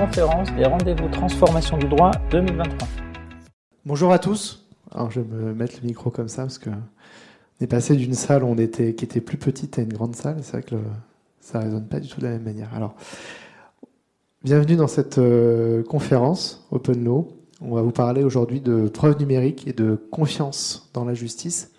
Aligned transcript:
conférence 0.00 0.50
des 0.54 0.64
rendez-vous 0.64 1.08
transformation 1.08 1.76
du 1.76 1.86
droit 1.86 2.10
2023. 2.30 2.88
Bonjour 3.84 4.10
à 4.12 4.18
tous. 4.18 4.66
Alors 4.90 5.10
je 5.10 5.20
vais 5.20 5.26
me 5.28 5.52
mettre 5.52 5.74
le 5.82 5.86
micro 5.86 6.08
comme 6.08 6.28
ça 6.28 6.44
parce 6.44 6.56
que 6.56 6.70
on 6.70 7.64
est 7.64 7.66
passé 7.66 7.94
d'une 7.96 8.14
salle 8.14 8.42
où 8.42 8.46
on 8.46 8.56
était, 8.56 8.94
qui 8.94 9.04
était 9.04 9.20
plus 9.20 9.36
petite 9.36 9.78
à 9.78 9.82
une 9.82 9.92
grande 9.92 10.16
salle. 10.16 10.38
C'est 10.40 10.52
vrai 10.52 10.62
que 10.62 10.76
ça 11.42 11.58
résonne 11.58 11.84
pas 11.84 12.00
du 12.00 12.08
tout 12.08 12.18
de 12.18 12.24
la 12.24 12.30
même 12.30 12.44
manière. 12.44 12.72
Alors, 12.74 12.94
bienvenue 14.42 14.76
dans 14.76 14.86
cette 14.86 15.18
euh, 15.18 15.82
conférence 15.82 16.66
Open 16.70 17.04
Law. 17.04 17.28
On 17.60 17.74
va 17.74 17.82
vous 17.82 17.92
parler 17.92 18.24
aujourd'hui 18.24 18.62
de 18.62 18.88
preuves 18.88 19.18
numériques 19.18 19.68
et 19.68 19.74
de 19.74 19.96
confiance 20.10 20.88
dans 20.94 21.04
la 21.04 21.12
justice. 21.12 21.72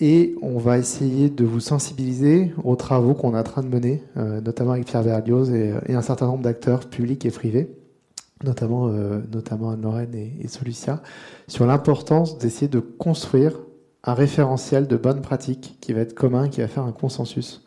Et 0.00 0.36
on 0.42 0.58
va 0.58 0.78
essayer 0.78 1.28
de 1.28 1.44
vous 1.44 1.58
sensibiliser 1.58 2.52
aux 2.62 2.76
travaux 2.76 3.14
qu'on 3.14 3.34
est 3.34 3.38
en 3.38 3.42
train 3.42 3.62
de 3.62 3.68
mener, 3.68 4.02
euh, 4.16 4.40
notamment 4.40 4.72
avec 4.72 4.86
Pierre 4.86 5.02
Berlioz 5.02 5.50
et, 5.50 5.72
un 5.88 6.02
certain 6.02 6.26
nombre 6.26 6.44
d'acteurs 6.44 6.88
publics 6.88 7.26
et 7.26 7.30
privés, 7.30 7.68
notamment, 8.44 8.88
euh, 8.88 9.20
notamment 9.32 9.70
Anne-Lorraine 9.70 10.14
et, 10.14 10.46
Solucia, 10.46 11.02
sur 11.48 11.66
l'importance 11.66 12.38
d'essayer 12.38 12.68
de 12.68 12.78
construire 12.78 13.58
un 14.04 14.14
référentiel 14.14 14.86
de 14.86 14.96
bonnes 14.96 15.20
pratiques 15.20 15.78
qui 15.80 15.92
va 15.92 16.02
être 16.02 16.14
commun, 16.14 16.48
qui 16.48 16.60
va 16.60 16.68
faire 16.68 16.84
un 16.84 16.92
consensus 16.92 17.66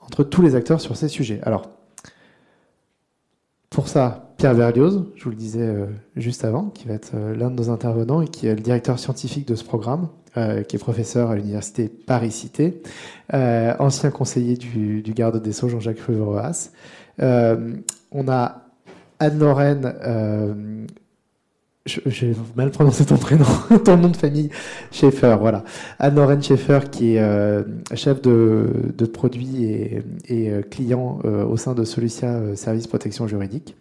entre 0.00 0.22
tous 0.22 0.42
les 0.42 0.54
acteurs 0.54 0.80
sur 0.80 0.96
ces 0.96 1.08
sujets. 1.08 1.40
Alors, 1.42 1.70
pour 3.68 3.88
ça, 3.88 4.32
Pierre 4.38 4.54
Berlioz, 4.54 5.06
je 5.16 5.24
vous 5.24 5.30
le 5.30 5.36
disais 5.36 5.66
euh, 5.66 5.86
juste 6.14 6.44
avant, 6.44 6.66
qui 6.66 6.86
va 6.86 6.94
être 6.94 7.16
l'un 7.16 7.50
de 7.50 7.56
nos 7.56 7.68
intervenants 7.68 8.22
et 8.22 8.28
qui 8.28 8.46
est 8.46 8.54
le 8.54 8.60
directeur 8.60 9.00
scientifique 9.00 9.48
de 9.48 9.56
ce 9.56 9.64
programme, 9.64 10.08
euh, 10.38 10.62
qui 10.62 10.76
est 10.76 10.78
professeur 10.78 11.30
à 11.30 11.34
l'université 11.34 11.88
Paris-Cité, 11.88 12.80
euh, 13.34 13.74
ancien 13.80 14.10
conseiller 14.10 14.56
du, 14.56 15.02
garde 15.02 15.42
des 15.42 15.50
Sceaux, 15.50 15.68
Jean-Jacques 15.68 15.98
Ruvroas. 15.98 16.70
Euh, 17.20 17.74
on 18.12 18.28
a 18.28 18.62
Anne-Lorraine, 19.18 20.86
j'ai 21.86 22.36
mal 22.54 22.70
prononcé 22.70 23.04
ton 23.04 23.16
prénom, 23.16 23.46
ton 23.84 23.96
nom 23.96 24.10
de 24.10 24.16
famille, 24.16 24.50
Schaeffer, 24.92 25.36
voilà. 25.40 25.64
Anne-Lorraine 25.98 26.42
Schaeffer, 26.42 26.80
qui 26.88 27.16
est 27.16 27.64
chef 27.94 28.22
de, 28.22 28.92
de 28.96 29.06
produit 29.06 29.64
et, 29.64 30.02
et 30.28 30.62
client 30.70 31.18
au 31.24 31.56
sein 31.56 31.74
de 31.74 31.82
Solucia 31.82 32.54
Service 32.54 32.86
Protection 32.86 33.26
Juridique. 33.26 33.76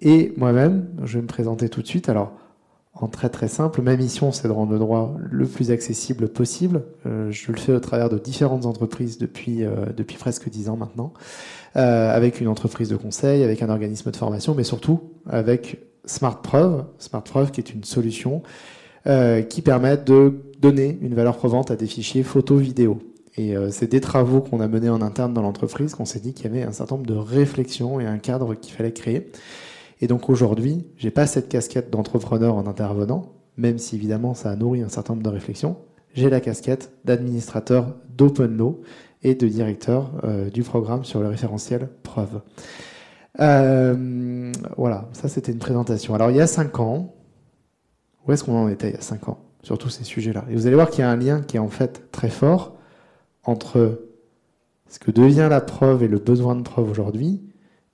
Et 0.00 0.34
moi-même, 0.36 0.86
je 1.04 1.16
vais 1.16 1.22
me 1.22 1.28
présenter 1.28 1.70
tout 1.70 1.80
de 1.80 1.86
suite. 1.86 2.10
Alors, 2.10 2.32
en 2.94 3.08
très 3.08 3.28
très 3.28 3.48
simple. 3.48 3.82
Ma 3.82 3.96
mission, 3.96 4.30
c'est 4.32 4.46
de 4.46 4.52
rendre 4.52 4.72
le 4.72 4.78
droit 4.78 5.16
le 5.18 5.46
plus 5.46 5.70
accessible 5.70 6.28
possible. 6.28 6.82
Euh, 7.06 7.30
je 7.30 7.50
le 7.50 7.58
fais 7.58 7.72
au 7.72 7.80
travers 7.80 8.08
de 8.08 8.18
différentes 8.18 8.66
entreprises 8.66 9.18
depuis, 9.18 9.64
euh, 9.64 9.86
depuis 9.96 10.16
presque 10.16 10.48
dix 10.48 10.68
ans 10.68 10.76
maintenant, 10.76 11.12
euh, 11.76 12.14
avec 12.14 12.40
une 12.40 12.48
entreprise 12.48 12.88
de 12.88 12.96
conseil, 12.96 13.42
avec 13.42 13.62
un 13.62 13.68
organisme 13.68 14.10
de 14.10 14.16
formation, 14.16 14.54
mais 14.54 14.64
surtout 14.64 15.00
avec 15.28 15.78
SmartPreuve, 16.04 16.84
SmartPreuve 16.98 17.50
qui 17.50 17.60
est 17.60 17.74
une 17.74 17.84
solution 17.84 18.42
qui 19.50 19.60
permet 19.60 19.98
de 19.98 20.32
donner 20.62 20.98
une 21.02 21.14
valeur 21.14 21.36
provante 21.36 21.70
à 21.70 21.76
des 21.76 21.86
fichiers 21.86 22.22
photo, 22.22 22.56
vidéo. 22.56 23.00
Et 23.36 23.54
c'est 23.70 23.90
des 23.90 24.00
travaux 24.00 24.40
qu'on 24.40 24.60
a 24.60 24.66
menés 24.66 24.88
en 24.88 25.02
interne 25.02 25.34
dans 25.34 25.42
l'entreprise 25.42 25.94
qu'on 25.94 26.06
s'est 26.06 26.20
dit 26.20 26.32
qu'il 26.32 26.46
y 26.46 26.48
avait 26.48 26.62
un 26.62 26.72
certain 26.72 26.94
nombre 26.94 27.06
de 27.06 27.14
réflexions 27.14 28.00
et 28.00 28.06
un 28.06 28.16
cadre 28.16 28.54
qu'il 28.54 28.72
fallait 28.72 28.94
créer. 28.94 29.30
Et 30.00 30.06
donc 30.06 30.28
aujourd'hui, 30.28 30.86
j'ai 30.96 31.10
pas 31.10 31.26
cette 31.26 31.48
casquette 31.48 31.90
d'entrepreneur 31.90 32.56
en 32.56 32.66
intervenant, 32.66 33.32
même 33.56 33.78
si 33.78 33.96
évidemment 33.96 34.34
ça 34.34 34.50
a 34.50 34.56
nourri 34.56 34.82
un 34.82 34.88
certain 34.88 35.14
nombre 35.14 35.24
de 35.24 35.30
réflexions. 35.30 35.76
J'ai 36.14 36.30
la 36.30 36.40
casquette 36.40 36.92
d'administrateur 37.04 37.94
d'Open 38.16 38.56
Law 38.56 38.80
et 39.22 39.34
de 39.34 39.48
directeur 39.48 40.12
euh, 40.24 40.50
du 40.50 40.62
programme 40.62 41.04
sur 41.04 41.20
le 41.20 41.28
référentiel 41.28 41.88
preuve. 42.02 42.40
Euh, 43.40 44.52
voilà, 44.76 45.08
ça 45.12 45.28
c'était 45.28 45.52
une 45.52 45.58
présentation. 45.58 46.14
Alors 46.14 46.30
il 46.30 46.36
y 46.36 46.40
a 46.40 46.46
cinq 46.46 46.78
ans, 46.78 47.14
où 48.26 48.32
est-ce 48.32 48.44
qu'on 48.44 48.56
en 48.56 48.68
était 48.68 48.90
il 48.90 48.94
y 48.94 48.98
a 48.98 49.02
cinq 49.02 49.28
ans 49.28 49.38
sur 49.62 49.78
tous 49.78 49.88
ces 49.88 50.04
sujets-là? 50.04 50.44
Et 50.50 50.54
vous 50.54 50.66
allez 50.66 50.76
voir 50.76 50.90
qu'il 50.90 51.00
y 51.00 51.02
a 51.02 51.10
un 51.10 51.16
lien 51.16 51.40
qui 51.40 51.56
est 51.56 51.60
en 51.60 51.68
fait 51.68 52.10
très 52.12 52.30
fort 52.30 52.76
entre 53.44 54.00
ce 54.88 54.98
que 54.98 55.10
devient 55.10 55.48
la 55.50 55.60
preuve 55.60 56.02
et 56.02 56.08
le 56.08 56.18
besoin 56.18 56.54
de 56.54 56.62
preuve 56.62 56.88
aujourd'hui 56.90 57.42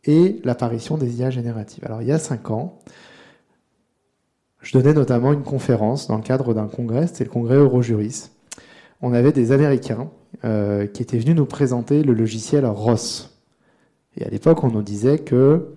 et 0.05 0.41
l'apparition 0.45 0.97
des 0.97 1.21
IA 1.21 1.31
génératives. 1.31 1.85
Alors 1.85 2.03
il 2.03 2.09
y 2.09 2.13
a 2.13 2.19
cinq 2.19 2.51
ans, 2.51 2.79
je 4.61 4.73
donnais 4.73 4.93
notamment 4.93 5.33
une 5.33 5.43
conférence 5.43 6.09
dans 6.09 6.17
le 6.17 6.23
cadre 6.23 6.55
d'un 6.55 6.67
congrès, 6.67 7.07
c'était 7.07 7.25
le 7.25 7.31
congrès 7.31 7.57
Eurojuris. 7.57 8.31
On 9.03 9.13
avait 9.15 9.33
des 9.33 9.53
Américains 9.53 10.11
euh, 10.45 10.87
qui 10.87 11.03
étaient 11.03 11.19
venus 11.19 11.37
nous 11.37 11.47
présenter 11.47 12.03
le 12.03 12.13
logiciel 12.13 12.67
ROS. 12.67 13.31
Et 14.17 14.25
à 14.25 14.29
l'époque, 14.29 14.63
on 14.65 14.71
nous 14.71 14.83
disait 14.83 15.19
que 15.19 15.75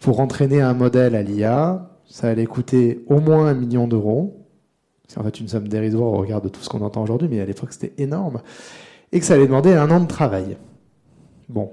pour 0.00 0.20
entraîner 0.20 0.60
un 0.60 0.74
modèle 0.74 1.14
à 1.14 1.22
l'IA, 1.22 1.90
ça 2.08 2.28
allait 2.28 2.46
coûter 2.46 3.04
au 3.06 3.20
moins 3.20 3.46
un 3.46 3.54
million 3.54 3.86
d'euros. 3.86 4.44
C'est 5.06 5.18
en 5.18 5.22
fait 5.24 5.38
une 5.40 5.48
somme 5.48 5.68
dérisoire 5.68 6.12
au 6.12 6.16
regard 6.16 6.42
de 6.42 6.48
tout 6.48 6.60
ce 6.60 6.68
qu'on 6.68 6.80
entend 6.80 7.02
aujourd'hui, 7.02 7.28
mais 7.28 7.40
à 7.40 7.46
l'époque 7.46 7.72
c'était 7.72 8.02
énorme. 8.02 8.40
Et 9.12 9.20
que 9.20 9.26
ça 9.26 9.34
allait 9.34 9.46
demander 9.46 9.72
un 9.72 9.90
an 9.92 10.00
de 10.00 10.08
travail. 10.08 10.56
Bon, 11.48 11.70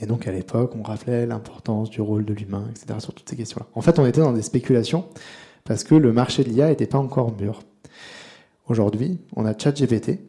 et 0.00 0.06
donc 0.06 0.26
à 0.26 0.32
l'époque, 0.32 0.72
on 0.78 0.82
rappelait 0.82 1.26
l'importance 1.26 1.90
du 1.90 2.00
rôle 2.00 2.24
de 2.24 2.34
l'humain, 2.34 2.68
etc. 2.70 2.98
sur 2.98 3.14
toutes 3.14 3.28
ces 3.28 3.36
questions-là. 3.36 3.66
En 3.74 3.80
fait, 3.80 3.98
on 3.98 4.06
était 4.06 4.20
dans 4.20 4.32
des 4.32 4.42
spéculations 4.42 5.06
parce 5.64 5.84
que 5.84 5.94
le 5.94 6.12
marché 6.12 6.44
de 6.44 6.50
l'IA 6.50 6.68
n'était 6.68 6.86
pas 6.86 6.98
encore 6.98 7.34
mûr. 7.36 7.62
Aujourd'hui, 8.68 9.18
on 9.34 9.46
a 9.46 9.56
ChatGPT, 9.56 10.20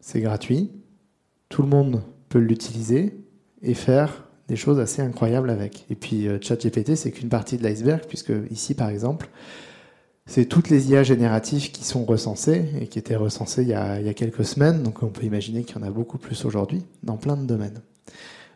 c'est 0.00 0.20
gratuit, 0.20 0.70
tout 1.48 1.62
le 1.62 1.68
monde 1.68 2.02
peut 2.28 2.38
l'utiliser 2.38 3.16
et 3.62 3.74
faire 3.74 4.24
des 4.48 4.56
choses 4.56 4.78
assez 4.78 5.02
incroyables 5.02 5.50
avec. 5.50 5.86
Et 5.90 5.94
puis 5.94 6.28
euh, 6.28 6.38
ChatGPT, 6.40 6.94
c'est 6.94 7.10
qu'une 7.10 7.28
partie 7.28 7.56
de 7.56 7.62
l'iceberg, 7.62 8.02
puisque 8.06 8.32
ici, 8.50 8.74
par 8.74 8.88
exemple, 8.88 9.28
c'est 10.26 10.46
toutes 10.46 10.70
les 10.70 10.90
IA 10.90 11.04
génératives 11.04 11.70
qui 11.70 11.84
sont 11.84 12.04
recensées 12.04 12.66
et 12.80 12.88
qui 12.88 12.98
étaient 12.98 13.16
recensées 13.16 13.62
il 13.62 13.68
y 13.68 13.74
a, 13.74 14.00
il 14.00 14.06
y 14.06 14.08
a 14.08 14.14
quelques 14.14 14.44
semaines, 14.44 14.82
donc 14.82 15.02
on 15.02 15.08
peut 15.08 15.24
imaginer 15.24 15.62
qu'il 15.62 15.76
y 15.76 15.78
en 15.78 15.86
a 15.86 15.90
beaucoup 15.90 16.18
plus 16.18 16.44
aujourd'hui 16.44 16.84
dans 17.02 17.16
plein 17.16 17.36
de 17.36 17.46
domaines. 17.46 17.80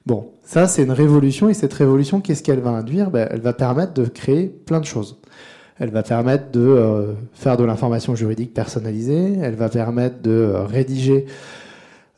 Bon, 0.06 0.30
ça 0.42 0.66
c'est 0.66 0.82
une 0.82 0.92
révolution 0.92 1.48
et 1.48 1.54
cette 1.54 1.74
révolution, 1.74 2.20
qu'est-ce 2.20 2.42
qu'elle 2.42 2.60
va 2.60 2.70
induire? 2.70 3.10
Ben, 3.10 3.28
Elle 3.30 3.40
va 3.40 3.52
permettre 3.52 3.92
de 3.94 4.06
créer 4.06 4.46
plein 4.46 4.80
de 4.80 4.86
choses. 4.86 5.18
Elle 5.78 5.90
va 5.90 6.02
permettre 6.02 6.50
de 6.50 6.60
euh, 6.60 7.12
faire 7.32 7.56
de 7.56 7.64
l'information 7.64 8.14
juridique 8.14 8.52
personnalisée, 8.52 9.38
elle 9.42 9.54
va 9.54 9.68
permettre 9.68 10.20
de 10.20 10.30
euh, 10.30 10.64
rédiger 10.64 11.24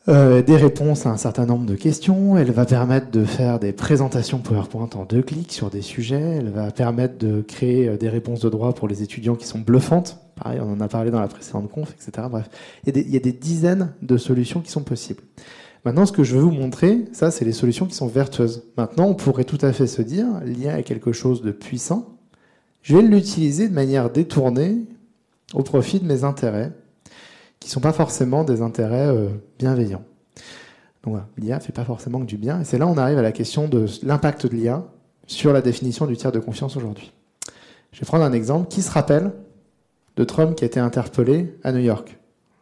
euh, 0.09 0.41
des 0.41 0.57
réponses 0.57 1.05
à 1.05 1.11
un 1.11 1.17
certain 1.17 1.45
nombre 1.45 1.65
de 1.65 1.75
questions, 1.75 2.37
elle 2.37 2.51
va 2.51 2.65
permettre 2.65 3.09
de 3.11 3.23
faire 3.23 3.59
des 3.59 3.71
présentations 3.71 4.39
PowerPoint 4.39 4.89
en 4.95 5.05
deux 5.05 5.21
clics 5.21 5.53
sur 5.53 5.69
des 5.69 5.81
sujets, 5.81 6.39
elle 6.39 6.49
va 6.49 6.71
permettre 6.71 7.17
de 7.17 7.41
créer 7.41 7.95
des 7.97 8.09
réponses 8.09 8.41
de 8.41 8.49
droit 8.49 8.73
pour 8.73 8.89
les 8.89 9.01
étudiants 9.01 9.35
qui 9.35 9.47
sont 9.47 9.59
bluffantes. 9.59 10.19
Pareil, 10.35 10.59
on 10.61 10.73
en 10.73 10.81
a 10.81 10.89
parlé 10.89 11.09
dans 11.09 11.21
la 11.21 11.27
précédente 11.27 11.69
conf, 11.69 11.93
etc. 11.93 12.27
Bref, 12.29 12.49
il 12.85 13.09
y 13.11 13.15
a 13.15 13.19
des 13.19 13.31
dizaines 13.31 13.93
de 14.01 14.17
solutions 14.17 14.59
qui 14.59 14.71
sont 14.71 14.83
possibles. 14.83 15.21
Maintenant, 15.85 16.05
ce 16.05 16.13
que 16.13 16.23
je 16.23 16.35
veux 16.35 16.43
vous 16.43 16.51
montrer, 16.51 17.05
ça, 17.11 17.29
c'est 17.29 17.43
les 17.43 17.51
solutions 17.51 17.85
qui 17.85 17.95
sont 17.95 18.07
vertueuses. 18.07 18.63
Maintenant, 18.77 19.07
on 19.07 19.15
pourrait 19.15 19.43
tout 19.43 19.57
à 19.61 19.73
fait 19.73 19.87
se 19.87 20.01
dire, 20.01 20.25
l'IA 20.45 20.79
est 20.79 20.83
quelque 20.83 21.11
chose 21.11 21.41
de 21.41 21.51
puissant, 21.51 22.17
je 22.81 22.95
vais 22.95 23.01
l'utiliser 23.01 23.67
de 23.67 23.73
manière 23.73 24.09
détournée 24.09 24.85
au 25.53 25.63
profit 25.63 25.99
de 25.99 26.05
mes 26.05 26.23
intérêts, 26.23 26.71
qui 27.59 27.69
ne 27.69 27.71
sont 27.71 27.81
pas 27.81 27.93
forcément 27.93 28.43
des 28.43 28.61
intérêts 28.61 29.07
euh, 29.07 29.29
bienveillants. 29.59 30.03
Donc 31.03 31.13
voilà, 31.13 31.27
l'IA 31.37 31.59
fait 31.59 31.73
pas 31.73 31.85
forcément 31.85 32.19
que 32.19 32.25
du 32.25 32.37
bien, 32.37 32.61
et 32.61 32.65
c'est 32.65 32.77
là 32.77 32.87
on 32.87 32.97
arrive 32.97 33.17
à 33.17 33.21
la 33.21 33.33
question 33.33 33.67
de 33.67 33.85
l'impact 34.03 34.47
de 34.47 34.55
l'IA 34.55 34.85
sur 35.27 35.51
la 35.51 35.61
définition 35.61 36.07
du 36.07 36.15
tiers 36.15 36.31
de 36.31 36.39
confiance 36.39 36.77
aujourd'hui. 36.77 37.11
Je 37.91 37.99
vais 37.99 38.05
prendre 38.05 38.23
un 38.23 38.33
exemple. 38.33 38.69
Qui 38.69 38.81
se 38.81 38.91
rappelle 38.91 39.31
de 40.15 40.23
Trump 40.23 40.55
qui 40.55 40.63
a 40.63 40.67
été 40.67 40.79
interpellé 40.79 41.57
à 41.63 41.71
New 41.71 41.79
York? 41.79 42.17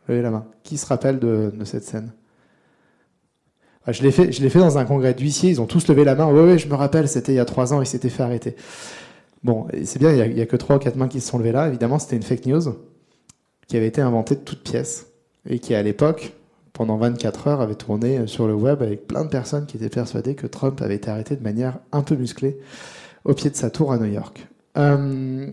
Levez 0.08 0.22
la 0.22 0.30
main. 0.30 0.46
Qui 0.64 0.78
se 0.78 0.86
rappelle 0.86 1.20
de 1.20 1.52
cette 1.64 1.84
scène? 1.84 2.12
Je 3.88 4.04
l'ai 4.04 4.12
fait, 4.12 4.32
je 4.32 4.42
l'ai 4.42 4.50
fait 4.50 4.60
dans 4.60 4.78
un 4.78 4.86
congrès 4.86 5.14
d'huissiers. 5.14 5.50
Ils 5.50 5.62
ont 5.62 5.66
tous 5.66 5.88
levé 5.88 6.04
la 6.04 6.16
main. 6.16 6.28
Oui, 6.28 6.52
oui, 6.52 6.60
je 6.60 6.68
me 6.68 6.76
rappelle, 6.76 7.08
c'était 7.08 7.34
il 7.34 7.36
y 7.36 7.40
a 7.40 7.46
trois 7.46 7.74
ans, 7.74 7.82
il 7.82 7.88
s'était 7.88 8.10
fait 8.10 8.24
arrêter. 8.24 8.56
Bon, 9.44 9.68
c'est 9.84 9.98
bien, 9.98 10.12
il 10.14 10.36
n'y 10.36 10.42
a, 10.42 10.46
que 10.46 10.56
trois 10.56 10.76
ou 10.76 10.80
quatre 10.80 10.96
mains 10.96 11.08
qui 11.08 11.20
se 11.20 11.28
sont 11.30 11.40
levées 11.40 11.52
là. 11.52 11.68
Évidemment, 11.68 11.98
c'était 11.98 12.16
une 12.16 12.24
fake 12.24 12.46
news 12.46 12.76
qui 13.68 13.78
avait 13.78 13.88
été 13.88 14.02
inventée 14.02 14.36
de 14.36 14.42
toutes 14.42 14.64
pièces 14.64 15.08
et 15.50 15.60
qui, 15.60 15.74
à 15.74 15.82
l'époque, 15.82 16.34
pendant 16.74 16.98
24 16.98 17.48
heures, 17.48 17.62
avait 17.62 17.76
tourné 17.76 18.28
sur 18.28 18.48
le 18.48 18.54
web 18.54 18.84
avec 18.84 19.08
plein 19.08 19.24
de 19.24 19.30
personnes 19.30 19.66
qui 19.66 19.78
étaient 19.78 19.90
persuadées 19.90 20.36
que 20.36 20.46
Trump 20.46 20.80
avait 20.82 20.96
été 20.96 21.10
arrêté 21.10 21.36
de 21.36 21.44
manière 21.44 21.80
un 21.92 22.02
peu 22.02 22.16
musclée 22.16 22.60
au 23.26 23.34
pied 23.34 23.50
de 23.50 23.56
sa 23.56 23.72
tour 23.72 23.92
à 23.92 23.98
New 23.98 24.12
York. 24.12 24.48
Euh, 24.78 25.48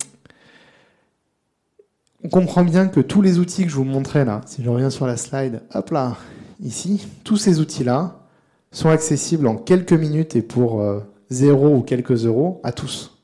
on 2.25 2.29
comprend 2.29 2.65
bien 2.65 2.89
que 2.89 3.01
tous 3.01 3.23
les 3.23 3.39
outils 3.39 3.65
que 3.65 3.71
je 3.71 3.77
vous 3.77 3.85
montrais 3.85 4.25
là, 4.25 4.43
si 4.47 4.63
je 4.63 4.69
reviens 4.69 4.91
sur 4.91 5.07
la 5.07 5.17
slide, 5.17 5.63
hop 5.75 5.91
là, 5.91 6.17
ici, 6.61 7.07
tous 7.25 7.37
ces 7.37 7.61
outils-là 7.61 8.28
sont 8.71 8.91
accessibles 8.91 9.47
en 9.47 9.57
quelques 9.57 9.93
minutes 9.93 10.37
et 10.37 10.43
pour 10.43 10.81
euh, 10.81 11.01
zéro 11.31 11.77
ou 11.77 11.83
quelques 11.83 12.27
euros 12.27 12.61
à 12.65 12.73
tous. 12.73 13.19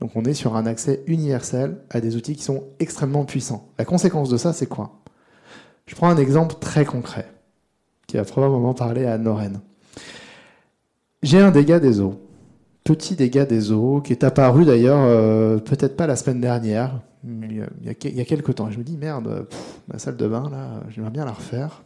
Donc 0.00 0.12
on 0.16 0.24
est 0.24 0.34
sur 0.34 0.56
un 0.56 0.66
accès 0.66 1.02
universel 1.06 1.78
à 1.90 2.00
des 2.00 2.16
outils 2.16 2.36
qui 2.36 2.42
sont 2.42 2.64
extrêmement 2.78 3.24
puissants. 3.24 3.68
La 3.78 3.84
conséquence 3.84 4.28
de 4.28 4.36
ça, 4.36 4.52
c'est 4.52 4.66
quoi? 4.66 5.00
Je 5.86 5.94
prends 5.94 6.08
un 6.08 6.16
exemple 6.16 6.56
très 6.60 6.84
concret 6.84 7.26
qui 8.06 8.16
va 8.16 8.24
probablement 8.24 8.74
parler 8.74 9.06
à 9.06 9.18
Noren. 9.18 9.60
J'ai 11.22 11.40
un 11.40 11.50
dégât 11.50 11.80
des 11.80 12.00
eaux. 12.00 12.20
petit 12.84 13.16
dégât 13.16 13.46
des 13.46 13.72
eaux 13.72 14.00
qui 14.02 14.12
est 14.12 14.24
apparu 14.24 14.64
d'ailleurs 14.64 15.00
euh, 15.00 15.58
peut-être 15.58 15.96
pas 15.96 16.06
la 16.06 16.16
semaine 16.16 16.40
dernière, 16.40 17.00
mais 17.22 17.48
il 17.48 17.56
y, 17.56 17.88
a, 17.88 17.94
il 18.04 18.14
y 18.14 18.20
a 18.20 18.24
quelques 18.24 18.54
temps. 18.56 18.70
Je 18.70 18.78
me 18.78 18.84
dis 18.84 18.96
merde, 18.98 19.46
ma 19.88 19.98
salle 19.98 20.16
de 20.16 20.28
bain 20.28 20.50
là, 20.50 20.82
j'aimerais 20.90 21.10
bien 21.10 21.24
la 21.24 21.32
refaire. 21.32 21.82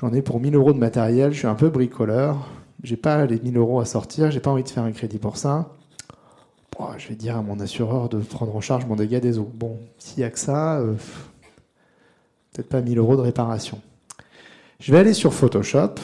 J'en 0.00 0.14
ai 0.14 0.22
pour 0.22 0.40
1000 0.40 0.54
euros 0.54 0.72
de 0.72 0.78
matériel, 0.78 1.32
je 1.32 1.38
suis 1.40 1.46
un 1.46 1.54
peu 1.54 1.68
bricoleur, 1.68 2.48
j'ai 2.82 2.96
pas 2.96 3.26
les 3.26 3.38
1000 3.38 3.58
euros 3.58 3.80
à 3.80 3.84
sortir, 3.84 4.30
j'ai 4.30 4.40
pas 4.40 4.50
envie 4.50 4.62
de 4.62 4.68
faire 4.70 4.84
un 4.84 4.92
crédit 4.92 5.18
pour 5.18 5.36
ça. 5.36 5.74
je 6.96 7.08
vais 7.08 7.16
dire 7.16 7.36
à 7.36 7.42
mon 7.42 7.60
assureur 7.60 8.08
de 8.08 8.18
prendre 8.18 8.56
en 8.56 8.62
charge 8.62 8.86
mon 8.86 8.96
dégât 8.96 9.20
des 9.20 9.38
eaux. 9.38 9.50
Bon, 9.52 9.78
s'il 9.98 10.20
y 10.20 10.24
a 10.24 10.30
que 10.30 10.38
ça, 10.38 10.78
euh, 10.78 10.94
peut-être 12.52 12.70
pas 12.70 12.80
1000 12.80 12.96
euros 12.96 13.16
de 13.16 13.20
réparation. 13.20 13.78
Je 14.78 14.90
vais 14.90 14.98
aller 14.98 15.12
sur 15.12 15.34
Photoshop 15.34 15.96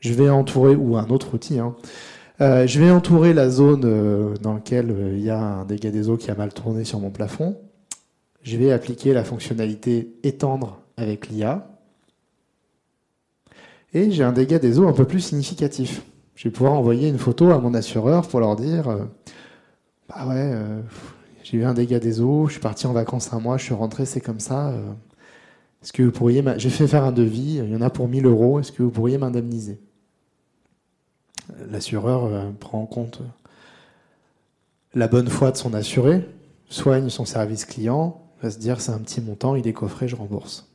je 0.00 0.12
vais 0.12 0.28
entourer, 0.28 0.74
ou 0.74 0.96
un 0.96 1.08
autre 1.08 1.32
outil, 1.32 1.58
hein. 1.58 1.74
euh, 2.42 2.66
je 2.66 2.78
vais 2.78 2.90
entourer 2.90 3.32
la 3.32 3.48
zone 3.48 3.84
euh, 3.86 4.34
dans 4.42 4.52
laquelle 4.52 4.94
il 5.14 5.22
y 5.22 5.30
a 5.30 5.40
un 5.40 5.64
dégât 5.64 5.90
des 5.90 6.10
eaux 6.10 6.18
qui 6.18 6.30
a 6.30 6.34
mal 6.34 6.52
tourné 6.52 6.84
sur 6.84 7.00
mon 7.00 7.10
plafond. 7.10 7.56
Je 8.42 8.58
vais 8.58 8.70
appliquer 8.70 9.14
la 9.14 9.24
fonctionnalité 9.24 10.12
étendre 10.22 10.80
avec 10.98 11.28
l'IA. 11.28 11.73
Et 13.94 14.10
j'ai 14.10 14.24
un 14.24 14.32
dégât 14.32 14.58
des 14.58 14.78
eaux 14.78 14.88
un 14.88 14.92
peu 14.92 15.04
plus 15.04 15.20
significatif. 15.20 16.02
Je 16.34 16.44
vais 16.44 16.52
pouvoir 16.52 16.74
envoyer 16.74 17.08
une 17.08 17.18
photo 17.18 17.50
à 17.50 17.58
mon 17.58 17.74
assureur 17.74 18.26
pour 18.26 18.40
leur 18.40 18.56
dire 18.56 19.06
Bah 20.08 20.26
ouais, 20.26 20.52
j'ai 21.44 21.58
eu 21.58 21.64
un 21.64 21.74
dégât 21.74 22.00
des 22.00 22.20
eaux, 22.20 22.46
je 22.48 22.52
suis 22.52 22.60
parti 22.60 22.88
en 22.88 22.92
vacances 22.92 23.32
un 23.32 23.38
mois, 23.38 23.56
je 23.56 23.64
suis 23.64 23.74
rentré, 23.74 24.04
c'est 24.04 24.20
comme 24.20 24.40
ça. 24.40 24.74
Est-ce 25.84 25.92
que 25.92 26.02
vous 26.02 26.10
pourriez. 26.10 26.42
J'ai 26.56 26.70
fait 26.70 26.88
faire 26.88 27.04
un 27.04 27.12
devis, 27.12 27.60
il 27.62 27.70
y 27.70 27.76
en 27.76 27.82
a 27.82 27.90
pour 27.90 28.08
1000 28.08 28.24
euros, 28.24 28.58
est-ce 28.58 28.72
que 28.72 28.82
vous 28.82 28.90
pourriez 28.90 29.18
m'indemniser? 29.18 29.78
L'assureur 31.70 32.24
euh, 32.24 32.50
prend 32.58 32.80
en 32.80 32.86
compte 32.86 33.20
la 34.94 35.08
bonne 35.08 35.28
foi 35.28 35.50
de 35.50 35.56
son 35.58 35.74
assuré, 35.74 36.26
soigne 36.70 37.10
son 37.10 37.26
service 37.26 37.66
client, 37.66 38.22
va 38.40 38.50
se 38.50 38.58
dire 38.58 38.80
c'est 38.80 38.92
un 38.92 38.98
petit 38.98 39.20
montant, 39.20 39.56
il 39.56 39.66
est 39.66 39.72
coffré, 39.72 40.08
je 40.08 40.16
rembourse. 40.16 40.72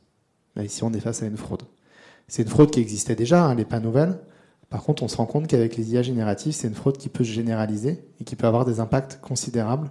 Ici, 0.60 0.84
on 0.84 0.92
est 0.92 1.00
face 1.00 1.24
à 1.24 1.26
une 1.26 1.36
fraude. 1.36 1.62
C'est 2.30 2.42
une 2.42 2.48
fraude 2.48 2.70
qui 2.70 2.78
existait 2.78 3.16
déjà, 3.16 3.44
hein, 3.44 3.50
elle 3.50 3.56
n'est 3.56 3.64
pas 3.64 3.80
nouvelle. 3.80 4.20
Par 4.68 4.84
contre, 4.84 5.02
on 5.02 5.08
se 5.08 5.16
rend 5.16 5.26
compte 5.26 5.48
qu'avec 5.48 5.76
les 5.76 5.90
IA 5.92 6.02
génératives, 6.02 6.52
c'est 6.52 6.68
une 6.68 6.76
fraude 6.76 6.96
qui 6.96 7.08
peut 7.08 7.24
se 7.24 7.32
généraliser 7.32 8.04
et 8.20 8.24
qui 8.24 8.36
peut 8.36 8.46
avoir 8.46 8.64
des 8.64 8.78
impacts 8.78 9.18
considérables 9.20 9.90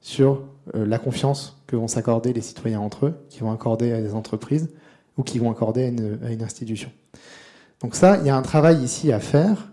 sur 0.00 0.42
euh, 0.76 0.86
la 0.86 0.98
confiance 0.98 1.60
que 1.66 1.74
vont 1.74 1.88
s'accorder 1.88 2.32
les 2.32 2.42
citoyens 2.42 2.78
entre 2.78 3.06
eux, 3.06 3.14
qui 3.28 3.40
vont 3.40 3.50
accorder 3.50 3.90
à 3.90 4.00
des 4.00 4.14
entreprises 4.14 4.70
ou 5.18 5.24
qui 5.24 5.40
vont 5.40 5.50
accorder 5.50 5.92
à 6.22 6.30
une 6.30 6.42
institution. 6.44 6.92
Donc 7.80 7.96
ça, 7.96 8.18
il 8.18 8.26
y 8.26 8.30
a 8.30 8.36
un 8.36 8.42
travail 8.42 8.80
ici 8.80 9.10
à 9.10 9.18
faire 9.18 9.72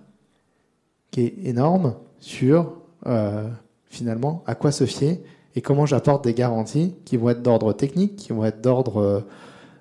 qui 1.11 1.21
est 1.21 1.35
énorme 1.43 1.93
sur 2.17 2.73
euh, 3.05 3.47
finalement 3.85 4.43
à 4.47 4.55
quoi 4.55 4.71
se 4.71 4.87
fier 4.87 5.21
et 5.53 5.61
comment 5.61 5.85
j'apporte 5.85 6.23
des 6.23 6.33
garanties 6.33 6.95
qui 7.05 7.15
vont 7.15 7.29
être 7.29 7.43
d'ordre 7.43 7.73
technique, 7.73 8.15
qui 8.15 8.33
vont 8.33 8.43
être 8.43 8.59
d'ordre 8.59 9.23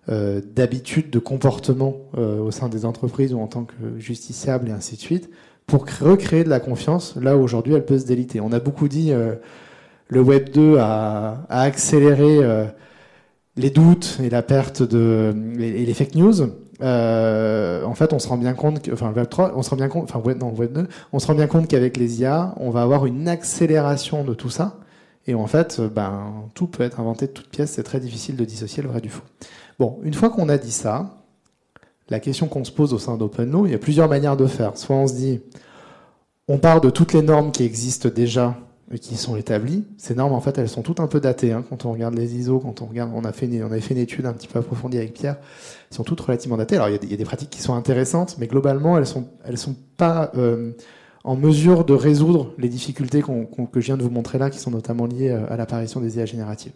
euh, 0.08 0.38
euh, 0.38 0.40
d'habitude 0.54 1.10
de 1.10 1.18
comportement 1.18 1.96
au 2.16 2.50
sein 2.50 2.68
des 2.68 2.84
entreprises 2.84 3.34
ou 3.34 3.40
en 3.40 3.46
tant 3.46 3.64
que 3.64 3.98
justiciable 3.98 4.68
et 4.68 4.72
ainsi 4.72 4.96
de 4.96 5.00
suite, 5.00 5.30
pour 5.66 5.86
recréer 6.00 6.44
de 6.44 6.48
la 6.48 6.60
confiance 6.60 7.14
là 7.20 7.36
où 7.36 7.42
aujourd'hui 7.42 7.74
elle 7.74 7.84
peut 7.84 7.98
se 7.98 8.06
déliter. 8.06 8.40
On 8.40 8.52
a 8.52 8.60
beaucoup 8.60 8.88
dit 8.88 9.12
le 10.08 10.20
Web 10.20 10.50
2 10.50 10.78
a, 10.78 11.46
accéléré 11.48 12.40
les 13.56 13.70
doutes 13.70 14.18
et 14.22 14.30
la 14.30 14.42
perte 14.42 14.82
de 14.82 15.34
et 15.60 15.84
les 15.84 15.94
fake 15.94 16.14
news. 16.14 16.50
Euh, 16.80 17.84
en 17.84 17.94
fait, 17.94 18.12
on 18.12 18.18
se 18.18 18.28
rend 18.28 18.38
bien 18.38 18.54
compte, 18.54 18.82
que, 18.82 18.92
enfin 18.92 19.12
Web 19.12 19.28
3, 19.28 19.52
on 19.56 19.62
se 19.62 19.70
rend 19.70 19.76
bien 19.76 19.88
compte, 19.88 20.04
enfin 20.04 20.20
Web 20.20 20.72
2, 20.72 20.86
on 21.12 21.18
se 21.18 21.26
rend 21.26 21.34
bien 21.34 21.46
compte 21.46 21.68
qu'avec 21.68 21.96
les 21.96 22.20
IA, 22.20 22.54
on 22.58 22.70
va 22.70 22.82
avoir 22.82 23.06
une 23.06 23.28
accélération 23.28 24.24
de 24.24 24.34
tout 24.34 24.50
ça. 24.50 24.78
Et 25.26 25.34
en 25.34 25.46
fait, 25.46 25.80
ben, 25.80 26.48
tout 26.54 26.68
peut 26.68 26.82
être 26.82 27.00
inventé 27.00 27.26
de 27.26 27.32
toutes 27.32 27.48
pièces. 27.48 27.72
C'est 27.72 27.82
très 27.82 28.00
difficile 28.00 28.36
de 28.36 28.44
dissocier 28.44 28.82
le 28.82 28.88
vrai 28.88 29.00
du 29.00 29.10
faux. 29.10 29.24
Bon, 29.78 29.98
une 30.02 30.14
fois 30.14 30.30
qu'on 30.30 30.48
a 30.48 30.58
dit 30.58 30.72
ça, 30.72 31.14
la 32.08 32.20
question 32.20 32.48
qu'on 32.48 32.64
se 32.64 32.72
pose 32.72 32.94
au 32.94 32.98
sein 32.98 33.16
d'OpenLaw, 33.16 33.66
il 33.66 33.72
y 33.72 33.74
a 33.74 33.78
plusieurs 33.78 34.08
manières 34.08 34.36
de 34.36 34.46
faire. 34.46 34.76
Soit 34.76 34.96
on 34.96 35.06
se 35.06 35.14
dit, 35.14 35.40
on 36.48 36.58
part 36.58 36.80
de 36.80 36.90
toutes 36.90 37.12
les 37.12 37.22
normes 37.22 37.52
qui 37.52 37.64
existent 37.64 38.08
déjà 38.08 38.56
qui 38.96 39.16
sont 39.16 39.36
établies. 39.36 39.84
Ces 39.98 40.14
normes, 40.14 40.32
en 40.32 40.40
fait, 40.40 40.56
elles 40.56 40.68
sont 40.68 40.80
toutes 40.80 41.00
un 41.00 41.06
peu 41.06 41.20
datées. 41.20 41.52
Hein. 41.52 41.62
Quand 41.68 41.84
on 41.84 41.92
regarde 41.92 42.14
les 42.14 42.36
ISO, 42.36 42.58
quand 42.58 42.80
on 42.80 42.86
regarde, 42.86 43.10
on 43.14 43.24
a 43.24 43.32
fait 43.32 43.44
une, 43.44 43.62
on 43.62 43.68
fait 43.68 43.92
une 43.92 44.00
étude 44.00 44.24
un 44.24 44.32
petit 44.32 44.48
peu 44.48 44.58
approfondie 44.58 44.96
avec 44.96 45.12
Pierre. 45.12 45.36
Elles 45.90 45.96
sont 45.96 46.04
toutes 46.04 46.20
relativement 46.20 46.56
datées. 46.56 46.76
Alors, 46.76 46.88
il 46.88 47.10
y, 47.10 47.14
a 47.14 47.16
des, 47.16 47.24
pratiques 47.24 47.50
qui 47.50 47.60
sont 47.60 47.74
intéressantes, 47.74 48.36
mais 48.38 48.46
globalement, 48.46 48.96
elles 48.96 49.06
sont, 49.06 49.28
elles 49.44 49.58
sont 49.58 49.76
pas 49.98 50.32
euh, 50.36 50.72
en 51.22 51.36
mesure 51.36 51.84
de 51.84 51.92
résoudre 51.92 52.54
les 52.56 52.70
difficultés 52.70 53.22
que 53.22 53.80
je 53.80 53.86
viens 53.86 53.98
de 53.98 54.02
vous 54.02 54.10
montrer 54.10 54.38
là, 54.38 54.48
qui 54.48 54.58
sont 54.58 54.70
notamment 54.70 55.04
liées 55.04 55.30
euh, 55.30 55.52
à 55.52 55.58
l'apparition 55.58 56.00
des 56.00 56.16
IA 56.16 56.24
génératives. 56.24 56.72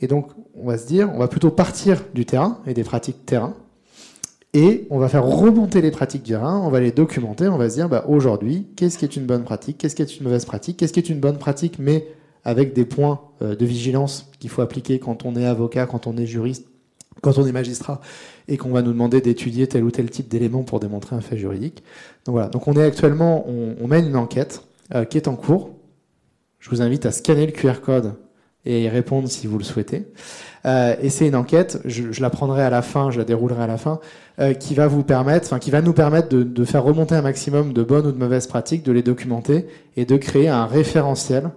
Et 0.00 0.06
donc, 0.06 0.30
on 0.54 0.66
va 0.66 0.78
se 0.78 0.86
dire, 0.86 1.10
on 1.14 1.18
va 1.18 1.28
plutôt 1.28 1.50
partir 1.50 2.02
du 2.14 2.24
terrain 2.24 2.58
et 2.66 2.74
des 2.74 2.84
pratiques 2.84 3.26
terrain, 3.26 3.54
et 4.52 4.86
on 4.90 4.98
va 4.98 5.08
faire 5.08 5.24
remonter 5.24 5.80
les 5.80 5.92
pratiques 5.92 6.24
du 6.24 6.32
terrain, 6.32 6.58
on 6.58 6.70
va 6.70 6.80
les 6.80 6.90
documenter, 6.90 7.46
on 7.46 7.58
va 7.58 7.70
se 7.70 7.76
dire 7.76 7.88
bah, 7.88 8.04
aujourd'hui, 8.08 8.66
qu'est-ce 8.74 8.98
qui 8.98 9.04
est 9.04 9.16
une 9.16 9.26
bonne 9.26 9.44
pratique, 9.44 9.78
qu'est-ce 9.78 9.94
qui 9.94 10.02
est 10.02 10.16
une 10.16 10.24
mauvaise 10.24 10.44
pratique, 10.44 10.76
qu'est-ce 10.76 10.92
qui 10.92 10.98
est 10.98 11.08
une 11.08 11.20
bonne 11.20 11.38
pratique, 11.38 11.78
mais 11.78 12.08
avec 12.44 12.72
des 12.72 12.84
points 12.84 13.20
euh, 13.42 13.54
de 13.54 13.64
vigilance 13.64 14.28
qu'il 14.40 14.50
faut 14.50 14.62
appliquer 14.62 14.98
quand 14.98 15.24
on 15.24 15.36
est 15.36 15.46
avocat, 15.46 15.86
quand 15.86 16.08
on 16.08 16.16
est 16.16 16.26
juriste, 16.26 16.66
quand 17.20 17.38
on 17.38 17.46
est 17.46 17.52
magistrat, 17.52 18.00
et 18.48 18.56
qu'on 18.56 18.70
va 18.70 18.82
nous 18.82 18.92
demander 18.92 19.20
d'étudier 19.20 19.68
tel 19.68 19.84
ou 19.84 19.92
tel 19.92 20.10
type 20.10 20.28
d'éléments 20.28 20.64
pour 20.64 20.80
démontrer 20.80 21.14
un 21.14 21.20
fait 21.20 21.36
juridique. 21.36 21.84
Donc 22.24 22.32
voilà, 22.32 22.48
donc 22.48 22.66
on 22.66 22.72
est 22.72 22.82
actuellement, 22.82 23.46
on, 23.46 23.86
mène 23.86 24.06
une 24.06 24.16
enquête 24.16 24.64
euh, 24.94 25.04
qui 25.04 25.16
est 25.16 25.28
en 25.28 25.36
cours. 25.36 25.76
Je 26.58 26.70
vous 26.70 26.82
invite 26.82 27.06
à 27.06 27.12
scanner 27.12 27.46
le 27.46 27.52
QR 27.52 27.80
code 27.80 28.14
et 28.64 28.82
y 28.82 28.88
répondre 28.88 29.28
si 29.28 29.46
vous 29.46 29.58
le 29.58 29.64
souhaitez. 29.64 30.06
Euh, 30.66 30.94
et 31.00 31.08
c'est 31.08 31.26
une 31.26 31.36
enquête, 31.36 31.80
je, 31.84 32.12
je, 32.12 32.20
la 32.20 32.28
prendrai 32.28 32.62
à 32.62 32.70
la 32.70 32.82
fin, 32.82 33.10
je 33.10 33.18
la 33.18 33.24
déroulerai 33.24 33.62
à 33.62 33.66
la 33.66 33.78
fin, 33.78 34.00
euh, 34.38 34.52
qui 34.52 34.74
va 34.74 34.86
vous 34.86 35.02
permettre, 35.02 35.46
enfin 35.46 35.58
qui 35.58 35.70
va 35.70 35.80
nous 35.80 35.94
permettre 35.94 36.28
de, 36.28 36.42
de, 36.42 36.64
faire 36.64 36.84
remonter 36.84 37.14
un 37.14 37.22
maximum 37.22 37.72
de 37.72 37.82
bonnes 37.82 38.06
ou 38.06 38.12
de 38.12 38.18
mauvaises 38.18 38.46
pratiques, 38.46 38.82
de 38.82 38.92
les 38.92 39.02
documenter 39.02 39.66
et 39.96 40.04
de 40.04 40.16
créer 40.16 40.48
un 40.48 40.66
référentiel. 40.66 41.50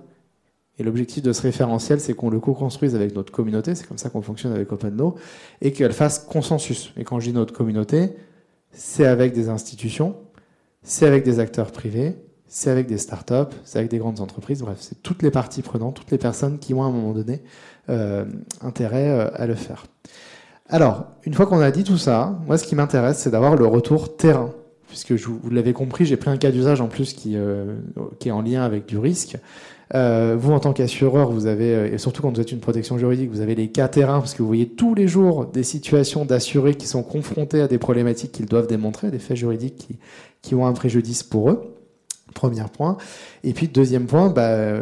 Et 0.79 0.83
l'objectif 0.83 1.21
de 1.21 1.33
ce 1.33 1.41
référentiel, 1.41 1.99
c'est 1.99 2.13
qu'on 2.13 2.29
le 2.29 2.39
co-construise 2.39 2.95
avec 2.95 3.13
notre 3.15 3.31
communauté, 3.31 3.75
c'est 3.75 3.85
comme 3.85 3.97
ça 3.97 4.09
qu'on 4.09 4.21
fonctionne 4.21 4.53
avec 4.53 4.71
OpenNo, 4.71 5.15
et 5.61 5.71
qu'elle 5.71 5.93
fasse 5.93 6.19
consensus. 6.19 6.93
Et 6.97 7.03
quand 7.03 7.19
je 7.19 7.29
dis 7.29 7.33
notre 7.33 7.53
communauté, 7.53 8.09
c'est 8.71 9.05
avec 9.05 9.33
des 9.33 9.49
institutions, 9.49 10.15
c'est 10.81 11.05
avec 11.05 11.23
des 11.23 11.39
acteurs 11.39 11.71
privés, 11.71 12.15
c'est 12.53 12.69
avec 12.69 12.85
des 12.85 12.99
startups, 12.99 13.51
c'est 13.63 13.79
avec 13.79 13.89
des 13.89 13.97
grandes 13.97 14.19
entreprises, 14.19 14.61
bref, 14.61 14.77
c'est 14.79 15.01
toutes 15.01 15.23
les 15.23 15.31
parties 15.31 15.63
prenantes, 15.63 15.95
toutes 15.95 16.11
les 16.11 16.19
personnes 16.19 16.59
qui 16.59 16.75
ont 16.75 16.83
à 16.83 16.85
un 16.85 16.91
moment 16.91 17.11
donné 17.11 17.41
euh, 17.89 18.25
intérêt 18.61 19.09
euh, 19.09 19.27
à 19.33 19.47
le 19.47 19.55
faire. 19.55 19.87
Alors, 20.69 21.07
une 21.23 21.33
fois 21.33 21.47
qu'on 21.47 21.59
a 21.61 21.71
dit 21.71 21.83
tout 21.83 21.97
ça, 21.97 22.37
moi 22.45 22.59
ce 22.59 22.67
qui 22.67 22.75
m'intéresse, 22.75 23.17
c'est 23.17 23.31
d'avoir 23.31 23.55
le 23.55 23.65
retour 23.65 24.15
terrain. 24.15 24.51
Puisque 24.87 25.13
vous 25.13 25.49
l'avez 25.49 25.73
compris, 25.73 26.05
j'ai 26.05 26.15
pris 26.15 26.29
un 26.29 26.37
cas 26.37 26.51
d'usage 26.51 26.79
en 26.79 26.87
plus 26.87 27.13
qui, 27.13 27.35
euh, 27.35 27.73
est 28.23 28.29
en 28.29 28.43
lien 28.43 28.61
avec 28.61 28.85
du 28.85 28.99
risque. 28.99 29.35
Vous, 29.91 30.51
en 30.51 30.59
tant 30.59 30.73
qu'assureur, 30.73 31.31
vous 31.31 31.45
avez, 31.45 31.93
et 31.93 31.97
surtout 31.99 32.23
quand 32.23 32.33
vous 32.33 32.41
êtes 32.41 32.51
une 32.51 32.59
protection 32.59 32.97
juridique, 32.97 33.29
vous 33.29 33.41
avez 33.41 33.53
les 33.53 33.69
cas 33.69 33.87
terrain, 33.87 34.19
parce 34.19 34.33
que 34.33 34.41
vous 34.41 34.47
voyez 34.47 34.67
tous 34.67 34.95
les 34.95 35.07
jours 35.07 35.45
des 35.45 35.61
situations 35.61 36.25
d'assurés 36.25 36.73
qui 36.73 36.87
sont 36.87 37.03
confrontés 37.03 37.61
à 37.61 37.67
des 37.67 37.77
problématiques 37.77 38.31
qu'ils 38.31 38.47
doivent 38.47 38.65
démontrer, 38.65 39.11
des 39.11 39.19
faits 39.19 39.37
juridiques 39.37 39.89
qui 40.41 40.55
ont 40.55 40.65
un 40.65 40.73
préjudice 40.73 41.21
pour 41.21 41.51
eux. 41.51 41.72
Premier 42.33 42.63
point. 42.71 42.97
Et 43.43 43.53
puis 43.53 43.67
deuxième 43.67 44.07
point, 44.07 44.29
bah, 44.29 44.81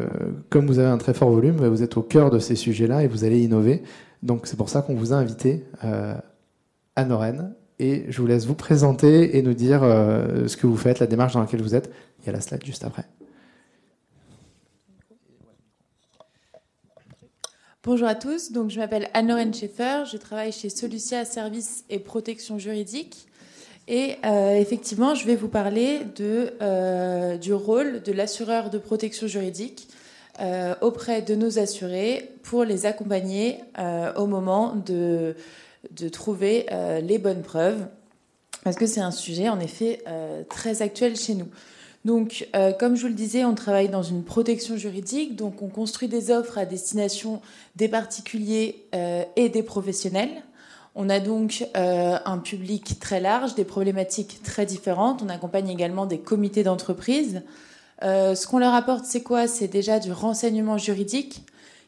comme 0.49 0.67
vous 0.67 0.79
avez 0.79 0.89
un 0.89 0.97
très 0.97 1.13
fort 1.13 1.29
volume, 1.29 1.57
vous 1.67 1.83
êtes 1.83 1.97
au 1.97 2.01
cœur 2.01 2.29
de 2.29 2.39
ces 2.39 2.55
sujets-là 2.55 3.03
et 3.03 3.07
vous 3.07 3.23
allez 3.23 3.41
innover. 3.41 3.83
Donc 4.23 4.47
c'est 4.47 4.57
pour 4.57 4.69
ça 4.69 4.81
qu'on 4.81 4.95
vous 4.95 5.13
a 5.13 5.15
invité 5.15 5.65
euh, 5.83 6.15
à 6.95 7.05
Noren. 7.05 7.53
Et 7.79 8.05
je 8.09 8.21
vous 8.21 8.27
laisse 8.27 8.45
vous 8.45 8.53
présenter 8.53 9.37
et 9.37 9.41
nous 9.41 9.55
dire 9.55 9.81
euh, 9.81 10.47
ce 10.47 10.55
que 10.55 10.67
vous 10.67 10.77
faites, 10.77 10.99
la 10.99 11.07
démarche 11.07 11.33
dans 11.33 11.39
laquelle 11.39 11.63
vous 11.63 11.73
êtes. 11.73 11.91
Il 12.19 12.27
y 12.27 12.29
a 12.29 12.31
la 12.31 12.41
slide 12.41 12.63
juste 12.63 12.83
après. 12.83 13.05
Bonjour 17.83 18.07
à 18.07 18.13
tous, 18.13 18.51
donc 18.51 18.69
je 18.69 18.79
m'appelle 18.79 19.09
Anne-Lorraine 19.15 19.55
Schaeffer, 19.55 20.03
je 20.05 20.17
travaille 20.17 20.51
chez 20.51 20.69
Solucia 20.69 21.25
Services 21.25 21.83
et 21.89 21.97
Protection 21.97 22.59
Juridique. 22.59 23.25
Et 23.87 24.15
euh, 24.25 24.55
effectivement, 24.55 25.15
je 25.15 25.25
vais 25.25 25.35
vous 25.35 25.47
parler 25.47 26.01
euh, 26.19 27.37
du 27.37 27.53
rôle 27.53 28.01
de 28.03 28.11
l'assureur 28.11 28.69
de 28.69 28.77
protection 28.77 29.27
juridique 29.27 29.87
euh, 30.39 30.75
auprès 30.81 31.21
de 31.21 31.35
nos 31.35 31.59
assurés 31.59 32.31
pour 32.43 32.63
les 32.63 32.85
accompagner 32.85 33.59
au 34.15 34.27
moment 34.27 34.75
de, 34.75 35.35
de 35.91 36.09
trouver 36.09 36.67
les 37.01 37.17
bonnes 37.17 37.41
preuves. 37.41 37.85
Parce 38.63 38.75
que 38.75 38.85
c'est 38.85 39.01
un 39.01 39.11
sujet, 39.11 39.49
en 39.49 39.59
effet, 39.59 40.03
très 40.49 40.81
actuel 40.81 41.15
chez 41.15 41.35
nous. 41.35 41.47
Donc, 42.05 42.47
comme 42.79 42.95
je 42.95 43.01
vous 43.01 43.07
le 43.07 43.13
disais, 43.13 43.45
on 43.45 43.55
travaille 43.55 43.89
dans 43.89 44.03
une 44.03 44.23
protection 44.23 44.77
juridique, 44.77 45.35
donc 45.35 45.61
on 45.61 45.67
construit 45.67 46.07
des 46.07 46.31
offres 46.31 46.57
à 46.57 46.65
destination 46.65 47.41
des 47.75 47.87
particuliers 47.87 48.85
et 49.35 49.49
des 49.49 49.63
professionnels. 49.63 50.43
On 50.95 51.09
a 51.09 51.19
donc 51.19 51.65
euh, 51.77 52.17
un 52.25 52.37
public 52.37 52.99
très 52.99 53.21
large, 53.21 53.55
des 53.55 53.63
problématiques 53.63 54.41
très 54.43 54.65
différentes. 54.65 55.21
On 55.23 55.29
accompagne 55.29 55.69
également 55.69 56.05
des 56.05 56.19
comités 56.19 56.63
d'entreprise. 56.63 57.43
Euh, 58.03 58.35
ce 58.35 58.45
qu'on 58.47 58.59
leur 58.59 58.73
apporte, 58.73 59.05
c'est 59.05 59.21
quoi? 59.21 59.47
C'est 59.47 59.67
déjà 59.67 59.99
du 59.99 60.11
renseignement 60.11 60.77
juridique 60.77 61.43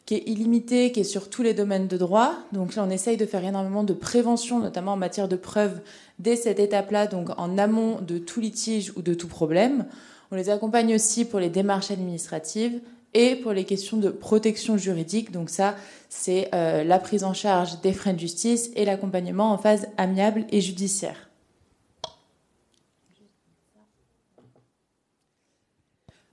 qui 0.05 0.15
est 0.15 0.23
illimité, 0.27 0.91
qui 0.91 1.01
est 1.01 1.05
sur 1.05 1.29
tous 1.29 1.43
les 1.43 1.53
domaines 1.53 1.87
de 1.87 1.97
droit. 1.97 2.33
Donc 2.51 2.75
là, 2.75 2.83
on 2.85 2.89
essaye 2.89 3.17
de 3.17 3.25
faire 3.25 3.43
énormément 3.43 3.83
de 3.83 3.93
prévention, 3.93 4.59
notamment 4.59 4.93
en 4.93 4.97
matière 4.97 5.27
de 5.27 5.37
preuves, 5.37 5.79
dès 6.19 6.35
cette 6.35 6.59
étape-là, 6.59 7.07
donc 7.07 7.29
en 7.37 7.57
amont 7.57 7.99
de 8.01 8.17
tout 8.17 8.41
litige 8.41 8.91
ou 8.97 9.01
de 9.01 9.13
tout 9.13 9.29
problème. 9.29 9.85
On 10.31 10.35
les 10.35 10.49
accompagne 10.49 10.95
aussi 10.95 11.25
pour 11.25 11.39
les 11.39 11.49
démarches 11.49 11.91
administratives 11.91 12.81
et 13.13 13.35
pour 13.35 13.53
les 13.53 13.63
questions 13.63 13.97
de 13.97 14.09
protection 14.09 14.77
juridique. 14.77 15.31
Donc 15.31 15.49
ça, 15.49 15.75
c'est 16.09 16.49
euh, 16.53 16.83
la 16.83 16.99
prise 16.99 17.23
en 17.23 17.33
charge 17.33 17.81
des 17.81 17.93
frais 17.93 18.13
de 18.13 18.19
justice 18.19 18.71
et 18.75 18.85
l'accompagnement 18.85 19.51
en 19.51 19.57
phase 19.57 19.87
amiable 19.97 20.45
et 20.51 20.61
judiciaire. 20.61 21.29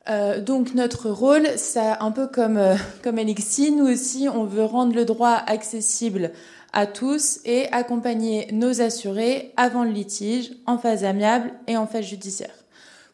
Euh, 0.08 0.40
donc 0.40 0.74
notre 0.74 1.10
rôle, 1.10 1.46
c'est 1.56 1.80
un 1.80 2.10
peu 2.10 2.26
comme, 2.26 2.56
euh, 2.56 2.74
nous 3.04 3.86
aussi, 3.86 4.28
on 4.28 4.44
veut 4.44 4.64
rendre 4.64 4.94
le 4.94 5.04
droit 5.04 5.40
accessible 5.46 6.32
à 6.72 6.86
tous 6.86 7.40
et 7.44 7.70
accompagner 7.72 8.48
nos 8.52 8.80
assurés 8.80 9.52
avant 9.56 9.84
le 9.84 9.90
litige, 9.90 10.52
en 10.66 10.78
phase 10.78 11.04
amiable 11.04 11.52
et 11.66 11.76
en 11.76 11.86
phase 11.86 12.06
judiciaire. 12.06 12.59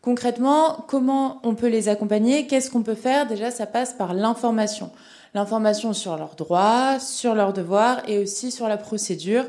Concrètement, 0.06 0.84
comment 0.86 1.40
on 1.42 1.56
peut 1.56 1.66
les 1.66 1.88
accompagner? 1.88 2.46
Qu'est-ce 2.46 2.70
qu'on 2.70 2.84
peut 2.84 2.94
faire? 2.94 3.26
Déjà, 3.26 3.50
ça 3.50 3.66
passe 3.66 3.92
par 3.92 4.14
l'information. 4.14 4.92
L'information 5.34 5.92
sur 5.92 6.16
leurs 6.16 6.36
droits, 6.36 7.00
sur 7.00 7.34
leurs 7.34 7.52
devoirs 7.52 8.08
et 8.08 8.18
aussi 8.18 8.52
sur 8.52 8.68
la 8.68 8.76
procédure. 8.76 9.44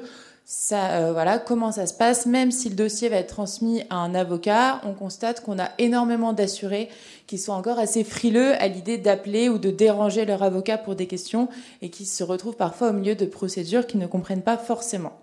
Ça, 0.45 0.93
euh, 0.93 1.13
voilà, 1.13 1.37
comment 1.37 1.71
ça 1.71 1.85
se 1.85 1.93
passe? 1.93 2.25
Même 2.25 2.49
si 2.49 2.69
le 2.69 2.75
dossier 2.75 3.07
va 3.07 3.17
être 3.17 3.35
transmis 3.35 3.83
à 3.91 3.97
un 3.97 4.15
avocat, 4.15 4.81
on 4.83 4.93
constate 4.93 5.41
qu'on 5.41 5.59
a 5.59 5.69
énormément 5.77 6.33
d'assurés 6.33 6.89
qui 7.27 7.37
sont 7.37 7.53
encore 7.53 7.77
assez 7.77 8.03
frileux 8.03 8.55
à 8.59 8.67
l'idée 8.67 8.97
d'appeler 8.97 9.49
ou 9.49 9.59
de 9.59 9.69
déranger 9.69 10.25
leur 10.25 10.41
avocat 10.41 10.79
pour 10.79 10.95
des 10.95 11.05
questions 11.05 11.49
et 11.83 11.91
qui 11.91 12.07
se 12.07 12.23
retrouvent 12.23 12.57
parfois 12.57 12.89
au 12.89 12.93
milieu 12.93 13.13
de 13.13 13.27
procédures 13.27 13.85
qu'ils 13.85 13.99
ne 13.99 14.07
comprennent 14.07 14.41
pas 14.41 14.57
forcément. 14.57 15.13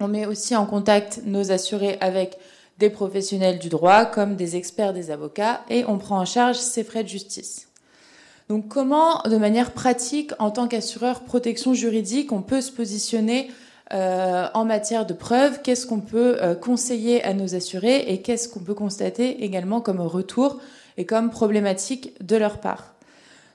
On 0.00 0.08
met 0.08 0.24
aussi 0.24 0.56
en 0.56 0.64
contact 0.64 1.20
nos 1.26 1.52
assurés 1.52 1.98
avec 2.00 2.38
professionnels 2.90 3.58
du 3.58 3.68
droit 3.68 4.04
comme 4.04 4.36
des 4.36 4.56
experts 4.56 4.92
des 4.92 5.10
avocats 5.10 5.62
et 5.68 5.84
on 5.86 5.98
prend 5.98 6.18
en 6.18 6.24
charge 6.24 6.56
ces 6.56 6.84
frais 6.84 7.02
de 7.02 7.08
justice. 7.08 7.68
Donc 8.48 8.68
comment, 8.68 9.22
de 9.22 9.36
manière 9.36 9.72
pratique, 9.72 10.32
en 10.38 10.50
tant 10.50 10.68
qu'assureur 10.68 11.20
protection 11.20 11.74
juridique, 11.74 12.32
on 12.32 12.42
peut 12.42 12.60
se 12.60 12.72
positionner 12.72 13.50
euh, 13.92 14.46
en 14.54 14.64
matière 14.64 15.06
de 15.06 15.12
preuves, 15.12 15.60
qu'est-ce 15.62 15.86
qu'on 15.86 16.00
peut 16.00 16.36
euh, 16.40 16.54
conseiller 16.54 17.22
à 17.24 17.34
nos 17.34 17.54
assurés 17.54 18.04
et 18.08 18.22
qu'est-ce 18.22 18.48
qu'on 18.48 18.60
peut 18.60 18.74
constater 18.74 19.44
également 19.44 19.80
comme 19.80 20.00
retour 20.00 20.58
et 20.96 21.04
comme 21.04 21.30
problématique 21.30 22.12
de 22.22 22.36
leur 22.36 22.58
part? 22.58 22.94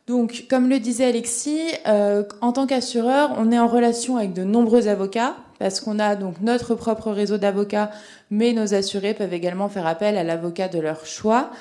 Donc, 0.06 0.46
comme 0.50 0.70
le 0.70 0.80
disait 0.80 1.06
Alexis, 1.06 1.60
euh, 1.86 2.24
en 2.42 2.54
tant 2.54 2.66
qu'assureur, 2.66 3.36
on 3.38 3.52
est 3.52 3.60
en 3.60 3.68
relation 3.68 4.16
avec 4.16 4.34
de 4.34 4.44
nombreux 4.44 4.88
avocats 4.88 5.36
parce 5.60 5.80
qu'on 5.80 6.00
a 6.00 6.16
donc 6.16 6.42
notre 6.42 6.76
propre 6.76 7.12
réseau 7.12 7.38
d'avocats, 7.38 7.92
mais 8.30 8.54
nos 8.54 8.74
assurés 8.74 9.14
peuvent 9.14 9.34
également 9.34 9.70
faire 9.70 9.88
appel 9.88 10.18
à 10.18 10.24
l'avocat 10.24 10.68
de 10.68 10.80
leur 10.80 11.06
choix. 11.06 11.52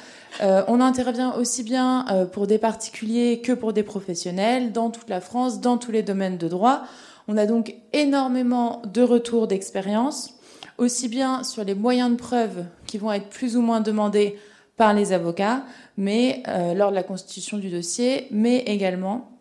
Euh, 0.42 0.62
on 0.68 0.80
intervient 0.80 1.34
aussi 1.34 1.62
bien 1.62 2.04
euh, 2.10 2.26
pour 2.26 2.46
des 2.46 2.58
particuliers 2.58 3.40
que 3.40 3.52
pour 3.52 3.72
des 3.72 3.82
professionnels 3.82 4.72
dans 4.72 4.90
toute 4.90 5.08
la 5.08 5.20
France, 5.20 5.60
dans 5.60 5.78
tous 5.78 5.92
les 5.92 6.02
domaines 6.02 6.36
de 6.36 6.48
droit. 6.48 6.82
On 7.28 7.36
a 7.36 7.46
donc 7.46 7.74
énormément 7.92 8.82
de 8.92 9.02
retours 9.02 9.46
d'expérience, 9.46 10.34
aussi 10.78 11.08
bien 11.08 11.42
sur 11.42 11.64
les 11.64 11.74
moyens 11.74 12.10
de 12.10 12.16
preuve 12.16 12.64
qui 12.86 12.98
vont 12.98 13.12
être 13.12 13.28
plus 13.28 13.56
ou 13.56 13.62
moins 13.62 13.80
demandés 13.80 14.38
par 14.76 14.92
les 14.92 15.12
avocats, 15.12 15.64
mais 15.96 16.42
euh, 16.48 16.74
lors 16.74 16.90
de 16.90 16.94
la 16.94 17.02
constitution 17.02 17.56
du 17.56 17.70
dossier, 17.70 18.26
mais 18.30 18.58
également 18.66 19.36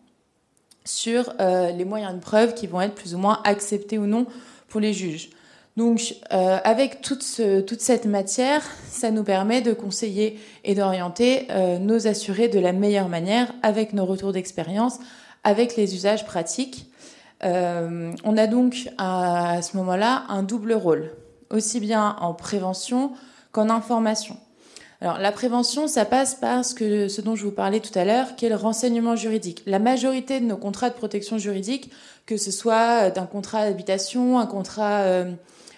sur 0.86 1.32
euh, 1.40 1.70
les 1.72 1.84
moyens 1.84 2.14
de 2.14 2.20
preuve 2.20 2.54
qui 2.54 2.66
vont 2.66 2.80
être 2.80 2.94
plus 2.94 3.14
ou 3.14 3.18
moins 3.18 3.40
acceptés 3.44 3.98
ou 3.98 4.06
non 4.06 4.26
pour 4.68 4.80
les 4.80 4.92
juges. 4.92 5.30
Donc, 5.76 6.14
euh, 6.32 6.58
avec 6.64 7.02
toute, 7.02 7.40
toute, 7.66 7.80
cette 7.82 8.06
matière, 8.06 8.62
ça 8.88 9.10
nous 9.10 9.24
permet 9.24 9.60
de 9.60 9.74
conseiller 9.74 10.40
et 10.64 10.74
d'orienter 10.74 11.48
nos 11.80 12.06
assurés 12.06 12.48
de 12.48 12.58
la 12.58 12.72
meilleure 12.72 13.10
manière 13.10 13.52
avec 13.62 13.92
nos 13.92 14.06
retours 14.06 14.32
d'expérience, 14.32 14.98
avec 15.44 15.76
les 15.76 15.94
usages 15.94 16.24
pratiques. 16.24 16.86
on 17.42 18.36
a 18.38 18.46
donc 18.46 18.88
à 18.96 19.60
ce 19.60 19.76
moment-là 19.76 20.24
un 20.30 20.42
double 20.42 20.72
rôle, 20.72 21.10
aussi 21.50 21.78
bien 21.78 22.16
en 22.20 22.32
prévention 22.32 23.12
qu'en 23.52 23.68
information. 23.68 24.38
Alors 25.00 25.18
la 25.18 25.32
prévention, 25.32 25.88
ça 25.88 26.04
passe 26.04 26.34
par 26.34 26.64
ce, 26.64 26.74
que, 26.74 27.08
ce 27.08 27.20
dont 27.20 27.36
je 27.36 27.44
vous 27.44 27.52
parlais 27.52 27.80
tout 27.80 27.96
à 27.98 28.04
l'heure, 28.04 28.34
qui 28.36 28.46
est 28.46 28.48
le 28.48 28.56
renseignement 28.56 29.14
juridique. 29.14 29.62
La 29.66 29.78
majorité 29.78 30.40
de 30.40 30.46
nos 30.46 30.56
contrats 30.56 30.88
de 30.88 30.94
protection 30.94 31.36
juridique, 31.38 31.90
que 32.24 32.36
ce 32.36 32.50
soit 32.50 33.10
d'un 33.10 33.26
contrat 33.26 33.66
d'habitation, 33.66 34.38
un 34.38 34.46
contrat 34.46 35.00
euh, 35.00 35.32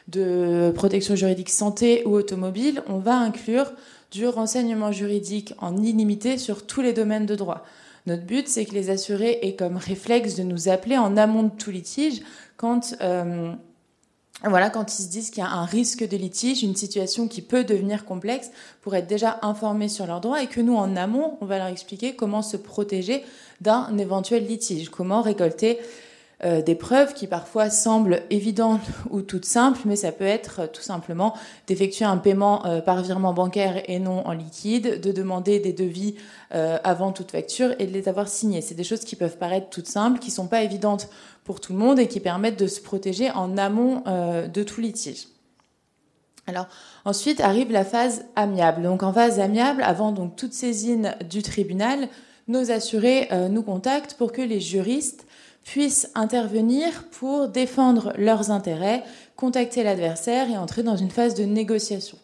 de 0.07 0.73
protection 0.75 1.17
juridique 1.17 1.51
santé 1.51 2.03
ou 2.07 2.11
automobile, 2.11 2.83
on 2.87 2.99
va 2.99 3.17
inclure 3.17 3.73
du 4.11 4.27
renseignement 4.27 4.93
juridique 4.93 5.53
en 5.59 5.77
illimité 5.77 6.39
sur 6.39 6.67
tous 6.67 6.81
les 6.81 6.93
domaines 6.93 7.27
de 7.27 7.35
droit. 7.35 7.65
Notre 8.07 8.25
but, 8.25 8.49
c'est 8.49 8.65
que 8.65 8.73
les 8.73 8.89
assurés 8.89 9.39
aient 9.43 9.55
comme 9.55 9.77
réflexe 9.77 10.37
de 10.37 10.43
nous 10.43 10.69
appeler 10.69 10.97
en 10.97 11.17
amont 11.17 11.43
de 11.43 11.51
tout 11.51 11.71
litige 11.71 12.23
quand 12.57 12.95
euh, 13.03 13.53
voilà, 14.45 14.71
quand 14.71 14.97
ils 14.99 15.03
se 15.03 15.09
disent 15.09 15.31
qu'il 15.31 15.43
y 15.43 15.47
a 15.47 15.51
un 15.51 15.65
risque 15.65 16.09
de 16.09 16.17
litige, 16.17 16.63
une 16.63 16.77
situation 16.77 17.27
qui 17.27 17.43
peut 17.43 17.65
devenir 17.65 18.05
complexe, 18.05 18.51
pour 18.83 18.95
être 18.95 19.09
déjà 19.09 19.41
informés 19.43 19.89
sur 19.89 20.07
leurs 20.07 20.21
droits 20.21 20.43
et 20.43 20.47
que 20.47 20.61
nous, 20.61 20.77
en 20.77 20.95
amont, 20.95 21.39
on 21.41 21.47
va 21.47 21.59
leur 21.59 21.67
expliquer 21.67 22.15
comment 22.15 22.43
se 22.43 22.57
protéger 22.57 23.25
d'un 23.61 23.99
éventuel 23.99 24.47
litige, 24.47 24.91
comment 24.91 25.23
récolter 25.23 25.81
euh, 26.45 26.63
des 26.63 26.77
preuves 26.77 27.15
qui 27.15 27.27
parfois 27.27 27.69
semblent 27.69 28.23
évidentes 28.31 28.87
ou 29.11 29.23
toutes 29.23 29.45
simples, 29.45 29.81
mais 29.87 29.97
ça 29.97 30.13
peut 30.13 30.25
être 30.25 30.61
euh, 30.61 30.67
tout 30.69 30.83
simplement 30.83 31.35
d'effectuer 31.67 32.05
un 32.05 32.17
paiement 32.17 32.65
euh, 32.65 32.81
par 32.81 33.03
virement 33.03 33.33
bancaire 33.35 33.83
et 33.91 33.99
non 33.99 34.25
en 34.25 34.33
liquide, 34.33 35.01
de 35.01 35.11
demander 35.11 35.59
des 35.59 35.73
devis 35.73 36.15
avant 36.51 37.13
toute 37.13 37.31
facture 37.31 37.75
et 37.79 37.87
de 37.87 37.93
les 37.93 38.09
avoir 38.09 38.27
signés. 38.27 38.63
C'est 38.63 38.75
des 38.75 38.85
choses 38.85 39.05
qui 39.05 39.17
peuvent 39.17 39.37
paraître 39.37 39.69
toutes 39.69 39.87
simples, 39.87 40.19
qui 40.19 40.31
sont 40.31 40.47
pas 40.47 40.63
évidentes 40.63 41.11
pour 41.45 41.61
tout 41.61 41.75
le 41.75 41.79
monde 41.79 41.99
et 41.99 42.09
qui 42.09 42.21
permettent 42.21 42.59
de 42.59 42.67
se 42.67 42.81
protéger 42.81 43.31
en 43.31 43.59
amont 43.59 44.03
de 44.07 44.63
tout 44.63 44.81
litige. 44.81 45.29
Alors 46.47 46.69
ensuite 47.05 47.41
arrive 47.41 47.71
la 47.71 47.85
phase 47.85 48.25
amiable. 48.35 48.83
Donc 48.83 49.03
en 49.03 49.13
phase 49.13 49.41
amiable, 49.41 49.83
avant 49.83 50.11
donc 50.11 50.37
toute 50.37 50.55
saisine 50.55 51.15
du 51.29 51.43
tribunal, 51.43 52.09
nos 52.47 52.71
assurés 52.71 53.29
nous 53.51 53.63
contactent 53.63 54.15
pour 54.15 54.33
que 54.33 54.41
les 54.41 54.61
juristes 54.61 55.28
puissent 55.65 56.11
intervenir 56.15 57.05
pour 57.11 57.49
défendre 57.49 58.13
leurs 58.17 58.51
intérêts, 58.51 59.05
contacter 59.37 59.83
l'adversaire 59.83 60.51
et 60.51 60.57
entrer 60.57 60.83
dans 60.83 60.97
une 60.97 61.11
phase 61.11 61.35
de 61.35 61.45
négociation. 61.45 62.19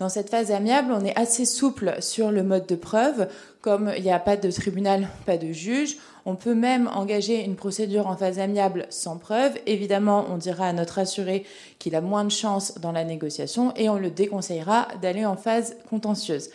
Dans 0.00 0.08
cette 0.08 0.30
phase 0.30 0.50
amiable, 0.50 0.94
on 0.94 1.04
est 1.04 1.18
assez 1.18 1.44
souple 1.44 1.96
sur 2.00 2.30
le 2.30 2.42
mode 2.42 2.66
de 2.66 2.74
preuve. 2.74 3.28
Comme 3.60 3.92
il 3.98 4.02
n'y 4.02 4.10
a 4.10 4.18
pas 4.18 4.38
de 4.38 4.50
tribunal, 4.50 5.08
pas 5.26 5.36
de 5.36 5.52
juge, 5.52 5.98
on 6.24 6.36
peut 6.36 6.54
même 6.54 6.88
engager 6.94 7.44
une 7.44 7.54
procédure 7.54 8.06
en 8.06 8.16
phase 8.16 8.38
amiable 8.38 8.86
sans 8.88 9.18
preuve. 9.18 9.52
Évidemment, 9.66 10.24
on 10.30 10.38
dira 10.38 10.68
à 10.68 10.72
notre 10.72 10.98
assuré 10.98 11.44
qu'il 11.78 11.94
a 11.94 12.00
moins 12.00 12.24
de 12.24 12.30
chance 12.30 12.78
dans 12.80 12.92
la 12.92 13.04
négociation 13.04 13.74
et 13.76 13.90
on 13.90 13.98
le 13.98 14.10
déconseillera 14.10 14.88
d'aller 15.02 15.26
en 15.26 15.36
phase 15.36 15.76
contentieuse. 15.90 16.48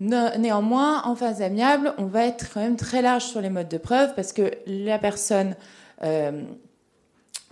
Néanmoins, 0.00 1.02
en 1.04 1.14
phase 1.14 1.42
amiable, 1.42 1.92
on 1.98 2.06
va 2.06 2.24
être 2.24 2.50
quand 2.54 2.60
même 2.60 2.76
très 2.76 3.02
large 3.02 3.24
sur 3.24 3.42
les 3.42 3.50
modes 3.50 3.68
de 3.68 3.76
preuve 3.76 4.14
parce 4.14 4.32
que 4.32 4.50
la 4.66 4.98
personne 4.98 5.54
euh, 6.02 6.42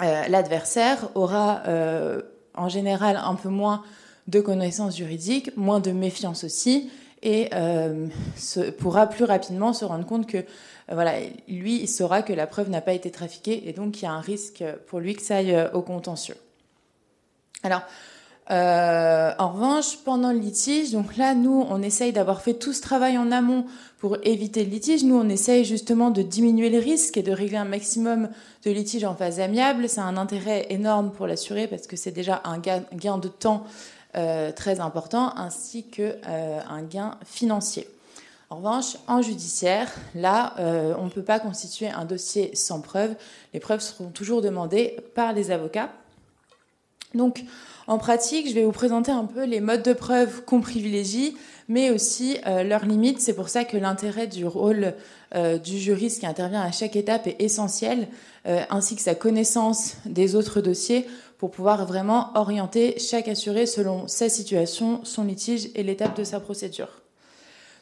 euh, 0.03 0.29
l'adversaire 0.29 1.11
aura 1.15 1.63
euh, 1.67 2.23
en 2.55 2.71
général 2.71 3.21
un 3.23 3.35
peu 3.35 3.51
moins 3.51 3.83
de 4.29 4.41
connaissances 4.41 4.97
juridiques, 4.97 5.55
moins 5.57 5.81
de 5.81 5.91
méfiance 5.91 6.45
aussi, 6.45 6.91
et 7.23 7.51
pourra 8.79 9.09
plus 9.09 9.25
rapidement 9.25 9.73
se 9.73 9.85
rendre 9.85 10.07
compte 10.07 10.27
que 10.27 10.45
voilà, 10.91 11.15
lui, 11.49 11.81
il 11.83 11.89
saura 11.89 12.23
que 12.23 12.33
la 12.33 12.47
preuve 12.47 12.71
n'a 12.71 12.81
pas 12.81 12.93
été 12.93 13.11
trafiquée, 13.11 13.69
et 13.69 13.73
donc 13.73 14.01
il 14.01 14.05
y 14.05 14.07
a 14.07 14.13
un 14.13 14.21
risque 14.21 14.63
pour 14.87 15.01
lui 15.01 15.15
que 15.15 15.23
ça 15.23 15.37
aille 15.37 15.69
au 15.73 15.83
contentieux. 15.83 16.37
Alors, 17.63 17.83
euh, 18.51 19.33
en 19.39 19.53
revanche, 19.53 19.99
pendant 20.05 20.33
le 20.33 20.39
litige, 20.39 20.93
donc 20.93 21.17
là, 21.17 21.35
nous, 21.35 21.67
on 21.69 21.83
essaye 21.83 22.13
d'avoir 22.13 22.41
fait 22.41 22.55
tout 22.55 22.73
ce 22.73 22.81
travail 22.81 23.19
en 23.19 23.31
amont 23.31 23.67
pour 23.99 24.17
éviter 24.23 24.65
le 24.65 24.71
litige. 24.71 25.05
Nous, 25.05 25.17
on 25.17 25.29
essaye 25.29 25.67
justement 25.67 26.11
de 26.11 26.23
diminuer 26.23 26.71
les 26.71 26.79
risques 26.79 27.19
et 27.19 27.23
de 27.23 27.33
régler 27.33 27.59
un 27.59 27.67
maximum 27.67 28.31
de 28.65 28.71
litiges 28.71 29.05
en 29.05 29.15
phase 29.15 29.39
amiable. 29.39 29.89
C'est 29.89 30.01
un 30.01 30.17
intérêt 30.17 30.67
énorme 30.71 31.13
pour 31.13 31.27
l'assuré 31.27 31.67
parce 31.67 31.87
que 31.87 31.97
c'est 31.97 32.11
déjà 32.11 32.41
un 32.45 32.59
gain, 32.59 33.19
de 33.19 33.29
temps 33.29 33.65
euh, 34.17 34.51
très 34.51 34.81
important 34.81 35.37
ainsi 35.37 35.87
que 35.87 36.17
euh, 36.27 36.61
un 36.71 36.83
gain 36.83 37.19
financier. 37.27 37.87
En 38.49 38.57
revanche, 38.57 38.97
en 39.09 39.21
judiciaire, 39.21 39.93
là, 40.15 40.55
on 40.99 41.05
ne 41.05 41.11
peut 41.11 41.23
pas 41.23 41.39
constituer 41.39 41.91
un 41.91 42.07
dossier 42.07 42.51
sans 42.55 42.81
preuve. 42.81 43.15
Les 43.53 43.61
preuves 43.61 43.81
seront 43.81 44.09
toujours 44.09 44.41
demandées 44.41 44.97
par 45.15 45.35
les 45.35 45.51
avocats 45.51 45.91
Donc, 47.15 47.45
en 47.89 47.97
pratique, 47.97 48.47
je 48.47 48.53
vais 48.53 48.65
vous 48.65 48.73
présenter 48.73 49.11
un 49.11 49.25
peu 49.25 49.45
les 49.45 49.61
modes 49.61 49.83
de 49.83 49.95
preuve 49.95 50.45
qu'on 50.45 50.61
privilégie, 50.61 51.35
mais 51.69 51.91
aussi 51.91 52.37
euh, 52.47 52.63
leurs 52.63 52.85
limites. 52.85 53.19
C'est 53.19 53.33
pour 53.33 53.49
ça 53.49 53.65
que 53.65 53.79
l'intérêt 53.79 54.27
du 54.27 54.47
rôle 54.47 54.93
euh, 55.35 55.57
du 55.57 55.79
juriste 55.79 56.21
qui 56.21 56.27
intervient 56.27 56.61
à 56.61 56.71
chaque 56.71 56.97
étape 56.97 57.27
est 57.27 57.41
essentiel, 57.41 58.09
euh, 58.47 58.61
ainsi 58.69 58.95
que 58.95 59.01
sa 59.01 59.15
connaissance 59.15 59.97
des 60.05 60.35
autres 60.35 60.61
dossiers 60.61 61.07
pour 61.39 61.51
pouvoir 61.51 61.87
vraiment 61.87 62.31
orienter 62.35 62.99
chaque 62.99 63.27
assuré 63.27 63.65
selon 63.65 64.07
sa 64.07 64.29
situation, 64.29 65.01
son 65.05 65.25
litige 65.25 65.71
et 65.75 65.83
l'étape 65.83 66.15
de 66.15 66.25
sa 66.25 66.41
procédure. 66.41 67.01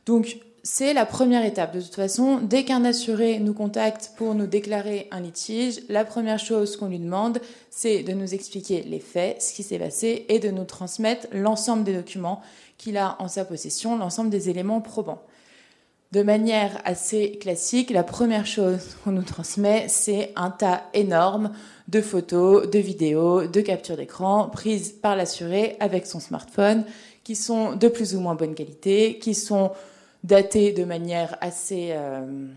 Donc, 0.06 0.38
c'est 0.66 0.94
la 0.94 1.06
première 1.06 1.44
étape. 1.44 1.76
De 1.76 1.80
toute 1.80 1.94
façon, 1.94 2.40
dès 2.42 2.64
qu'un 2.64 2.84
assuré 2.84 3.38
nous 3.38 3.54
contacte 3.54 4.10
pour 4.16 4.34
nous 4.34 4.48
déclarer 4.48 5.06
un 5.12 5.20
litige, 5.20 5.80
la 5.88 6.04
première 6.04 6.40
chose 6.40 6.76
qu'on 6.76 6.88
lui 6.88 6.98
demande, 6.98 7.38
c'est 7.70 8.02
de 8.02 8.12
nous 8.12 8.34
expliquer 8.34 8.82
les 8.82 8.98
faits, 8.98 9.40
ce 9.40 9.54
qui 9.54 9.62
s'est 9.62 9.78
passé, 9.78 10.26
et 10.28 10.40
de 10.40 10.50
nous 10.50 10.64
transmettre 10.64 11.28
l'ensemble 11.30 11.84
des 11.84 11.94
documents 11.94 12.42
qu'il 12.78 12.96
a 12.96 13.14
en 13.20 13.28
sa 13.28 13.44
possession, 13.44 13.96
l'ensemble 13.96 14.28
des 14.28 14.50
éléments 14.50 14.80
probants. 14.80 15.22
De 16.10 16.24
manière 16.24 16.80
assez 16.84 17.38
classique, 17.38 17.90
la 17.90 18.02
première 18.02 18.46
chose 18.46 18.96
qu'on 19.04 19.12
nous 19.12 19.22
transmet, 19.22 19.86
c'est 19.86 20.32
un 20.34 20.50
tas 20.50 20.82
énorme 20.94 21.52
de 21.86 22.00
photos, 22.00 22.68
de 22.68 22.80
vidéos, 22.80 23.46
de 23.46 23.60
captures 23.60 23.96
d'écran 23.96 24.48
prises 24.48 24.90
par 24.90 25.14
l'assuré 25.14 25.76
avec 25.78 26.06
son 26.06 26.18
smartphone, 26.18 26.84
qui 27.22 27.36
sont 27.36 27.76
de 27.76 27.86
plus 27.86 28.16
ou 28.16 28.20
moins 28.20 28.34
bonne 28.34 28.56
qualité, 28.56 29.20
qui 29.20 29.34
sont 29.34 29.70
daté 30.24 30.72
de 30.72 30.84
manière 30.84 31.36
assez, 31.40 31.90
euh, 31.92 32.48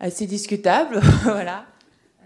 assez 0.00 0.26
discutable, 0.26 1.00
voilà, 1.22 1.64
euh, 2.20 2.24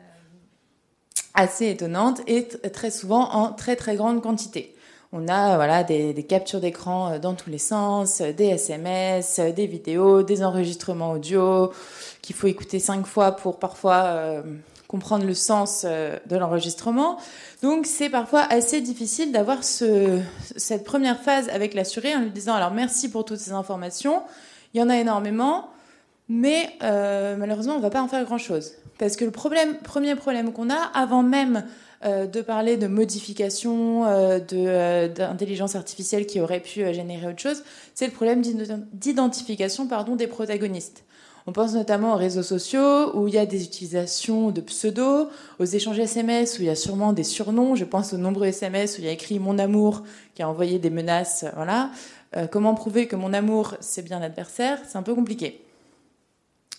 assez 1.34 1.68
étonnante 1.70 2.20
et 2.26 2.48
très 2.48 2.90
souvent 2.90 3.30
en 3.30 3.52
très 3.52 3.76
très 3.76 3.96
grande 3.96 4.22
quantité. 4.22 4.74
On 5.14 5.28
a 5.28 5.56
voilà 5.56 5.84
des, 5.84 6.14
captures 6.26 6.60
d'écran 6.60 7.12
euh, 7.12 7.18
dans 7.18 7.34
tous 7.34 7.50
les 7.50 7.58
sens, 7.58 8.22
des 8.22 8.46
SMS, 8.46 9.40
des 9.40 9.66
vidéos, 9.66 10.22
des 10.22 10.42
enregistrements 10.42 11.12
audio 11.12 11.72
qu'il 12.22 12.36
faut 12.36 12.46
écouter 12.46 12.78
cinq 12.78 13.06
fois 13.06 13.32
pour 13.32 13.58
parfois 13.58 14.42
comprendre 14.92 15.24
le 15.24 15.34
sens 15.34 15.84
de 15.84 16.36
l'enregistrement. 16.36 17.16
Donc 17.62 17.86
c'est 17.86 18.10
parfois 18.10 18.42
assez 18.42 18.80
difficile 18.80 19.32
d'avoir 19.32 19.64
ce, 19.64 20.20
cette 20.56 20.84
première 20.84 21.18
phase 21.18 21.48
avec 21.48 21.74
l'assuré 21.74 22.14
en 22.14 22.20
lui 22.20 22.30
disant 22.30 22.54
alors 22.54 22.72
merci 22.72 23.10
pour 23.10 23.24
toutes 23.24 23.38
ces 23.38 23.52
informations, 23.52 24.22
il 24.74 24.80
y 24.80 24.82
en 24.82 24.88
a 24.88 24.96
énormément, 24.96 25.70
mais 26.28 26.70
euh, 26.82 27.36
malheureusement 27.36 27.74
on 27.74 27.78
ne 27.78 27.82
va 27.82 27.90
pas 27.90 28.02
en 28.02 28.08
faire 28.08 28.24
grand-chose. 28.24 28.72
Parce 28.98 29.16
que 29.16 29.24
le 29.24 29.30
problème, 29.30 29.78
premier 29.78 30.14
problème 30.14 30.52
qu'on 30.52 30.70
a, 30.70 30.90
avant 30.94 31.22
même 31.22 31.64
euh, 32.04 32.26
de 32.26 32.40
parler 32.40 32.76
de 32.76 32.86
modification 32.86 34.06
euh, 34.06 35.08
d'intelligence 35.08 35.74
artificielle 35.74 36.26
qui 36.26 36.40
aurait 36.40 36.60
pu 36.60 36.92
générer 36.92 37.28
autre 37.28 37.40
chose, 37.40 37.64
c'est 37.94 38.06
le 38.06 38.12
problème 38.12 38.42
d'identification 38.92 39.86
pardon, 39.86 40.16
des 40.16 40.26
protagonistes. 40.26 41.04
On 41.46 41.52
pense 41.52 41.74
notamment 41.74 42.14
aux 42.14 42.16
réseaux 42.16 42.44
sociaux 42.44 43.16
où 43.16 43.26
il 43.26 43.34
y 43.34 43.38
a 43.38 43.46
des 43.46 43.64
utilisations 43.64 44.50
de 44.50 44.60
pseudos, 44.60 45.28
aux 45.58 45.64
échanges 45.64 45.98
SMS 45.98 46.58
où 46.58 46.62
il 46.62 46.66
y 46.66 46.70
a 46.70 46.76
sûrement 46.76 47.12
des 47.12 47.24
surnoms. 47.24 47.74
Je 47.74 47.84
pense 47.84 48.12
aux 48.12 48.18
nombreux 48.18 48.46
SMS 48.46 48.96
où 48.96 49.00
il 49.00 49.06
y 49.06 49.08
a 49.08 49.12
écrit 49.12 49.40
mon 49.40 49.58
amour 49.58 50.04
qui 50.34 50.42
a 50.42 50.48
envoyé 50.48 50.78
des 50.78 50.90
menaces. 50.90 51.44
Voilà. 51.56 51.90
Euh, 52.36 52.46
comment 52.46 52.74
prouver 52.74 53.08
que 53.08 53.16
mon 53.16 53.32
amour 53.32 53.74
c'est 53.80 54.02
bien 54.02 54.20
l'adversaire? 54.20 54.78
C'est 54.88 54.98
un 54.98 55.02
peu 55.02 55.14
compliqué. 55.14 55.60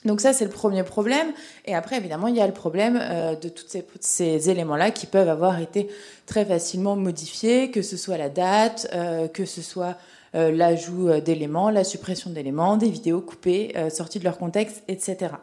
Donc 0.06 0.20
ça, 0.20 0.34
c'est 0.34 0.46
le 0.46 0.52
premier 0.52 0.84
problème. 0.84 1.32
Et 1.66 1.76
après, 1.76 1.98
évidemment, 1.98 2.28
il 2.28 2.36
y 2.36 2.42
a 2.42 2.48
le 2.48 2.54
problème 2.54 3.00
euh, 3.02 3.36
de 3.36 3.50
tous 3.50 3.66
ces, 4.00 4.50
éléments-là 4.50 4.92
qui 4.92 5.06
peuvent 5.06 5.30
avoir 5.30 5.60
été 5.60 5.88
très 6.26 6.46
facilement 6.46 6.96
modifiés, 6.96 7.72
que 7.72 7.82
ce 7.82 7.98
soit 7.98 8.18
la 8.18 8.30
date, 8.30 8.88
euh, 8.94 9.28
que 9.28 9.46
ce 9.46 9.62
soit 9.62 9.98
l'ajout 10.34 11.10
euh, 11.10 11.22
d'éléments, 11.22 11.70
la 11.70 11.84
suppression 11.84 12.30
d'éléments, 12.30 12.78
des 12.78 12.90
vidéos 12.90 13.22
coupées, 13.22 13.74
euh, 13.76 13.90
sorties 13.90 14.20
de 14.20 14.24
leur 14.24 14.38
contexte, 14.38 14.84
etc. 14.88 15.36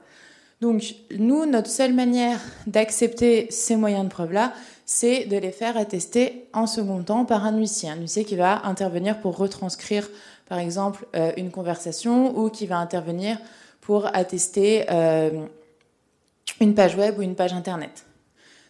Donc 0.61 0.95
nous, 1.17 1.47
notre 1.47 1.71
seule 1.71 1.95
manière 1.95 2.39
d'accepter 2.67 3.47
ces 3.51 3.77
moyens 3.77 4.05
de 4.05 4.11
preuve-là, 4.11 4.53
c'est 4.85 5.25
de 5.25 5.37
les 5.37 5.53
faire 5.53 5.77
attester 5.77 6.49
en 6.53 6.67
second 6.67 7.03
temps 7.03 7.25
par 7.25 7.47
un 7.47 7.57
huissier, 7.57 7.89
un 7.89 7.97
huissier 7.97 8.25
qui 8.25 8.37
va 8.37 8.67
intervenir 8.67 9.21
pour 9.21 9.37
retranscrire, 9.37 10.11
par 10.49 10.59
exemple, 10.59 11.07
une 11.37 11.51
conversation 11.51 12.37
ou 12.37 12.51
qui 12.51 12.67
va 12.67 12.77
intervenir 12.77 13.39
pour 13.81 14.05
attester 14.15 14.85
une 16.61 16.75
page 16.75 16.97
web 16.97 17.19
ou 17.19 17.23
une 17.23 17.37
page 17.37 17.55
internet. 17.55 18.05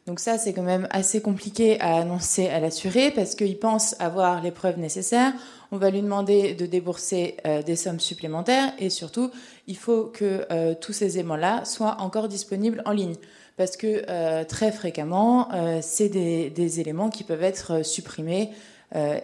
Donc 0.06 0.18
ça, 0.18 0.38
c'est 0.38 0.52
quand 0.52 0.62
même 0.62 0.88
assez 0.90 1.20
compliqué 1.20 1.78
à 1.80 1.96
annoncer 1.96 2.48
à 2.48 2.58
l'assuré 2.58 3.10
parce 3.10 3.34
qu'il 3.34 3.58
pense 3.58 3.94
avoir 4.00 4.42
les 4.42 4.50
preuves 4.50 4.78
nécessaires. 4.78 5.32
On 5.72 5.76
va 5.76 5.90
lui 5.90 6.00
demander 6.02 6.54
de 6.54 6.66
débourser 6.66 7.36
euh, 7.46 7.62
des 7.62 7.76
sommes 7.76 8.00
supplémentaires 8.00 8.72
et 8.78 8.90
surtout, 8.90 9.30
il 9.66 9.76
faut 9.76 10.04
que 10.04 10.46
euh, 10.50 10.74
tous 10.74 10.92
ces 10.92 11.18
éléments-là 11.18 11.64
soient 11.64 11.96
encore 12.00 12.28
disponibles 12.28 12.82
en 12.86 12.92
ligne 12.92 13.14
parce 13.56 13.76
que 13.76 14.04
euh, 14.08 14.44
très 14.44 14.72
fréquemment, 14.72 15.48
c'est 15.82 16.08
des, 16.08 16.80
éléments 16.80 17.10
qui 17.10 17.24
peuvent 17.24 17.42
être 17.42 17.84
supprimés, 17.84 18.50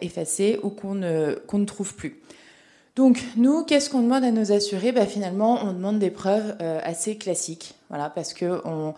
effacés 0.00 0.60
ou 0.62 0.68
qu'on 0.68 0.94
ne, 0.94 1.34
qu'on 1.46 1.58
ne 1.58 1.64
trouve 1.64 1.94
plus. 1.94 2.20
Donc 2.96 3.22
nous, 3.36 3.62
qu'est-ce 3.64 3.90
qu'on 3.90 4.02
demande 4.02 4.24
à 4.24 4.32
nos 4.32 4.52
assurés? 4.52 4.90
Bah, 4.90 5.06
Finalement, 5.06 5.60
on 5.62 5.72
demande 5.72 5.98
des 5.98 6.10
preuves 6.10 6.56
assez 6.82 7.16
classiques, 7.16 7.74
voilà, 7.88 8.10
parce 8.10 8.34
que 8.34 8.60
on, 8.64 8.94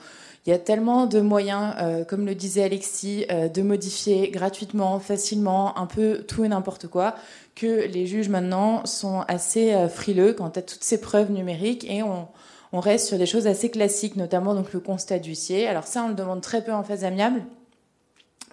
il 0.49 0.51
y 0.51 0.55
a 0.55 0.59
tellement 0.59 1.05
de 1.05 1.21
moyens, 1.21 1.75
euh, 1.79 2.05
comme 2.05 2.25
le 2.25 2.35
disait 2.35 2.63
Alexis, 2.63 3.27
euh, 3.31 3.49
de 3.49 3.61
modifier 3.61 4.31
gratuitement, 4.31 4.99
facilement, 4.99 5.77
un 5.77 5.85
peu 5.85 6.25
tout 6.27 6.43
et 6.43 6.49
n'importe 6.49 6.87
quoi, 6.87 7.17
que 7.55 7.87
les 7.87 8.07
juges 8.07 8.31
maintenant 8.31 8.87
sont 8.87 9.27
assez 9.29 9.75
euh, 9.75 9.91
frileux 9.91 10.33
quant 10.33 10.49
à 10.49 10.63
toutes 10.63 10.83
ces 10.83 11.03
preuves 11.03 11.31
numériques 11.31 11.85
et 11.85 12.03
on, 12.03 12.29
on, 12.73 12.81
reste 12.81 13.09
sur 13.09 13.19
des 13.19 13.27
choses 13.27 13.47
assez 13.47 13.71
classiques, 13.71 14.17
notamment 14.17 14.55
donc 14.55 14.73
le 14.73 14.81
constat 14.81 15.19
d'huissier. 15.19 15.69
Alors 15.69 15.85
ça, 15.85 16.03
on 16.05 16.09
le 16.09 16.15
demande 16.15 16.41
très 16.41 16.65
peu 16.65 16.73
en 16.73 16.83
phase 16.83 17.05
amiable. 17.05 17.43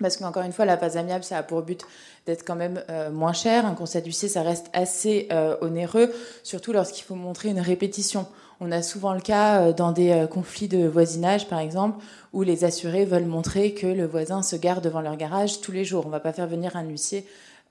Parce 0.02 0.18
qu'encore 0.18 0.44
une 0.44 0.52
fois, 0.52 0.66
la 0.66 0.78
phase 0.78 0.98
amiable, 0.98 1.24
ça 1.24 1.38
a 1.38 1.44
pour 1.44 1.62
but 1.62 1.86
d'être 2.26 2.44
quand 2.46 2.56
même 2.56 2.84
moins 3.14 3.34
cher. 3.34 3.66
Un 3.66 3.76
constat 3.76 4.02
d'huissier, 4.02 4.28
ça 4.28 4.42
reste 4.42 4.68
assez 4.74 5.30
onéreux, 5.62 6.12
surtout 6.44 6.74
lorsqu'il 6.74 7.04
faut 7.04 7.16
montrer 7.16 7.50
une 7.50 7.62
répétition. 7.62 8.28
On 8.62 8.72
a 8.72 8.82
souvent 8.82 9.14
le 9.14 9.20
cas 9.20 9.62
euh, 9.62 9.74
dans 9.74 9.92
des 9.92 10.12
euh, 10.12 10.28
conflits 10.28 10.68
de 10.68 10.88
voisinage, 10.88 11.48
par 11.48 11.60
exemple, 11.60 12.04
où 12.34 12.42
les 12.44 12.64
assurés 12.64 13.06
veulent 13.06 13.26
montrer 13.26 13.74
que 13.74 13.88
le 13.88 14.06
voisin 14.06 14.42
se 14.44 14.56
garde 14.56 14.84
devant 14.84 15.02
leur 15.02 15.18
garage 15.18 15.62
tous 15.62 15.72
les 15.72 15.84
jours. 15.84 16.06
On 16.06 16.08
ne 16.08 16.14
va 16.14 16.20
pas 16.20 16.34
faire 16.34 16.48
venir 16.48 16.76
un 16.76 16.84
huissier 16.84 17.26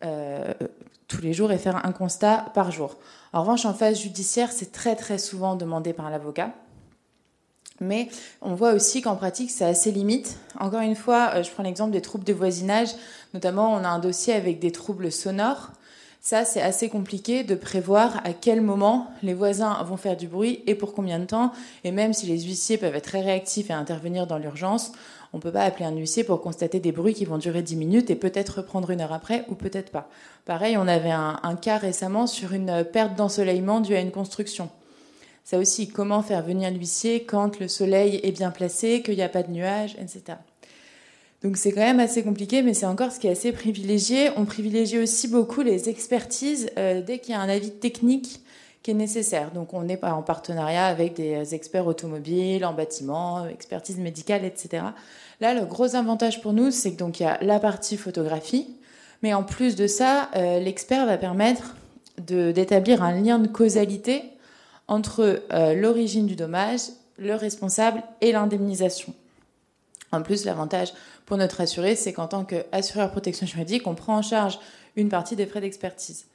euh, 0.04 0.52
tous 1.08 1.22
les 1.22 1.32
jours 1.32 1.52
et 1.52 1.58
faire 1.58 1.84
un 1.87 1.92
constat 1.92 2.46
par 2.54 2.70
jour. 2.70 2.96
En 3.32 3.40
revanche, 3.40 3.64
en 3.64 3.72
phase 3.72 3.98
judiciaire, 3.98 4.52
c'est 4.52 4.72
très 4.72 4.94
très 4.94 5.18
souvent 5.18 5.54
demandé 5.54 5.92
par 5.92 6.10
l'avocat. 6.10 6.50
Mais 7.80 8.08
on 8.40 8.54
voit 8.54 8.72
aussi 8.72 9.02
qu'en 9.02 9.16
pratique, 9.16 9.50
c'est 9.50 9.64
assez 9.64 9.90
limite. 9.90 10.38
Encore 10.60 10.80
une 10.80 10.94
fois, 10.94 11.42
je 11.42 11.50
prends 11.50 11.64
l'exemple 11.64 11.90
des 11.90 12.02
troubles 12.02 12.24
de 12.24 12.32
voisinage. 12.32 12.90
Notamment, 13.34 13.72
on 13.72 13.84
a 13.84 13.88
un 13.88 13.98
dossier 13.98 14.32
avec 14.32 14.60
des 14.60 14.70
troubles 14.70 15.10
sonores. 15.10 15.72
Ça, 16.20 16.46
c'est 16.46 16.62
assez 16.62 16.88
compliqué 16.88 17.44
de 17.44 17.54
prévoir 17.54 18.22
à 18.24 18.32
quel 18.32 18.62
moment 18.62 19.08
les 19.22 19.34
voisins 19.34 19.82
vont 19.82 19.98
faire 19.98 20.16
du 20.16 20.26
bruit 20.26 20.62
et 20.66 20.74
pour 20.74 20.94
combien 20.94 21.18
de 21.18 21.26
temps. 21.26 21.52
Et 21.82 21.90
même 21.90 22.14
si 22.14 22.26
les 22.26 22.40
huissiers 22.40 22.78
peuvent 22.78 22.94
être 22.94 23.04
très 23.04 23.20
réactifs 23.20 23.68
et 23.68 23.74
intervenir 23.74 24.26
dans 24.26 24.38
l'urgence, 24.38 24.92
on 25.34 25.37
ne 25.37 25.42
peut 25.42 25.52
pas 25.52 25.64
appeler 25.64 25.84
un 25.84 25.94
huissier 25.94 26.24
pour 26.24 26.40
constater 26.40 26.80
des 26.80 26.92
bruits 26.92 27.12
qui 27.12 27.26
vont 27.26 27.37
durer 27.38 27.60
10 27.60 27.76
minutes 27.76 28.08
et 28.08 28.14
peut-être 28.14 28.58
reprendre 28.58 28.90
une 28.90 29.02
heure 29.02 29.12
après 29.12 29.44
ou 29.48 29.54
peut-être 29.54 29.90
pas. 29.90 30.08
Pareil, 30.46 30.78
on 30.78 30.88
avait 30.88 31.10
un 31.10 31.58
cas 31.60 31.76
récemment 31.76 32.26
sur 32.26 32.54
une 32.54 32.84
perte 32.84 33.16
d'ensoleillement 33.16 33.80
due 33.80 33.96
à 33.96 34.00
une 34.00 34.12
construction. 34.12 34.70
Ça 35.44 35.59
aussi, 35.59 35.88
comment 35.88 36.22
faire 36.22 36.42
venir 36.42 36.70
l'huissier 36.70 37.24
quand 37.24 37.61
le 37.61 37.68
soleil 37.68 38.18
est 38.22 38.33
bien 38.33 38.50
placé, 38.50 39.02
qu'il 39.02 39.14
n'y 39.14 39.22
a 39.22 39.28
pas 39.28 39.42
de 39.42 39.50
nuages, 39.50 39.94
etc. 40.00 40.38
Donc 41.42 41.59
c'est 41.59 41.72
quand 41.72 41.83
même 41.83 42.00
assez 42.00 42.22
compliqué, 42.22 42.62
mais 42.62 42.72
c'est 42.72 42.87
encore 42.87 43.12
ce 43.12 43.20
qui 43.20 43.26
est 43.26 43.33
assez 43.33 43.52
privilégié. 43.52 44.30
On 44.37 44.46
privilégie 44.46 44.98
aussi 44.98 45.28
beaucoup 45.28 45.61
les 45.61 45.90
expertises 45.90 46.70
euh, 46.78 47.02
dès 47.02 47.18
qu'il 47.18 47.35
y 47.35 47.37
a 47.37 47.40
un 47.40 47.50
avis 47.50 47.70
technique 47.70 48.40
qui 48.83 48.92
est 48.92 48.94
nécessaire. 48.94 49.50
Donc 49.50 49.74
on 49.74 49.87
est 49.87 50.02
en 50.02 50.22
partenariat 50.22 50.87
avec 50.87 51.14
des 51.14 51.54
experts 51.54 51.87
automobiles, 51.87 52.64
en 52.64 52.72
bâtiment, 52.72 53.46
expertise 53.46 53.98
médicale, 53.98 54.46
etc. 54.46 54.85
Là, 55.40 55.52
le 55.52 55.66
gros 55.66 55.94
avantage 55.94 56.40
pour 56.40 56.54
nous, 56.54 56.70
c'est 56.70 56.92
que 56.92 56.98
donc 56.98 57.20
il 57.20 57.24
y 57.24 57.26
a 57.26 57.38
la 57.42 57.61
partie 57.61 57.98
photographie, 57.98 58.74
mais 59.22 59.35
en 59.35 59.42
plus 59.42 59.76
de 59.76 59.87
ça, 59.87 60.30
euh, 60.37 60.61
l'expert 60.61 61.04
va 61.04 61.18
permettre 61.18 61.76
d'établir 62.18 63.02
un 63.02 63.20
lien 63.20 63.38
de 63.38 63.48
causalité 63.48 64.22
entre 64.88 65.42
euh, 65.52 65.74
l'origine 65.74 66.26
du 66.26 66.36
dommage, 66.36 66.80
le 67.16 67.34
responsable 67.34 68.02
et 68.20 68.32
l'indemnisation. 68.32 69.14
En 70.12 70.22
plus, 70.22 70.44
l'avantage 70.44 70.92
pour 71.26 71.36
notre 71.36 71.60
assuré, 71.60 71.96
c'est 71.96 72.12
qu'en 72.12 72.28
tant 72.28 72.44
qu'assureur 72.44 73.10
protection 73.10 73.46
juridique, 73.46 73.86
on 73.86 73.94
prend 73.94 74.18
en 74.18 74.22
charge 74.22 74.58
une 74.96 75.08
partie 75.08 75.36
des 75.36 75.46
frais 75.46 75.60
d'expertise. 75.60 76.26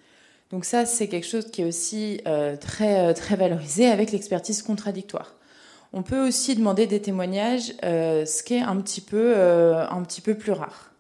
Donc 0.51 0.65
ça, 0.65 0.85
c'est 0.85 1.07
quelque 1.07 1.27
chose 1.27 1.51
qui 1.51 1.61
est 1.61 1.65
aussi 1.65 2.21
euh, 2.27 2.57
très, 2.57 3.07
euh, 3.07 3.13
très 3.13 3.35
valorisé 3.35 3.87
avec 3.87 4.11
l'expertise 4.11 4.63
contradictoire. 4.63 5.35
On 5.93 6.01
peut 6.03 6.27
aussi 6.27 6.55
demander 6.55 6.87
des 6.87 7.01
témoignages, 7.01 7.73
ce 7.81 8.43
qui 8.43 8.53
est 8.53 8.61
un 8.61 8.75
petit 8.75 9.01
peu, 9.01 9.35
un 9.35 10.03
petit 10.03 10.21
peu 10.21 10.35
plus 10.35 10.51
rare. 10.51 10.91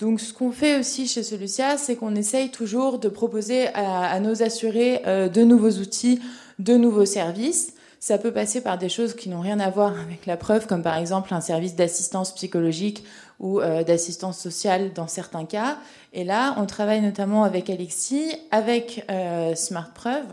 Donc, 0.00 0.18
ce 0.18 0.32
qu'on 0.32 0.50
fait 0.50 0.80
aussi 0.80 1.06
chez 1.06 1.22
Solucia, 1.22 1.78
c'est 1.78 1.94
qu'on 1.94 2.16
essaye 2.16 2.50
toujours 2.50 2.98
de 2.98 3.08
proposer 3.08 3.68
à, 3.68 4.18
nos 4.18 4.42
assurés 4.42 5.00
de 5.06 5.42
nouveaux 5.44 5.70
outils, 5.70 6.18
de 6.58 6.76
nouveaux 6.76 7.06
services. 7.06 7.74
Ça 7.98 8.18
peut 8.18 8.32
passer 8.32 8.60
par 8.60 8.78
des 8.78 8.88
choses 8.88 9.14
qui 9.14 9.28
n'ont 9.28 9.40
rien 9.40 9.58
à 9.58 9.70
voir 9.70 9.98
avec 9.98 10.26
la 10.26 10.36
preuve, 10.36 10.66
comme 10.66 10.82
par 10.82 10.96
exemple 10.96 11.32
un 11.34 11.40
service 11.40 11.74
d'assistance 11.74 12.34
psychologique 12.34 13.04
ou 13.40 13.60
euh, 13.60 13.84
d'assistance 13.84 14.38
sociale 14.38 14.92
dans 14.92 15.08
certains 15.08 15.44
cas. 15.44 15.78
Et 16.12 16.24
là, 16.24 16.54
on 16.58 16.66
travaille 16.66 17.00
notamment 17.00 17.44
avec 17.44 17.70
Alexis, 17.70 18.32
avec 18.50 19.04
euh, 19.10 19.54
Smart 19.54 19.92
Preuve, 19.94 20.26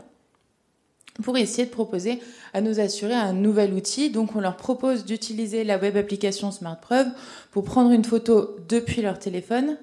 pour 1.21 1.37
essayer 1.37 1.65
de 1.65 1.71
proposer 1.71 2.19
à 2.53 2.61
nos 2.61 2.79
assurés 2.79 3.13
un 3.13 3.33
nouvel 3.33 3.73
outil. 3.73 4.09
Donc, 4.09 4.35
on 4.35 4.39
leur 4.39 4.57
propose 4.57 5.05
d'utiliser 5.05 5.63
la 5.63 5.77
web 5.77 5.95
application 5.95 6.51
Smart 6.51 6.79
Preuve 6.79 7.07
pour 7.51 7.63
prendre 7.63 7.91
une 7.91 8.03
photo 8.03 8.57
depuis 8.67 9.01
leur 9.01 9.19
téléphone. 9.19 9.77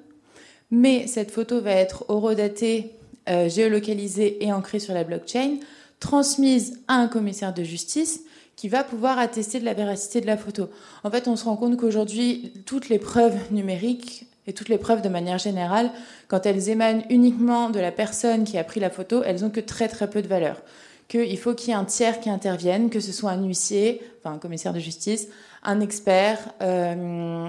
Mais 0.71 1.07
cette 1.07 1.31
photo 1.31 1.61
va 1.61 1.73
être 1.73 2.05
horodatée, 2.09 2.93
euh, 3.29 3.49
géolocalisée 3.49 4.45
et 4.45 4.53
ancrée 4.53 4.79
sur 4.79 4.95
la 4.95 5.05
blockchain, 5.05 5.59
transmise 6.01 6.81
à 6.89 6.95
un 6.95 7.09
commissaire 7.09 7.55
de 7.55 7.63
justice 7.63 8.21
qui 8.57 8.69
va 8.69 8.85
pouvoir 8.85 9.19
attester 9.19 9.61
de 9.61 9.65
la 9.65 9.75
véracité 9.75 10.21
de 10.21 10.27
la 10.27 10.37
photo. 10.37 10.69
En 11.05 11.11
fait, 11.11 11.29
on 11.29 11.37
se 11.37 11.45
rend 11.45 11.57
compte 11.57 11.77
qu'aujourd'hui, 11.77 12.53
toutes 12.67 12.89
les 12.89 12.99
preuves 12.99 13.39
numériques 13.53 14.27
et 14.47 14.53
toutes 14.53 14.69
les 14.69 14.79
preuves 14.79 15.03
de 15.03 15.09
manière 15.09 15.39
générale, 15.39 15.91
quand 16.29 16.45
elles 16.45 16.69
émanent 16.69 17.03
uniquement 17.09 17.71
de 17.71 17.81
la 17.81 17.93
personne 17.93 18.45
qui 18.45 18.59
a 18.59 18.65
pris 18.65 18.81
la 18.81 18.91
photo, 18.91 19.23
elles 19.25 19.45
ont 19.45 19.51
que 19.51 19.61
très 19.61 19.89
très 19.89 20.11
peu 20.11 20.23
de 20.23 20.29
valeur. 20.29 20.63
Qu'il 21.09 21.39
faut 21.39 21.55
qu'il 21.55 21.69
y 21.69 21.73
ait 21.73 21.77
un 21.77 21.85
tiers 21.85 22.21
qui 22.21 22.31
intervienne, 22.31 22.91
que 22.91 23.01
ce 23.01 23.13
soit 23.13 23.31
un 23.31 23.43
huissier, 23.43 24.03
enfin 24.19 24.35
un 24.35 24.39
commissaire 24.39 24.73
de 24.73 24.79
justice, 24.79 25.29
un 25.63 25.81
expert, 25.81 26.39
euh, 26.63 27.49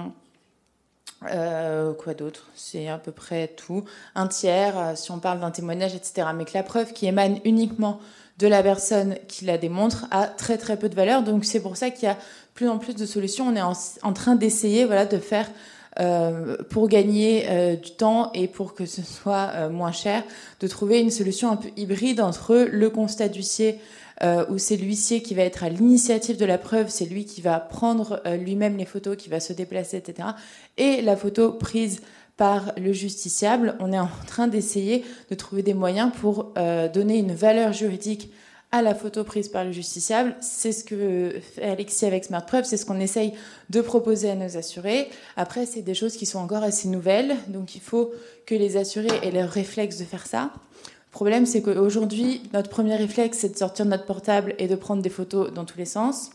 euh, 1.30 1.92
quoi 1.94 2.14
d'autre? 2.14 2.48
C'est 2.54 2.88
à 2.88 2.98
peu 2.98 3.12
près 3.12 3.48
tout. 3.48 3.84
Un 4.14 4.26
tiers, 4.26 4.78
euh, 4.78 4.92
si 4.96 5.10
on 5.10 5.18
parle 5.18 5.40
d'un 5.40 5.50
témoignage, 5.50 5.94
etc. 5.94 6.28
Mais 6.34 6.44
que 6.44 6.54
la 6.54 6.62
preuve 6.62 6.92
qui 6.92 7.06
émane 7.06 7.38
uniquement 7.44 8.00
de 8.38 8.46
la 8.46 8.62
personne 8.62 9.16
qui 9.28 9.44
la 9.44 9.58
démontre 9.58 10.06
a 10.10 10.26
très 10.26 10.58
très 10.58 10.78
peu 10.78 10.88
de 10.88 10.94
valeur. 10.94 11.22
Donc 11.22 11.44
c'est 11.44 11.60
pour 11.60 11.76
ça 11.76 11.90
qu'il 11.90 12.04
y 12.04 12.10
a 12.10 12.18
plus 12.54 12.68
en 12.68 12.78
plus 12.78 12.94
de 12.94 13.06
solutions. 13.06 13.46
On 13.48 13.56
est 13.56 13.62
en, 14.02 14.12
train 14.12 14.36
d'essayer 14.36 14.86
de 14.86 15.18
faire 15.18 15.48
euh, 16.00 16.56
pour 16.70 16.88
gagner 16.88 17.44
euh, 17.50 17.76
du 17.76 17.90
temps 17.90 18.32
et 18.32 18.48
pour 18.48 18.72
que 18.72 18.86
ce 18.86 19.02
soit 19.02 19.50
euh, 19.54 19.68
moins 19.68 19.92
cher, 19.92 20.22
de 20.60 20.66
trouver 20.66 21.00
une 21.00 21.10
solution 21.10 21.50
un 21.50 21.56
peu 21.56 21.68
hybride 21.76 22.20
entre 22.22 22.66
le 22.70 22.88
constat 22.90 23.28
d'huissier 23.28 23.78
où 24.50 24.56
c'est 24.56 24.76
l'huissier 24.76 25.20
qui 25.20 25.34
va 25.34 25.42
être 25.42 25.64
à 25.64 25.68
l'initiative 25.68 26.36
de 26.36 26.44
la 26.44 26.56
preuve, 26.56 26.90
c'est 26.90 27.06
lui 27.06 27.24
qui 27.24 27.40
va 27.40 27.58
prendre 27.58 28.22
lui-même 28.38 28.76
les 28.76 28.84
photos, 28.84 29.16
qui 29.16 29.28
va 29.28 29.40
se 29.40 29.52
déplacer, 29.52 29.96
etc. 29.96 30.28
Et 30.76 31.02
la 31.02 31.16
photo 31.16 31.50
prise 31.50 32.00
par 32.36 32.72
le 32.76 32.92
justiciable. 32.92 33.76
On 33.80 33.92
est 33.92 33.98
en 33.98 34.08
train 34.26 34.48
d'essayer 34.48 35.04
de 35.30 35.34
trouver 35.34 35.62
des 35.62 35.74
moyens 35.74 36.10
pour 36.20 36.52
euh, 36.58 36.88
donner 36.88 37.18
une 37.18 37.34
valeur 37.34 37.72
juridique 37.72 38.32
à 38.72 38.80
la 38.80 38.94
photo 38.94 39.22
prise 39.22 39.48
par 39.48 39.64
le 39.64 39.72
justiciable. 39.72 40.34
C'est 40.40 40.72
ce 40.72 40.82
que 40.82 41.34
fait 41.54 41.62
Alexis 41.62 42.06
avec 42.06 42.24
Smart 42.24 42.46
c'est 42.64 42.78
ce 42.78 42.86
qu'on 42.86 42.98
essaye 42.98 43.34
de 43.68 43.80
proposer 43.82 44.30
à 44.30 44.34
nos 44.34 44.56
assurés. 44.56 45.10
Après, 45.36 45.66
c'est 45.66 45.82
des 45.82 45.94
choses 45.94 46.16
qui 46.16 46.24
sont 46.24 46.38
encore 46.38 46.62
assez 46.62 46.88
nouvelles, 46.88 47.36
donc 47.48 47.76
il 47.76 47.82
faut 47.82 48.12
que 48.46 48.54
les 48.54 48.78
assurés 48.78 49.20
aient 49.22 49.30
le 49.30 49.44
réflexe 49.44 49.98
de 49.98 50.04
faire 50.04 50.26
ça. 50.26 50.50
Le 51.12 51.12
problème, 51.12 51.44
c'est 51.44 51.60
qu'aujourd'hui, 51.60 52.42
notre 52.54 52.70
premier 52.70 52.96
réflexe, 52.96 53.38
c'est 53.40 53.50
de 53.50 53.58
sortir 53.58 53.84
notre 53.84 54.06
portable 54.06 54.54
et 54.58 54.66
de 54.66 54.74
prendre 54.74 55.02
des 55.02 55.10
photos 55.10 55.52
dans 55.52 55.66
tous 55.66 55.76
les 55.76 55.84
sens, 55.84 56.30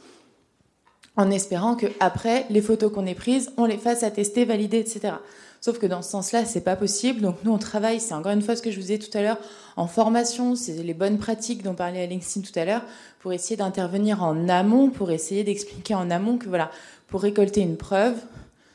en 1.15 1.31
espérant 1.31 1.75
que 1.75 1.87
après, 1.99 2.45
les 2.51 2.61
photos 2.61 2.93
qu'on 2.93 3.07
ait 3.07 3.15
prises, 3.15 3.51
on 3.57 3.65
les 3.65 3.79
fasse 3.79 4.03
attester, 4.03 4.45
valider, 4.45 4.77
etc. 4.77 5.15
Sauf 5.61 5.79
que 5.79 5.85
dans 5.85 6.01
ce 6.01 6.11
sens-là, 6.11 6.45
c'est 6.45 6.61
pas 6.61 6.75
possible. 6.75 7.21
Donc 7.21 7.37
nous, 7.43 7.51
on 7.51 7.57
travaille, 7.57 7.99
c'est 7.99 8.13
encore 8.13 8.31
une 8.31 8.41
fois 8.41 8.55
ce 8.55 8.61
que 8.61 8.71
je 8.71 8.75
vous 8.75 8.83
disais 8.83 8.99
tout 8.99 9.15
à 9.17 9.21
l'heure, 9.21 9.37
en 9.75 9.87
formation, 9.87 10.55
c'est 10.55 10.73
les 10.73 10.93
bonnes 10.93 11.17
pratiques 11.17 11.63
dont 11.63 11.73
parlait 11.73 12.03
Alexine 12.03 12.43
tout 12.43 12.57
à 12.57 12.65
l'heure, 12.65 12.83
pour 13.19 13.33
essayer 13.33 13.57
d'intervenir 13.57 14.23
en 14.23 14.47
amont, 14.49 14.89
pour 14.89 15.11
essayer 15.11 15.43
d'expliquer 15.43 15.95
en 15.95 16.09
amont 16.09 16.37
que 16.37 16.47
voilà, 16.47 16.71
pour 17.07 17.21
récolter 17.21 17.61
une 17.61 17.77
preuve, 17.77 18.15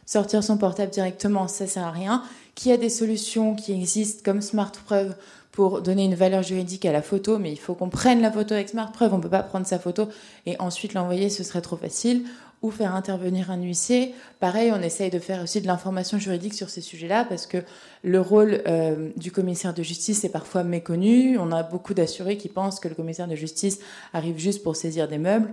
sortir 0.07 0.43
son 0.43 0.59
portable 0.59 0.91
directement, 0.91 1.49
ça 1.49 1.67
sert 1.67 1.85
à 1.85 1.91
rien. 1.91 2.23
Qu'il 2.55 2.71
y 2.71 2.75
a 2.75 2.79
des 2.79 2.91
solutions 2.91 3.55
qui 3.55 3.73
existent 3.73 4.21
comme 4.25 4.43
Smart 4.43 4.73
Preuve 4.85 5.15
pour 5.53 5.83
donner 5.83 6.05
une 6.05 6.15
valeur 6.15 6.43
juridique 6.43 6.85
à 6.85 6.93
la 6.93 7.03
photo, 7.03 7.39
mais 7.39 7.53
il 7.53 7.59
faut 7.59 7.75
qu'on 7.75 7.89
prenne 7.89 8.21
la 8.21 8.31
photo 8.31 8.55
avec 8.55 8.71
Smart 8.71 8.91
Preuve. 8.93 9.15
On 9.15 9.19
ne 9.19 9.23
peut 9.23 9.31
pas 9.31 9.43
prendre 9.43 9.67
sa 9.67 9.79
photo 9.79 10.09
et 10.45 10.59
ensuite 10.59 10.95
l'envoyer, 10.95 11.31
ce 11.31 11.45
serait 11.45 11.61
trop 11.61 11.77
facile 11.77 12.25
ou 12.63 12.71
faire 12.71 12.95
intervenir 12.95 13.51
un 13.51 13.61
huissier. 13.61 14.15
Pareil, 14.39 14.73
on 14.73 14.81
essaye 14.81 15.11
de 15.11 15.19
faire 15.19 15.43
aussi 15.43 15.61
de 15.61 15.67
l'information 15.67 16.19
juridique 16.19 16.55
sur 16.55 16.71
ces 16.71 16.81
sujets-là 16.81 17.25
parce 17.25 17.47
que 17.47 17.59
le 18.05 18.21
rôle 18.21 18.63
euh, 18.69 19.11
du 19.17 19.33
commissaire 19.33 19.75
de 19.75 19.83
justice 19.83 20.25
est 20.25 20.29
parfois 20.29 20.63
méconnu. 20.63 21.37
On 21.39 21.51
a 21.51 21.65
beaucoup 21.65 21.93
d'assurés 21.93 22.37
qui 22.37 22.49
pensent 22.49 22.79
que 22.79 22.89
le 22.89 22.95
commissaire 22.95 23.27
de 23.27 23.35
justice 23.35 23.81
arrive 24.13 24.39
juste 24.39 24.63
pour 24.63 24.77
saisir 24.77 25.09
des 25.09 25.19
meubles 25.19 25.53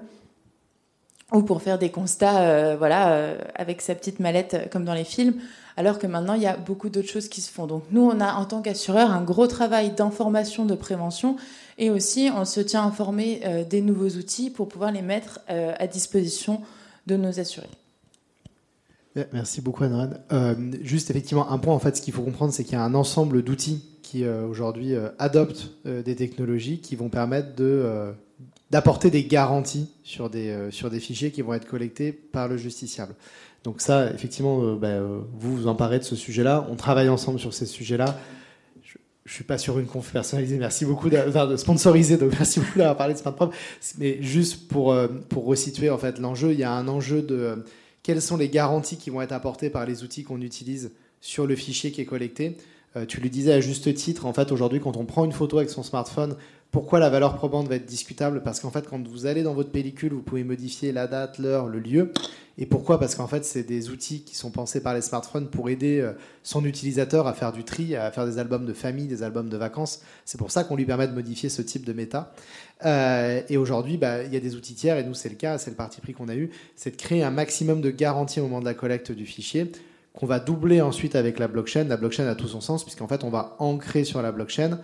ou 1.32 1.42
pour 1.44 1.62
faire 1.62 1.78
des 1.78 1.90
constats, 1.90 2.42
euh, 2.42 2.76
voilà, 2.78 3.12
euh, 3.12 3.38
avec 3.56 3.82
sa 3.82 3.94
petite 3.96 4.20
mallette 4.20 4.70
comme 4.72 4.84
dans 4.84 4.96
les 4.96 5.04
films, 5.04 5.36
alors 5.78 6.00
que 6.00 6.08
maintenant 6.08 6.34
il 6.34 6.42
y 6.42 6.48
a 6.48 6.58
beaucoup 6.58 6.90
d'autres 6.90 7.10
choses 7.10 7.28
qui 7.28 7.42
se 7.42 7.52
font. 7.52 7.66
Donc 7.66 7.84
nous, 7.92 8.02
on 8.02 8.20
a 8.20 8.34
en 8.34 8.46
tant 8.46 8.62
qu'assureur 8.62 9.12
un 9.12 9.22
gros 9.22 9.48
travail 9.48 9.92
d'information, 9.92 10.66
de 10.66 10.76
prévention, 10.76 11.38
et 11.80 11.90
aussi 11.90 12.30
on 12.36 12.46
se 12.46 12.60
tient 12.60 12.84
informé 12.84 13.42
des 13.70 13.82
nouveaux 13.82 14.10
outils 14.10 14.50
pour 14.50 14.68
pouvoir 14.68 14.92
les 14.92 15.04
mettre 15.04 15.40
à 15.48 15.88
disposition 15.88 16.62
de 17.10 17.18
nos 17.18 17.40
assurés. 17.40 17.68
Merci 19.34 19.62
beaucoup, 19.62 19.84
Anne. 19.84 20.20
Euh, 20.32 20.56
juste 20.82 21.10
effectivement, 21.10 21.52
un 21.52 21.58
point, 21.58 21.74
en 21.74 21.80
fait, 21.80 21.98
ce 21.98 22.02
qu'il 22.02 22.14
faut 22.14 22.22
comprendre, 22.22 22.54
c'est 22.54 22.64
qu'il 22.64 22.74
y 22.74 22.78
a 22.78 22.84
un 22.84 22.94
ensemble 22.94 23.44
d'outils 23.44 23.84
qui 24.04 24.24
euh, 24.24 24.46
aujourd'hui 24.46 24.96
euh, 24.96 25.10
adoptent 25.20 25.72
des 25.86 26.16
technologies 26.16 26.80
qui 26.80 26.96
vont 26.96 27.10
permettre 27.10 27.50
d'apporter 28.72 29.10
des 29.10 29.24
garanties 29.24 29.90
sur 30.04 30.30
des, 30.30 30.56
sur 30.72 30.90
des 30.90 31.00
fichiers 31.00 31.32
qui 31.32 31.42
vont 31.42 31.54
être 31.54 31.68
collectés 31.68 32.12
par 32.12 32.48
le 32.48 32.58
justiciable. 32.58 33.16
Donc 33.64 33.82
ça, 33.82 34.12
effectivement, 34.12 34.76
bah, 34.76 35.02
vous 35.02 35.58
vous 35.58 35.68
emparez 35.68 36.00
de 36.00 36.04
ce 36.04 36.16
sujet-là. 36.16 36.68
On 36.70 36.76
travaille 36.76 37.10
ensemble 37.10 37.40
sur 37.40 37.54
ces 37.54 37.66
sujets-là. 37.66 38.18
Je 39.30 39.36
suis 39.36 39.44
pas 39.44 39.60
sur 39.60 39.78
une 39.78 39.86
conf 39.86 40.12
personnalisée. 40.12 40.58
Merci 40.58 40.86
beaucoup 40.86 41.08
de, 41.08 41.18
de 41.52 41.56
sponsoriser. 41.56 42.18
Donc 42.18 42.32
merci 42.32 42.60
beaucoup 42.60 42.80
d'avoir 42.80 42.98
parlé 42.98 43.14
de 43.14 43.20
SmartProv. 43.20 43.54
Mais 44.00 44.18
juste 44.24 44.68
pour 44.68 44.92
euh, 44.92 45.08
pour 45.30 45.46
resituer 45.46 45.92
en 45.92 46.00
fait 46.00 46.18
l'enjeu, 46.18 46.52
il 46.52 46.60
y 46.60 46.64
a 46.64 46.72
un 46.72 46.88
enjeu 46.88 47.22
de 47.22 47.36
euh, 47.36 47.56
quelles 48.02 48.24
sont 48.24 48.38
les 48.38 48.50
garanties 48.50 48.98
qui 48.98 49.12
vont 49.12 49.22
être 49.22 49.32
apportées 49.32 49.70
par 49.70 49.86
les 49.86 50.04
outils 50.04 50.24
qu'on 50.24 50.42
utilise 50.42 50.94
sur 51.22 51.46
le 51.46 51.56
fichier 51.56 51.92
qui 51.92 52.02
est 52.02 52.06
collecté. 52.06 52.58
Euh, 52.96 53.06
tu 53.06 53.22
lui 53.22 53.30
disais 53.30 53.54
à 53.54 53.62
juste 53.62 53.94
titre, 53.94 54.26
en 54.26 54.34
fait, 54.34 54.52
aujourd'hui, 54.52 54.80
quand 54.80 54.98
on 54.98 55.06
prend 55.06 55.26
une 55.26 55.32
photo 55.32 55.60
avec 55.60 55.70
son 55.70 55.84
smartphone, 55.84 56.36
pourquoi 56.72 57.00
la 57.00 57.10
valeur 57.10 57.36
probante 57.36 57.68
va 57.68 57.76
être 57.76 57.86
discutable? 57.86 58.44
Parce 58.44 58.60
qu'en 58.60 58.70
fait, 58.70 58.88
quand 58.88 59.08
vous 59.08 59.26
allez 59.26 59.42
dans 59.42 59.56
votre 59.56 59.72
pellicule, 59.72 60.14
vous 60.14 60.22
pouvez 60.22 60.44
modifier 60.44 60.92
la 60.92 61.08
date, 61.08 61.40
l'heure, 61.40 61.68
le 61.68 61.80
lieu. 61.80 62.12
Et 62.60 62.66
pourquoi? 62.66 63.00
Parce 63.00 63.16
qu'en 63.16 63.28
fait, 63.28 63.44
c'est 63.44 63.64
des 63.64 63.90
outils 63.90 64.22
qui 64.22 64.36
sont 64.36 64.52
pensés 64.52 64.84
par 64.84 64.94
les 64.94 65.02
smartphones 65.02 65.50
pour 65.50 65.70
aider 65.70 66.00
euh, 66.00 66.12
son 66.44 66.66
utilisateur 66.66 67.26
à 67.26 67.34
faire 67.34 67.54
du 67.54 67.64
tri, 67.64 67.96
à 67.96 68.12
faire 68.12 68.26
des 68.26 68.38
albums 68.38 68.66
de 68.66 68.74
famille, 68.74 69.08
des 69.08 69.24
albums 69.24 69.50
de 69.50 69.58
vacances. 69.58 70.02
C'est 70.26 70.38
pour 70.38 70.52
ça 70.52 70.64
qu'on 70.64 70.76
lui 70.76 70.86
permet 70.86 71.08
de 71.08 71.14
modifier 71.14 71.50
ce 71.50 71.62
type 71.62 71.86
de 71.86 71.94
méta. 71.94 72.34
Euh, 72.86 73.42
et 73.50 73.58
aujourd'hui, 73.58 73.98
bah, 73.98 74.24
il 74.24 74.34
y 74.34 74.38
a 74.38 74.42
des 74.42 74.56
outils 74.56 74.76
tiers, 74.76 74.98
et 74.98 75.04
nous, 75.04 75.14
c'est 75.14 75.30
le 75.30 75.36
cas, 75.36 75.58
c'est 75.58 75.72
le 75.72 75.78
parti 75.78 76.02
pris 76.02 76.14
qu'on 76.14 76.28
a 76.28 76.36
eu, 76.36 76.52
c'est 76.76 76.92
de 76.92 76.98
créer 76.98 77.24
un 77.24 77.32
maximum 77.32 77.82
de 77.82 77.90
garanties 77.90 78.42
au 78.42 78.44
moment 78.44 78.60
de 78.60 78.66
la 78.66 78.74
collecte 78.74 79.12
du 79.12 79.26
fichier 79.26 79.72
qu'on 80.14 80.26
va 80.26 80.40
doubler 80.40 80.82
ensuite 80.82 81.16
avec 81.16 81.40
la 81.40 81.48
blockchain. 81.48 81.86
La 81.86 81.98
blockchain 81.98 82.28
a 82.28 82.36
tout 82.36 82.48
son 82.48 82.62
sens, 82.62 82.84
puisqu'en 82.84 83.08
fait, 83.08 83.24
on 83.24 83.30
va 83.30 83.56
ancrer 83.60 84.04
sur 84.04 84.22
la 84.22 84.32
blockchain 84.32 84.80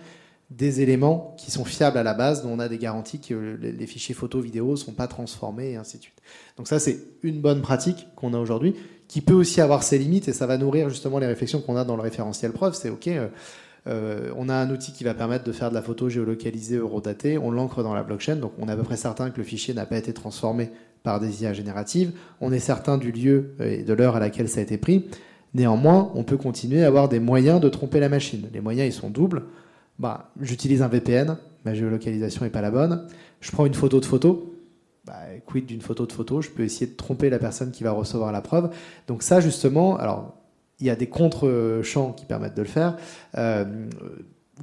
des 0.50 0.80
éléments 0.80 1.34
qui 1.36 1.50
sont 1.50 1.64
fiables 1.64 1.98
à 1.98 2.04
la 2.04 2.14
base, 2.14 2.42
dont 2.42 2.50
on 2.50 2.58
a 2.60 2.68
des 2.68 2.78
garanties 2.78 3.18
que 3.18 3.58
les 3.60 3.86
fichiers 3.86 4.14
photos, 4.14 4.44
vidéos 4.44 4.72
ne 4.72 4.76
sont 4.76 4.92
pas 4.92 5.08
transformés, 5.08 5.72
et 5.72 5.76
ainsi 5.76 5.98
de 5.98 6.02
suite. 6.02 6.22
Donc 6.56 6.68
ça, 6.68 6.78
c'est 6.78 6.98
une 7.22 7.40
bonne 7.40 7.62
pratique 7.62 8.06
qu'on 8.14 8.32
a 8.32 8.38
aujourd'hui, 8.38 8.74
qui 9.08 9.20
peut 9.20 9.34
aussi 9.34 9.60
avoir 9.60 9.82
ses 9.82 9.98
limites, 9.98 10.28
et 10.28 10.32
ça 10.32 10.46
va 10.46 10.56
nourrir 10.56 10.88
justement 10.88 11.18
les 11.18 11.26
réflexions 11.26 11.60
qu'on 11.60 11.76
a 11.76 11.84
dans 11.84 11.96
le 11.96 12.02
référentiel 12.02 12.52
preuve. 12.52 12.74
C'est 12.74 12.90
OK, 12.90 13.08
euh, 13.08 13.26
euh, 13.88 14.30
on 14.36 14.48
a 14.48 14.54
un 14.54 14.70
outil 14.70 14.92
qui 14.92 15.02
va 15.02 15.14
permettre 15.14 15.44
de 15.44 15.52
faire 15.52 15.70
de 15.70 15.74
la 15.74 15.82
photo 15.82 16.08
géolocalisée, 16.08 16.76
eurodatée, 16.76 17.38
on 17.38 17.50
l'ancre 17.50 17.82
dans 17.82 17.94
la 17.94 18.04
blockchain, 18.04 18.36
donc 18.36 18.52
on 18.58 18.68
est 18.68 18.72
à 18.72 18.76
peu 18.76 18.84
près 18.84 18.96
certain 18.96 19.30
que 19.30 19.38
le 19.38 19.44
fichier 19.44 19.74
n'a 19.74 19.86
pas 19.86 19.98
été 19.98 20.12
transformé 20.12 20.70
par 21.02 21.18
des 21.18 21.42
IA 21.42 21.52
génératives, 21.52 22.12
on 22.40 22.52
est 22.52 22.60
certain 22.60 22.98
du 22.98 23.10
lieu 23.10 23.54
et 23.60 23.82
de 23.82 23.92
l'heure 23.92 24.16
à 24.16 24.20
laquelle 24.20 24.48
ça 24.48 24.60
a 24.60 24.62
été 24.62 24.76
pris. 24.76 25.06
Néanmoins, 25.54 26.10
on 26.14 26.24
peut 26.24 26.36
continuer 26.36 26.84
à 26.84 26.88
avoir 26.88 27.08
des 27.08 27.20
moyens 27.20 27.60
de 27.60 27.68
tromper 27.68 28.00
la 28.00 28.08
machine. 28.08 28.48
Les 28.52 28.60
moyens, 28.60 28.94
ils 28.94 28.98
sont 28.98 29.08
doubles 29.08 29.44
bah, 29.98 30.30
j'utilise 30.40 30.82
un 30.82 30.88
VPN, 30.88 31.36
ma 31.64 31.74
géolocalisation 31.74 32.44
n'est 32.44 32.50
pas 32.50 32.60
la 32.60 32.70
bonne. 32.70 33.06
Je 33.40 33.50
prends 33.50 33.66
une 33.66 33.74
photo 33.74 34.00
de 34.00 34.04
photo, 34.04 34.54
bah, 35.04 35.14
quid 35.46 35.66
d'une 35.66 35.80
photo 35.80 36.06
de 36.06 36.12
photo, 36.12 36.42
je 36.42 36.50
peux 36.50 36.64
essayer 36.64 36.86
de 36.86 36.96
tromper 36.96 37.30
la 37.30 37.38
personne 37.38 37.70
qui 37.70 37.84
va 37.84 37.92
recevoir 37.92 38.32
la 38.32 38.40
preuve. 38.40 38.70
Donc 39.06 39.22
ça, 39.22 39.40
justement, 39.40 39.96
alors 39.96 40.34
il 40.80 40.86
y 40.86 40.90
a 40.90 40.96
des 40.96 41.08
contre-champs 41.08 42.12
qui 42.12 42.26
permettent 42.26 42.56
de 42.56 42.62
le 42.62 42.68
faire. 42.68 42.96
Euh, 43.38 43.86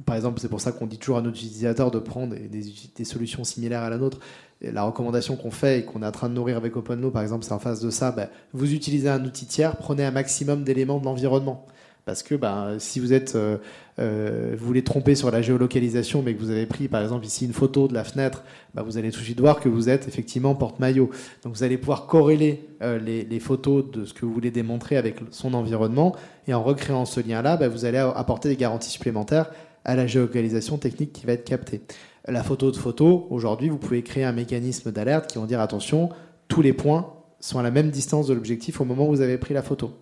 par 0.04 0.16
exemple, 0.16 0.40
c'est 0.40 0.48
pour 0.48 0.60
ça 0.60 0.72
qu'on 0.72 0.86
dit 0.86 0.98
toujours 0.98 1.18
à 1.18 1.22
nos 1.22 1.30
utilisateurs 1.30 1.90
de 1.90 1.98
prendre 1.98 2.34
des, 2.34 3.04
solutions 3.04 3.44
similaires 3.44 3.82
à 3.82 3.90
la 3.90 3.96
nôtre. 3.96 4.18
la 4.60 4.82
recommandation 4.82 5.36
qu'on 5.36 5.50
fait 5.50 5.80
et 5.80 5.84
qu'on 5.84 6.02
est 6.02 6.06
en 6.06 6.12
train 6.12 6.28
de 6.28 6.34
nourrir 6.34 6.56
avec 6.56 6.76
OpenLaw, 6.76 7.10
par 7.10 7.22
exemple, 7.22 7.44
c'est 7.44 7.52
en 7.52 7.58
face 7.58 7.80
de 7.80 7.90
ça. 7.90 8.10
Ben, 8.10 8.28
vous 8.52 8.74
utilisez 8.74 9.08
un 9.08 9.24
outil 9.24 9.46
tiers, 9.46 9.76
prenez 9.76 10.04
un 10.04 10.10
maximum 10.10 10.64
d'éléments 10.64 10.98
de 10.98 11.04
l'environnement. 11.04 11.66
Parce 12.04 12.22
que 12.22 12.34
bah, 12.34 12.72
si 12.78 13.00
vous 13.00 13.14
êtes, 13.14 13.34
euh, 13.34 13.56
euh, 13.98 14.54
vous 14.58 14.66
voulez 14.66 14.84
tromper 14.84 15.14
sur 15.14 15.30
la 15.30 15.40
géolocalisation, 15.40 16.22
mais 16.22 16.34
que 16.34 16.40
vous 16.40 16.50
avez 16.50 16.66
pris 16.66 16.86
par 16.86 17.00
exemple 17.00 17.24
ici 17.24 17.46
une 17.46 17.54
photo 17.54 17.88
de 17.88 17.94
la 17.94 18.04
fenêtre, 18.04 18.44
bah, 18.74 18.82
vous 18.82 18.98
allez 18.98 19.10
tout 19.10 19.20
de 19.20 19.24
suite 19.24 19.40
voir 19.40 19.58
que 19.58 19.70
vous 19.70 19.88
êtes 19.88 20.06
effectivement 20.06 20.54
porte-maillot. 20.54 21.08
Donc 21.44 21.54
vous 21.56 21.62
allez 21.62 21.78
pouvoir 21.78 22.06
corréler 22.06 22.68
euh, 22.82 22.98
les, 22.98 23.40
photos 23.40 23.90
de 23.90 24.04
ce 24.04 24.12
que 24.12 24.26
vous 24.26 24.34
voulez 24.34 24.50
démontrer 24.50 24.98
avec 24.98 25.16
son 25.30 25.54
environnement, 25.54 26.14
et 26.46 26.52
en 26.52 26.62
recréant 26.62 27.06
ce 27.06 27.20
lien-là, 27.20 27.56
bah, 27.56 27.68
vous 27.68 27.86
allez 27.86 27.98
apporter 27.98 28.50
des 28.50 28.56
garanties 28.56 28.90
supplémentaires 28.90 29.50
à 29.86 29.96
la 29.96 30.06
géolocalisation 30.06 30.76
technique 30.76 31.12
qui 31.12 31.24
va 31.24 31.32
être 31.32 31.44
captée. 31.44 31.82
La 32.26 32.42
photo 32.42 32.70
de 32.70 32.76
photo, 32.76 33.26
aujourd'hui, 33.30 33.68
vous 33.70 33.78
pouvez 33.78 34.02
créer 34.02 34.24
un 34.24 34.32
mécanisme 34.32 34.92
d'alerte 34.92 35.30
qui 35.30 35.38
va 35.38 35.46
dire 35.46 35.60
attention, 35.60 36.10
tous 36.48 36.62
les 36.62 36.72
points 36.72 37.12
sont 37.40 37.58
à 37.58 37.62
la 37.62 37.70
même 37.70 37.90
distance 37.90 38.26
de 38.26 38.34
l'objectif 38.34 38.80
au 38.80 38.84
moment 38.84 39.06
où 39.06 39.10
vous 39.10 39.20
avez 39.20 39.36
pris 39.36 39.52
la 39.52 39.62
photo. 39.62 39.92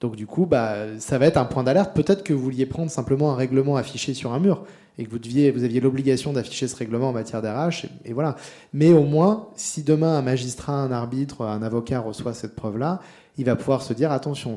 Donc 0.00 0.16
du 0.16 0.26
coup, 0.26 0.46
bah, 0.46 0.98
ça 0.98 1.18
va 1.18 1.26
être 1.26 1.36
un 1.36 1.44
point 1.44 1.64
d'alerte. 1.64 1.94
Peut-être 1.94 2.22
que 2.22 2.32
vous 2.32 2.42
vouliez 2.42 2.66
prendre 2.66 2.90
simplement 2.90 3.32
un 3.32 3.34
règlement 3.34 3.76
affiché 3.76 4.14
sur 4.14 4.32
un 4.32 4.38
mur 4.38 4.64
et 4.98 5.04
que 5.04 5.10
vous, 5.10 5.18
deviez, 5.18 5.50
vous 5.50 5.64
aviez 5.64 5.80
l'obligation 5.80 6.32
d'afficher 6.32 6.66
ce 6.68 6.76
règlement 6.76 7.10
en 7.10 7.12
matière 7.12 7.42
d'RH. 7.42 7.84
Et, 7.84 8.10
et, 8.10 8.12
voilà. 8.12 8.36
Mais 8.72 8.92
au 8.92 9.04
moins, 9.04 9.48
si 9.54 9.82
demain 9.82 10.18
un 10.18 10.22
magistrat, 10.22 10.74
un 10.74 10.92
arbitre, 10.92 11.42
un 11.42 11.62
avocat 11.62 12.00
reçoit 12.00 12.34
cette 12.34 12.54
preuve-là, 12.54 13.00
il 13.38 13.44
va 13.44 13.56
pouvoir 13.56 13.82
se 13.82 13.92
dire 13.92 14.10
attention, 14.10 14.56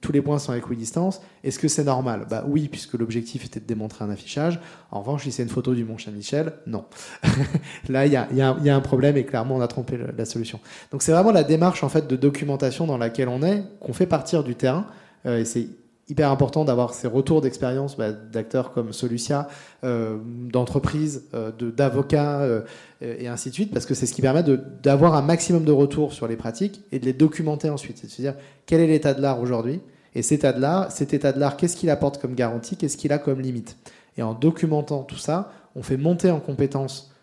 tous 0.00 0.12
les 0.12 0.20
points 0.20 0.38
sont 0.38 0.52
à 0.52 0.58
équidistance. 0.58 1.22
Est-ce 1.44 1.60
que 1.60 1.68
c'est 1.68 1.84
normal? 1.84 2.26
Bah 2.28 2.44
oui, 2.46 2.68
puisque 2.68 2.94
l'objectif 2.94 3.46
était 3.46 3.60
de 3.60 3.64
démontrer 3.64 4.04
un 4.04 4.10
affichage. 4.10 4.60
En 4.90 5.00
revanche, 5.00 5.22
si 5.22 5.32
c'est 5.32 5.44
une 5.44 5.48
photo 5.48 5.74
du 5.74 5.84
Mont 5.84 5.96
Saint-Michel, 5.96 6.54
non. 6.66 6.84
Là, 7.88 8.06
il 8.06 8.12
y 8.12 8.16
a, 8.16 8.74
un 8.74 8.80
problème 8.80 9.16
et 9.16 9.24
clairement, 9.24 9.56
on 9.56 9.60
a 9.60 9.68
trompé 9.68 9.96
la 10.16 10.24
solution. 10.24 10.58
Donc 10.90 11.02
c'est 11.02 11.12
vraiment 11.12 11.30
la 11.30 11.44
démarche 11.44 11.84
en 11.84 11.88
fait 11.88 12.08
de 12.08 12.16
documentation 12.16 12.86
dans 12.86 12.98
laquelle 12.98 13.28
on 13.28 13.42
est, 13.44 13.62
qu'on 13.78 13.92
fait 13.92 14.06
partir 14.06 14.42
du 14.42 14.56
terrain. 14.56 14.86
Euh, 15.26 15.38
et 15.38 15.44
c'est 15.44 15.68
hyper 16.10 16.30
important 16.30 16.64
d'avoir 16.64 16.92
ces 16.92 17.06
retours 17.06 17.40
d'expérience 17.40 17.96
bah, 17.96 18.10
d'acteurs 18.10 18.72
comme 18.72 18.92
Solucia, 18.92 19.48
euh, 19.84 20.18
d'entreprises, 20.52 21.24
euh, 21.34 21.52
d'avocats 21.52 22.40
euh, 22.40 22.62
et 23.00 23.28
ainsi 23.28 23.50
de 23.50 23.54
suite, 23.54 23.72
parce 23.72 23.86
que 23.86 23.94
c'est 23.94 24.06
ce 24.06 24.12
qui 24.12 24.20
permet 24.20 24.42
d'avoir 24.82 25.14
un 25.14 25.22
maximum 25.22 25.64
de 25.64 25.72
retours 25.72 26.12
sur 26.12 26.26
les 26.26 26.36
pratiques 26.36 26.82
et 26.90 26.98
de 26.98 27.04
les 27.04 27.12
documenter 27.12 27.70
ensuite. 27.70 27.98
C'est-à-dire 27.98 28.34
quel 28.66 28.80
est 28.80 28.88
l'état 28.88 29.14
de 29.14 29.22
l'art 29.22 29.40
aujourd'hui? 29.40 29.80
Et 30.16 30.22
cet 30.22 30.40
état 30.40 30.52
de 30.52 30.60
l'art, 30.60 30.90
cet 30.90 31.14
état 31.14 31.32
de 31.32 31.38
l'art, 31.38 31.56
qu'est-ce 31.56 31.76
qu'il 31.76 31.88
apporte 31.88 32.20
comme 32.20 32.34
garantie, 32.34 32.76
qu'est-ce 32.76 32.96
qu'il 32.96 33.12
a 33.12 33.18
comme 33.18 33.40
limite? 33.40 33.76
Et 34.18 34.22
en 34.22 34.34
documentant 34.34 35.04
tout 35.04 35.16
ça, 35.16 35.52
on 35.76 35.82
fait 35.84 35.96
monter 35.96 36.32
en 36.32 36.40
compétence 36.40 37.14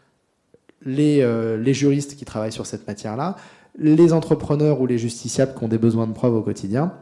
les, 0.86 1.22
les 1.58 1.74
juristes 1.74 2.16
qui 2.16 2.24
travaillent 2.24 2.54
sur 2.54 2.66
cette 2.66 2.88
matière-là, 2.88 3.36
les 3.78 4.14
entrepreneurs 4.14 4.80
ou 4.80 4.86
les 4.86 4.98
justiciables 4.98 5.54
qui 5.54 5.64
ont 5.66 5.68
des 5.68 5.78
besoins 5.78 6.08
de 6.08 6.14
preuves 6.14 6.34
au 6.34 6.42
quotidien 6.42 6.94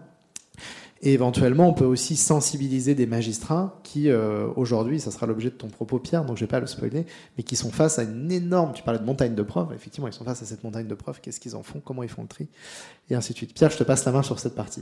et 1.06 1.14
éventuellement, 1.14 1.70
on 1.70 1.74
peut 1.74 1.86
aussi 1.86 2.16
sensibiliser 2.16 2.96
des 2.96 3.06
magistrats 3.06 3.80
qui, 3.84 4.10
euh, 4.10 4.48
aujourd'hui, 4.56 5.00
ça 5.00 5.12
sera 5.12 5.28
l'objet 5.28 5.52
de 5.52 5.56
ton 5.56 5.68
propos, 5.68 6.00
Pierre, 6.00 6.26
donc 6.26 6.36
je 6.36 6.44
ne 6.44 6.48
vais 6.48 6.52
pas 6.52 6.60
le 6.60 6.66
spoiler, 6.66 7.06
mais 7.38 7.44
qui 7.44 7.56
sont 7.56 7.70
face 7.70 8.00
à 8.00 8.04
une 8.04 8.32
énorme, 8.32 8.74
tu 8.74 8.82
parlais 8.82 9.00
de 9.00 9.06
montagne 9.06 9.36
de 9.36 9.44
preuves, 9.44 9.72
effectivement, 9.72 10.08
ils 10.08 10.14
sont 10.14 10.26
face 10.26 10.42
à 10.42 10.46
cette 10.46 10.64
montagne 10.64 10.88
de 10.88 10.96
preuves, 10.96 11.22
qu'est-ce 11.22 11.40
qu'ils 11.40 11.56
en 11.56 11.62
font, 11.62 11.80
comment 11.80 12.02
ils 12.02 12.10
font 12.10 12.24
le 12.24 12.28
tri, 12.28 12.48
et 13.12 13.16
ainsi 13.16 13.34
de 13.34 13.38
suite. 13.38 13.54
Pierre, 13.54 13.70
je 13.70 13.78
te 13.78 13.84
passe 13.84 14.04
la 14.06 14.14
main 14.14 14.24
sur 14.24 14.40
cette 14.40 14.56
partie. 14.56 14.82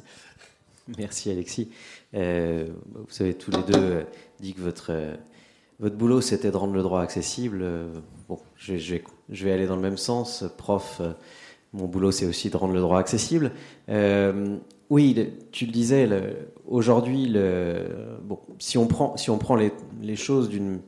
Merci 0.98 1.30
Alexis. 1.30 1.70
Euh, 2.14 2.68
vous 2.94 3.22
avez 3.22 3.34
tous 3.34 3.52
les 3.52 3.64
deux 3.64 3.74
euh, 3.76 4.04
dit 4.40 4.54
que 4.54 4.62
votre, 4.62 4.94
votre 5.82 5.98
boulot, 5.98 6.22
c'était 6.22 6.52
de 6.52 6.58
rendre 6.58 6.74
le 6.74 6.84
droit 6.84 7.02
accessible. 7.02 7.66
bon, 8.30 8.40
je, 8.56 8.78
je, 8.78 8.96
je, 9.30 9.44
vais 9.44 9.52
aller 9.52 9.68
dans 9.68 9.76
le 9.76 9.82
même 9.82 9.98
sens. 9.98 10.46
Prof, 10.58 11.02
mon 11.74 11.86
boulot, 11.86 12.12
c'est 12.12 12.26
aussi 12.26 12.50
de 12.50 12.56
rendre 12.56 12.74
le 12.74 12.82
droit 12.82 13.00
accessible. 13.00 13.52
Oui, 14.94 15.18
tu 15.52 15.66
le 15.66 15.72
disais, 15.72 16.08
aujourd'hui, 16.68 17.28
bon, 18.22 18.38
si 18.60 18.78
on 18.78 18.86
prend, 18.86 19.18
si 19.18 19.32
on 19.32 19.40
prend 19.40 19.56
les, 19.56 20.16
choses 20.16 20.50
d'une 20.50 20.82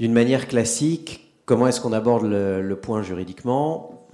manière 0.00 0.48
classique, 0.48 1.30
comment 1.44 1.66
est-ce 1.66 1.82
qu'on 1.82 1.92
aborde 1.92 2.24
le, 2.24 2.74
point 2.76 3.02
juridiquement? 3.02 4.08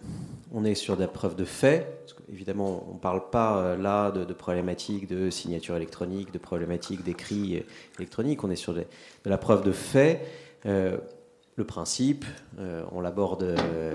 On 0.53 0.65
est 0.65 0.75
sur 0.75 0.97
des 0.97 1.07
preuves 1.07 1.37
de 1.37 1.45
fait. 1.45 2.09
évidemment, 2.29 2.85
on 2.91 2.95
ne 2.95 2.99
parle 2.99 3.31
pas 3.31 3.59
euh, 3.59 3.77
là 3.77 4.11
de, 4.11 4.25
problématiques 4.33 5.07
de 5.07 5.31
signature 5.31 5.77
électronique, 5.77 6.33
de 6.33 6.39
problématiques 6.39 7.05
d'écrit 7.05 7.63
électronique. 7.99 8.43
On 8.43 8.51
est 8.51 8.57
sur 8.57 8.75
de 8.75 8.85
la 9.27 9.39
preuve 9.39 9.63
de 9.63 9.71
fait. 9.71 10.27
Euh, 10.67 10.97
le 11.61 11.67
principe, 11.67 12.25
euh, 12.59 12.83
on 12.91 13.03
l'aborde 13.03 13.43
euh, 13.43 13.93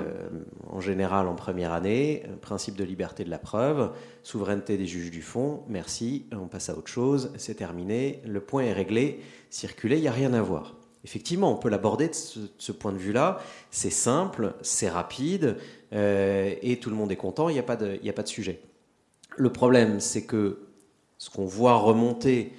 en 0.70 0.82
général 0.82 1.28
en 1.28 1.34
première 1.34 1.74
année, 1.74 2.24
principe 2.42 2.76
de 2.76 2.84
liberté 2.84 3.24
de 3.24 3.32
la 3.32 3.40
preuve, 3.40 3.90
souveraineté 4.22 4.78
des 4.78 4.86
juges 4.86 5.10
du 5.10 5.24
fond, 5.24 5.64
merci, 5.68 6.28
on 6.32 6.46
passe 6.46 6.70
à 6.70 6.78
autre 6.78 6.90
chose, 6.90 7.32
c'est 7.38 7.56
terminé, 7.56 8.22
le 8.24 8.40
point 8.40 8.62
est 8.66 8.72
réglé, 8.72 9.20
circuler, 9.50 9.98
il 9.98 10.02
n'y 10.02 10.08
a 10.08 10.12
rien 10.12 10.34
à 10.34 10.44
voir. 10.44 10.76
Effectivement, 11.04 11.52
on 11.52 11.56
peut 11.56 11.70
l'aborder 11.70 12.08
de 12.08 12.14
ce, 12.14 12.72
point 12.72 12.92
de 12.92 13.00
vue-là, 13.00 13.40
c'est 13.72 13.90
simple, 13.90 14.54
c'est 14.62 14.90
rapide, 14.90 15.58
euh, 15.92 16.54
et 16.62 16.78
tout 16.78 16.92
le 16.92 16.96
monde 16.96 17.12
est 17.12 17.16
content, 17.16 17.50
il 17.50 17.54
n'y 17.54 17.60
a, 17.60 17.64
pas 17.64 17.78
de, 17.78 18.00
a 18.08 18.14
pas 18.14 18.24
de 18.24 18.28
sujet. 18.28 18.62
Le 19.38 19.52
problème, 19.52 20.00
c'est 20.00 20.26
que 20.26 20.68
ce 21.18 21.32
qu'on 21.32 21.46
voit 21.46 21.78
remonter 21.78 22.54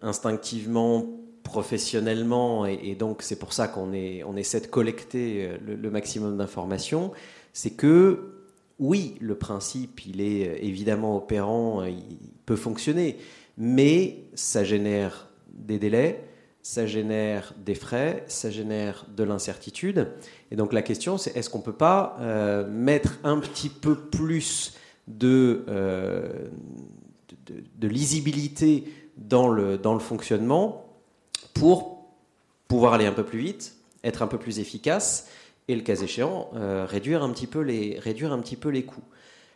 instinctivement 0.00 1.04
professionnellement, 1.48 2.66
et, 2.66 2.94
donc 2.94 3.22
c'est 3.22 3.38
pour 3.38 3.54
ça 3.54 3.68
qu'on 3.68 3.92
on 4.26 4.36
essaie 4.36 4.60
de 4.60 4.66
collecter 4.66 5.46
euh, 5.46 5.76
le, 5.80 5.90
maximum 5.90 6.36
d'informations, 6.36 7.10
c'est 7.54 7.70
que 7.70 8.34
oui, 8.78 9.16
le 9.20 9.34
principe, 9.34 10.04
il 10.04 10.20
est 10.20 10.46
euh, 10.46 10.58
évidemment 10.60 11.16
opérant, 11.16 11.80
euh, 11.80 11.88
il 11.88 12.18
peut 12.44 12.54
fonctionner, 12.54 13.16
mais 13.56 14.24
ça 14.34 14.62
génère 14.62 15.30
des 15.50 15.78
délais, 15.78 16.22
ça 16.60 16.86
génère 16.86 17.54
des 17.64 17.74
frais, 17.74 18.24
ça 18.28 18.50
génère 18.50 19.06
de 19.16 19.24
l'incertitude. 19.24 20.08
Et 20.50 20.56
donc 20.56 20.74
la 20.74 20.82
question, 20.82 21.16
c'est 21.16 21.34
est-ce 21.34 21.48
qu'on 21.48 21.60
ne 21.60 21.64
peut 21.64 21.72
pas 21.72 22.18
mettre 22.68 23.18
un 23.24 23.38
petit 23.38 23.70
peu 23.70 23.94
plus 23.94 24.74
de, 25.06 25.64
de, 27.46 27.88
lisibilité 27.88 28.84
dans 29.16 29.48
le, 29.48 29.78
dans 29.78 29.94
le 29.94 30.00
fonctionnement 30.00 30.87
pour 31.58 31.98
pouvoir 32.68 32.94
aller 32.94 33.06
un 33.06 33.12
peu 33.12 33.24
plus 33.24 33.38
vite, 33.38 33.74
être 34.04 34.22
un 34.22 34.26
peu 34.26 34.38
plus 34.38 34.58
efficace 34.58 35.28
et, 35.68 35.74
le 35.74 35.82
cas 35.82 35.96
échéant, 35.96 36.50
euh, 36.54 36.86
réduire, 36.88 37.22
un 37.22 37.30
petit 37.30 37.46
peu 37.46 37.60
les, 37.60 38.82
coûts. 38.84 39.02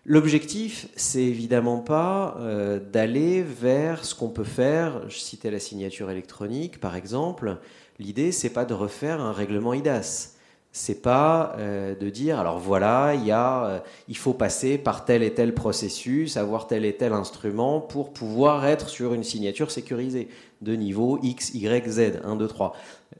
L'objectif, 0.05 0.89
c'est 0.97 1.23
évidemment 1.23 1.79
pas 1.79 2.37
euh, 2.41 2.81
d'aller 2.81 3.43
vers 3.43 4.05
ce 4.05 4.15
qu'on 4.15 4.29
peut 4.29 4.45
faire. 4.45 5.09
Je 5.09 5.17
citais 5.17 5.51
la 5.51 5.61
signature 5.61 6.11
électronique, 6.11 6.81
par 6.81 6.97
exemple. 6.97 7.59
L'idée, 7.99 8.33
c'est 8.33 8.51
pas 8.51 8.65
de 8.65 8.75
refaire 8.75 9.21
un 9.21 9.33
règlement 9.33 9.75
IDAS. 9.75 10.33
C'est 10.75 11.03
pas 11.03 11.55
euh, 11.59 11.95
de 11.95 12.09
dire 12.09 12.41
alors 12.41 12.59
voilà, 12.59 13.13
il 14.09 14.17
faut 14.17 14.33
passer 14.33 14.79
par 14.79 15.05
tel 15.05 15.23
et 15.23 15.35
tel 15.35 15.55
processus, 15.55 16.39
avoir 16.39 16.67
tel 16.67 16.87
et 16.87 16.97
tel 16.97 17.13
instrument 17.13 17.79
pour 17.79 18.15
pouvoir 18.15 18.65
être 18.65 18.89
sur 18.89 19.13
une 19.13 19.23
signature 19.23 19.71
sécurisée 19.71 20.29
de 20.63 20.75
niveau 20.75 21.19
X, 21.23 21.55
Y, 21.55 21.89
Z, 21.89 22.21
1, 22.25 22.37
2, 22.37 22.49
3. 22.49 22.75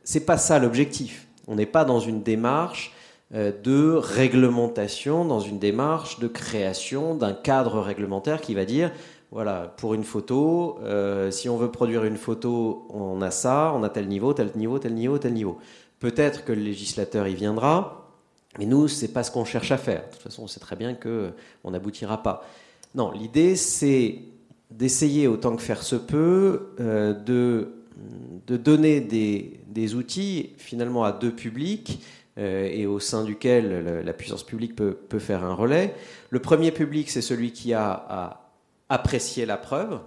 C'est 0.05 0.25
pas 0.25 0.39
ça 0.39 0.59
l'objectif. 0.59 1.27
On 1.47 1.57
n'est 1.57 1.67
pas 1.67 1.85
dans 1.85 2.01
une 2.01 2.23
démarche 2.23 2.93
euh, 3.35 3.53
de 3.63 3.93
réglementation, 3.93 5.25
dans 5.25 5.41
une 5.41 5.59
démarche 5.59 6.19
de 6.19 6.29
création 6.29 7.15
d'un 7.15 7.33
cadre 7.33 7.81
réglementaire 7.81 8.41
qui 8.41 8.55
va 8.55 8.65
dire, 8.65 8.93
voilà, 9.31 9.75
pour 9.79 9.95
une 9.95 10.05
photo, 10.05 10.79
euh, 10.83 11.31
si 11.31 11.49
on 11.49 11.57
veut 11.57 11.71
produire 11.71 12.05
une 12.05 12.19
photo, 12.19 12.87
on 12.91 13.23
a 13.23 13.31
ça, 13.31 13.73
on 13.75 13.83
a 13.83 13.89
tel 13.89 14.07
niveau, 14.07 14.35
tel 14.35 14.51
niveau, 14.55 14.79
tel 14.79 14.95
niveau, 14.95 15.19
tel 15.19 15.33
niveau. 15.33 15.59
Peut-être 15.99 16.45
que 16.45 16.53
le 16.53 16.63
législateur 16.63 17.27
y 17.27 17.35
viendra, 17.35 18.11
mais 18.59 18.67
nous, 18.67 18.89
c'est 18.89 19.09
pas 19.09 19.23
ce 19.23 19.31
qu'on 19.31 19.47
cherche 19.47 19.73
à 19.73 19.79
faire. 19.79 20.03
De 20.07 20.13
toute 20.13 20.23
façon, 20.23 20.43
on 20.43 20.47
sait 20.47 20.61
très 20.61 20.77
bien 20.77 20.95
qu'on 20.95 21.71
n'aboutira 21.71 22.23
pas. 22.23 22.45
Non, 22.95 23.11
l'idée, 23.13 23.57
c'est 23.57 24.19
d'essayer 24.79 25.27
autant 25.27 25.57
que 25.57 25.63
faire 25.63 25.83
se 25.83 25.97
peut 25.97 26.73
euh, 26.81 27.13
de, 27.13 27.69
de, 28.47 28.57
donner 28.57 29.01
des, 29.01 29.61
des, 29.69 29.95
outils 29.95 30.51
finalement 30.57 31.05
à 31.05 31.13
deux 31.13 31.33
publics 31.33 32.01
euh, 32.39 32.69
et 32.71 32.87
au 32.87 32.99
sein 32.99 33.25
duquel 33.25 34.03
la 34.05 34.13
puissance 34.13 34.45
publique 34.45 34.75
peut, 34.75 34.95
peut, 34.95 35.19
faire 35.19 35.45
un 35.45 35.55
relais. 35.55 35.95
Le 36.31 36.41
premier 36.41 36.71
public, 36.71 37.11
c'est 37.11 37.23
celui 37.23 37.53
qui 37.53 37.75
a 37.75 37.91
à 37.91 38.53
apprécier 38.89 39.47
la 39.47 39.57
preuve, 39.57 40.01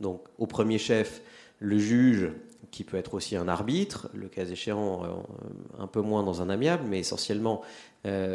donc 0.00 0.22
au 0.38 0.46
premier 0.46 0.78
chef, 0.78 1.22
le 1.60 1.78
juge 1.78 2.30
qui 2.70 2.84
peut 2.84 2.98
être 2.98 3.14
aussi 3.14 3.34
un 3.36 3.48
arbitre, 3.48 4.10
le 4.14 4.28
cas 4.28 4.44
échéant 4.44 5.04
euh, 5.04 5.08
un 5.78 5.86
peu 5.86 6.02
moins 6.02 6.22
dans 6.22 6.42
un 6.42 6.50
amiable, 6.50 6.84
mais 6.88 7.00
essentiellement 7.00 7.62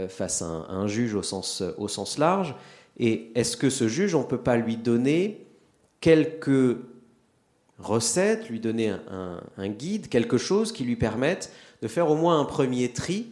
face 0.09 0.43
à 0.43 0.45
un, 0.45 0.85
juge 0.85 1.15
au 1.15 1.23
sens, 1.23 1.63
au 1.77 1.87
sens 1.87 2.19
large. 2.19 2.53
Et 2.99 3.31
est-ce 3.33 3.57
que 3.57 3.71
ce 3.71 3.87
juge, 3.87 4.13
on 4.13 4.19
ne 4.19 4.27
peut 4.27 4.37
pas 4.37 4.55
lui 4.55 4.77
donner 4.77 5.43
quelques 6.03 6.79
recette, 7.79 8.49
lui 8.49 8.59
donner 8.59 8.93
un, 9.57 9.69
guide, 9.69 10.09
quelque 10.09 10.37
chose 10.37 10.73
qui 10.73 10.83
lui 10.83 10.97
permette 10.97 11.49
de 11.81 11.87
faire 11.87 12.11
au 12.11 12.15
moins 12.15 12.41
un 12.41 12.43
premier 12.43 12.91
tri 12.91 13.27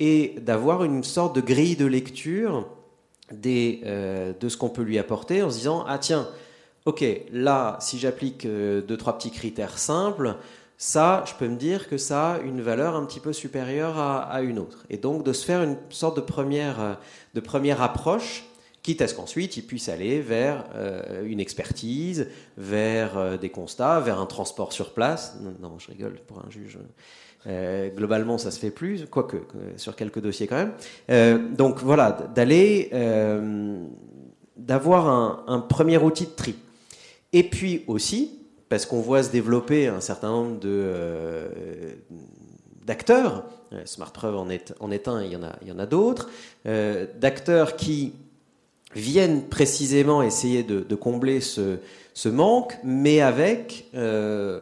et 0.00 0.36
d'avoir 0.40 0.82
une 0.82 1.04
sorte 1.04 1.36
de 1.36 1.42
grille 1.42 1.76
de 1.76 1.84
lecture 1.84 2.66
euh, 3.44 4.32
de 4.40 4.48
ce 4.48 4.56
qu'on 4.56 4.70
peut 4.70 4.82
lui 4.82 4.98
apporter 4.98 5.42
en 5.42 5.50
se 5.50 5.58
disant 5.58 5.84
ah 5.86 5.98
tiens 5.98 6.26
ok 6.86 7.04
là 7.32 7.76
si 7.80 7.98
j'applique 7.98 8.46
euh, 8.46 8.80
deux 8.80 8.96
trois 8.96 9.18
petits 9.18 9.30
critères 9.30 9.78
simples 9.78 10.36
ça 10.78 11.22
je 11.26 11.34
peux 11.34 11.48
me 11.48 11.56
dire 11.56 11.86
que 11.86 11.98
ça 11.98 12.34
a 12.34 12.38
une 12.38 12.62
valeur 12.62 12.96
un 12.96 13.04
petit 13.04 13.20
peu 13.20 13.34
supérieure 13.34 13.98
à, 13.98 14.40
une 14.40 14.58
autre. 14.58 14.86
Et 14.88 14.96
donc 14.96 15.22
de 15.22 15.34
se 15.34 15.44
faire 15.44 15.62
une 15.62 15.76
sorte 15.90 16.16
de 16.16 16.22
première 16.22 16.80
euh, 16.80 16.94
de 17.34 17.40
première 17.40 17.82
approche 17.82 18.46
quitte 18.86 19.02
à 19.02 19.08
ce 19.08 19.14
qu'ensuite 19.14 19.56
il 19.56 19.62
puisse 19.62 19.88
aller 19.88 20.20
vers 20.20 20.64
une 21.24 21.40
expertise, 21.40 22.28
vers 22.56 23.36
des 23.38 23.50
constats, 23.50 24.00
vers 24.00 24.20
un 24.20 24.26
transport 24.26 24.72
sur 24.72 24.94
place. 24.94 25.36
Non, 25.60 25.78
je 25.78 25.88
rigole 25.88 26.20
pour 26.26 26.38
un 26.38 26.50
juge. 26.50 26.78
Euh, 27.46 27.90
globalement, 27.90 28.38
ça 28.38 28.50
se 28.50 28.58
fait 28.58 28.70
plus, 28.70 29.06
quoique 29.08 29.36
euh, 29.36 29.72
sur 29.76 29.94
quelques 29.94 30.20
dossiers 30.20 30.46
quand 30.46 30.56
même. 30.56 30.72
Euh, 31.10 31.38
donc 31.38 31.80
voilà, 31.80 32.12
d'aller, 32.34 32.90
d'avoir 34.56 35.08
un, 35.48 35.60
premier 35.60 35.98
outil 35.98 36.24
de 36.24 36.30
tri. 36.30 36.56
Et 37.32 37.44
puis 37.44 37.84
aussi, 37.86 38.38
parce 38.68 38.86
qu'on 38.86 39.00
voit 39.00 39.22
se 39.22 39.30
développer 39.30 39.86
un 39.86 40.00
certain 40.00 40.30
nombre 40.30 40.58
d'acteurs, 42.84 43.44
SmartPreuve 43.84 44.36
en 44.36 44.48
est, 44.48 44.74
en 44.80 44.90
est 44.90 45.06
un, 45.06 45.22
il 45.22 45.32
y 45.32 45.36
en 45.36 45.42
a, 45.42 45.52
il 45.62 45.68
y 45.68 45.72
en 45.72 45.78
a 45.78 45.86
d'autres, 45.86 46.30
d'acteurs 46.64 47.76
qui 47.76 48.14
viennent 48.96 49.42
précisément 49.42 50.22
essayer 50.22 50.62
de, 50.62 50.94
combler 50.94 51.40
ce, 51.40 51.78
manque, 52.28 52.78
mais 52.82 53.20
avec 53.20 53.88
euh, 53.94 54.60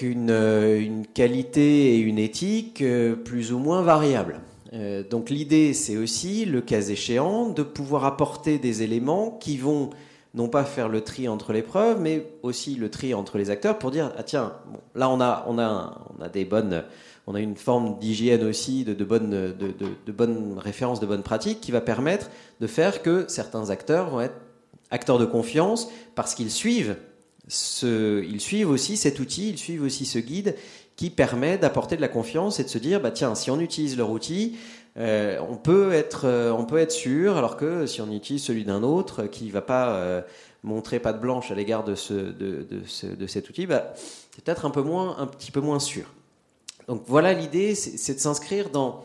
une, 0.00 1.06
qualité 1.14 1.94
et 1.94 1.98
une 1.98 2.18
éthique 2.18 2.82
euh, 2.82 3.14
plus 3.14 3.52
ou 3.52 3.58
moins 3.58 3.82
variables. 3.82 4.40
Euh, 4.72 5.02
donc 5.02 5.30
l'idée, 5.30 5.74
c'est 5.74 5.96
aussi, 5.96 6.44
le 6.44 6.60
cas 6.60 6.82
échéant, 6.82 7.48
de 7.48 7.62
pouvoir 7.62 8.04
apporter 8.04 8.58
des 8.58 8.82
éléments 8.82 9.30
qui 9.30 9.56
vont 9.56 9.90
non 10.34 10.48
pas 10.48 10.64
faire 10.64 10.88
le 10.88 11.00
tri 11.00 11.26
entre 11.28 11.52
les 11.52 11.62
preuves, 11.62 12.00
mais 12.00 12.26
aussi 12.42 12.74
le 12.74 12.90
tri 12.90 13.14
entre 13.14 13.38
les 13.38 13.50
acteurs 13.50 13.78
pour 13.78 13.90
dire 13.90 14.12
ah 14.18 14.22
tiens, 14.22 14.52
là 14.94 15.08
on 15.08 15.20
a 15.58 16.28
des 16.32 16.44
bonnes 16.44 16.84
on 17.28 17.34
a 17.34 17.40
une 17.40 17.56
forme 17.56 17.98
d'hygiène 17.98 18.42
aussi, 18.42 18.84
de, 18.84 19.04
bonnes, 19.04 20.56
références, 20.56 20.98
de 20.98 21.04
bonnes 21.04 21.22
pratiques 21.22 21.60
qui 21.60 21.70
va 21.70 21.82
permettre 21.82 22.30
de 22.62 22.66
faire 22.66 23.02
que 23.02 23.26
certains 23.28 23.68
acteurs 23.68 24.08
vont 24.08 24.22
être 24.22 24.34
acteurs 24.90 25.18
de 25.18 25.26
confiance 25.26 25.90
parce 26.14 26.34
qu'ils 26.34 26.50
suivent 26.50 26.96
suivent 27.48 28.70
aussi 28.70 28.96
cet 28.96 29.20
outil, 29.20 29.50
ils 29.50 29.58
suivent 29.58 29.82
aussi 29.82 30.06
ce 30.06 30.18
guide 30.18 30.54
qui 30.96 31.10
permet 31.10 31.58
d'apporter 31.58 31.96
de 31.96 32.00
la 32.00 32.08
confiance 32.08 32.60
et 32.60 32.64
de 32.64 32.68
se 32.68 32.78
dire, 32.78 33.00
bah 33.00 33.10
tiens, 33.10 33.34
si 33.34 33.50
on 33.50 33.60
utilise 33.60 33.98
leur 33.98 34.10
outil, 34.10 34.56
euh, 34.96 35.38
on, 35.48 35.56
peut 35.56 35.92
être, 35.92 36.22
euh, 36.24 36.50
on 36.50 36.64
peut 36.64 36.78
être 36.78 36.92
sûr, 36.92 37.36
alors 37.36 37.58
que 37.58 37.86
si 37.86 38.00
on 38.00 38.10
utilise 38.10 38.42
celui 38.42 38.64
d'un 38.64 38.82
autre 38.82 39.24
qui 39.26 39.44
ne 39.44 39.52
va 39.52 39.62
pas 39.62 39.90
euh, 39.96 40.22
montrer 40.62 40.98
pas 40.98 41.12
de 41.12 41.18
blanche 41.18 41.50
à 41.50 41.54
l'égard 41.54 41.84
de, 41.84 41.94
cet 41.94 43.50
outil, 43.50 43.66
bah, 43.66 43.92
c'est 43.94 44.44
peut-être 44.44 44.64
un, 44.64 44.70
peu 44.70 44.82
moins, 44.82 45.18
un 45.18 45.26
petit 45.26 45.52
peu 45.52 45.60
moins 45.60 45.78
sûr. 45.78 46.06
Donc 46.88 47.02
voilà 47.06 47.32
l'idée, 47.32 47.74
c'est 47.76 48.14
de 48.14 48.18
s'inscrire 48.18 48.70
dans, 48.70 49.04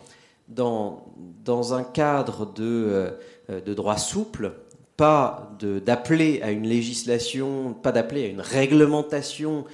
un 1.73 1.83
cadre 1.83 2.51
de, 2.51 3.13
de 3.49 3.73
droit 3.73 3.97
souple 3.97 4.53
pas 4.97 5.51
d'appeler 5.59 6.41
à 6.41 6.51
une 6.51 6.67
législation, 6.67 7.73
pas 7.73 7.91
d'appeler 7.91 8.25
à 8.25 8.27
une 8.27 8.41
réglementation 8.41 9.65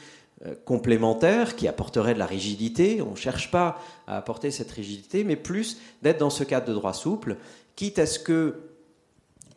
euh, 0.45 0.56
complémentaire 0.65 1.56
qui 1.56 1.67
apporterait 1.67 2.13
de 2.13 2.19
la 2.19 2.26
rigidité. 2.26 3.02
On 3.02 3.12
ne 3.12 3.15
cherche 3.17 3.52
pas 3.52 3.80
à 4.08 4.17
apporter 4.17 4.52
cette 4.52 4.72
rigidité, 4.72 5.24
mais 5.24 5.36
plus 5.36 5.80
d'être 6.02 6.19
dans 6.19 6.30
ce 6.30 6.43
cadre 6.43 6.67
de 6.67 6.74
droit 6.74 6.93
souple, 6.93 7.38
quitte 7.76 8.00
à 8.00 8.06
ce 8.06 8.19
que 8.19 8.56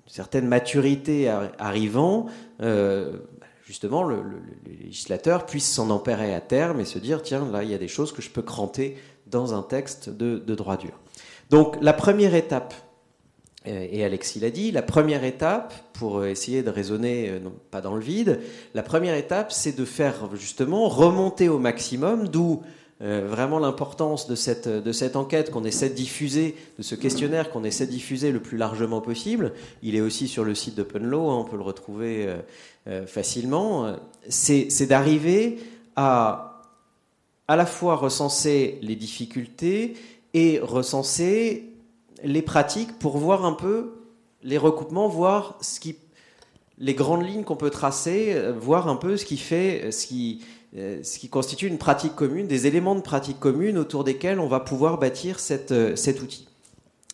certaines 0.06 0.48
maturités 0.48 1.28
arrivant, 1.58 2.26
euh, 2.60 3.18
justement, 3.64 4.02
le, 4.02 4.22
législateur 4.66 5.46
puisse 5.46 5.70
s'en 5.70 5.90
emparer 5.90 6.34
à 6.34 6.40
terme 6.40 6.80
et 6.80 6.84
se 6.84 6.98
dire 6.98 7.22
tiens, 7.22 7.48
là, 7.50 7.62
il 7.62 7.70
y 7.70 7.74
a 7.74 7.78
des 7.78 7.88
choses 7.88 8.12
que 8.12 8.22
je 8.22 8.30
peux 8.30 8.42
cranter 8.42 8.96
dans 9.26 9.54
un 9.54 9.62
texte 9.62 10.10
de 10.10 10.54
droit 10.54 10.76
dur. 10.76 10.98
Donc, 11.50 11.76
la 11.80 11.92
première 11.92 12.34
étape 12.34 12.74
euh, 13.66 13.86
et 13.90 14.04
Alexis 14.04 14.40
l'a 14.40 14.50
dit, 14.50 14.72
la 14.72 14.82
première 14.82 15.24
étape, 15.24 15.72
pour 15.92 16.24
essayer 16.24 16.62
de 16.62 16.70
raisonner 16.70 17.30
euh, 17.30 17.38
pas 17.70 17.80
dans 17.80 17.94
le 17.94 18.00
vide, 18.00 18.40
la 18.74 18.82
première 18.82 19.14
étape, 19.14 19.52
c'est 19.52 19.76
de 19.76 19.84
faire 19.84 20.34
justement 20.34 20.88
remonter 20.88 21.48
au 21.48 21.58
maximum, 21.58 22.28
d'où 22.28 22.62
euh, 23.02 23.26
vraiment 23.28 23.58
l'importance 23.58 24.28
de 24.28 24.34
cette, 24.34 24.68
de 24.68 24.92
cette 24.92 25.16
enquête 25.16 25.50
qu'on 25.50 25.64
essaie 25.64 25.90
de 25.90 25.94
diffuser, 25.94 26.56
de 26.78 26.82
ce 26.82 26.94
questionnaire 26.94 27.50
qu'on 27.50 27.64
essaie 27.64 27.86
de 27.86 27.90
diffuser 27.90 28.30
le 28.32 28.40
plus 28.40 28.58
largement 28.58 29.00
possible. 29.00 29.52
Il 29.82 29.96
est 29.96 30.00
aussi 30.00 30.28
sur 30.28 30.44
le 30.44 30.54
site 30.54 30.76
d'OpenLaw, 30.76 31.30
hein, 31.30 31.38
on 31.38 31.44
peut 31.44 31.56
le 31.56 31.62
retrouver 31.62 32.28
facilement. 33.06 33.96
C'est 34.28 34.86
d'arriver 34.86 35.58
à 35.96 36.52
à 37.48 37.56
la 37.56 37.66
fois 37.66 37.96
recenser 37.96 38.78
les 38.80 38.96
difficultés 38.96 39.94
et 40.32 40.58
recenser 40.60 41.74
les 42.24 42.40
pratiques 42.40 42.98
pour 42.98 43.18
voir 43.18 43.44
un 43.44 43.52
peu 43.52 43.92
les 44.42 44.58
recoupements, 44.58 45.08
voir 45.08 45.58
ce 45.60 45.78
qui, 45.78 45.96
les 46.78 46.94
grandes 46.94 47.26
lignes 47.26 47.44
qu'on 47.44 47.56
peut 47.56 47.70
tracer, 47.70 48.32
euh, 48.32 48.52
voir 48.52 48.88
un 48.88 48.96
peu 48.96 49.16
ce 49.16 49.24
qui 49.24 49.36
fait, 49.36 49.84
euh, 49.84 49.90
ce 49.90 50.06
qui, 50.06 50.40
euh, 50.40 50.46
ce 50.74 51.18
qui 51.18 51.28
constitue 51.28 51.66
une 51.66 51.78
pratique 51.78 52.14
commune, 52.14 52.46
des 52.46 52.66
éléments 52.66 52.94
de 52.94 53.00
pratique 53.00 53.38
commune 53.38 53.76
autour 53.76 54.04
desquels 54.04 54.40
on 54.40 54.48
va 54.48 54.60
pouvoir 54.60 54.98
bâtir 54.98 55.38
cette, 55.38 55.96
cet 55.96 56.22
outil. 56.22 56.48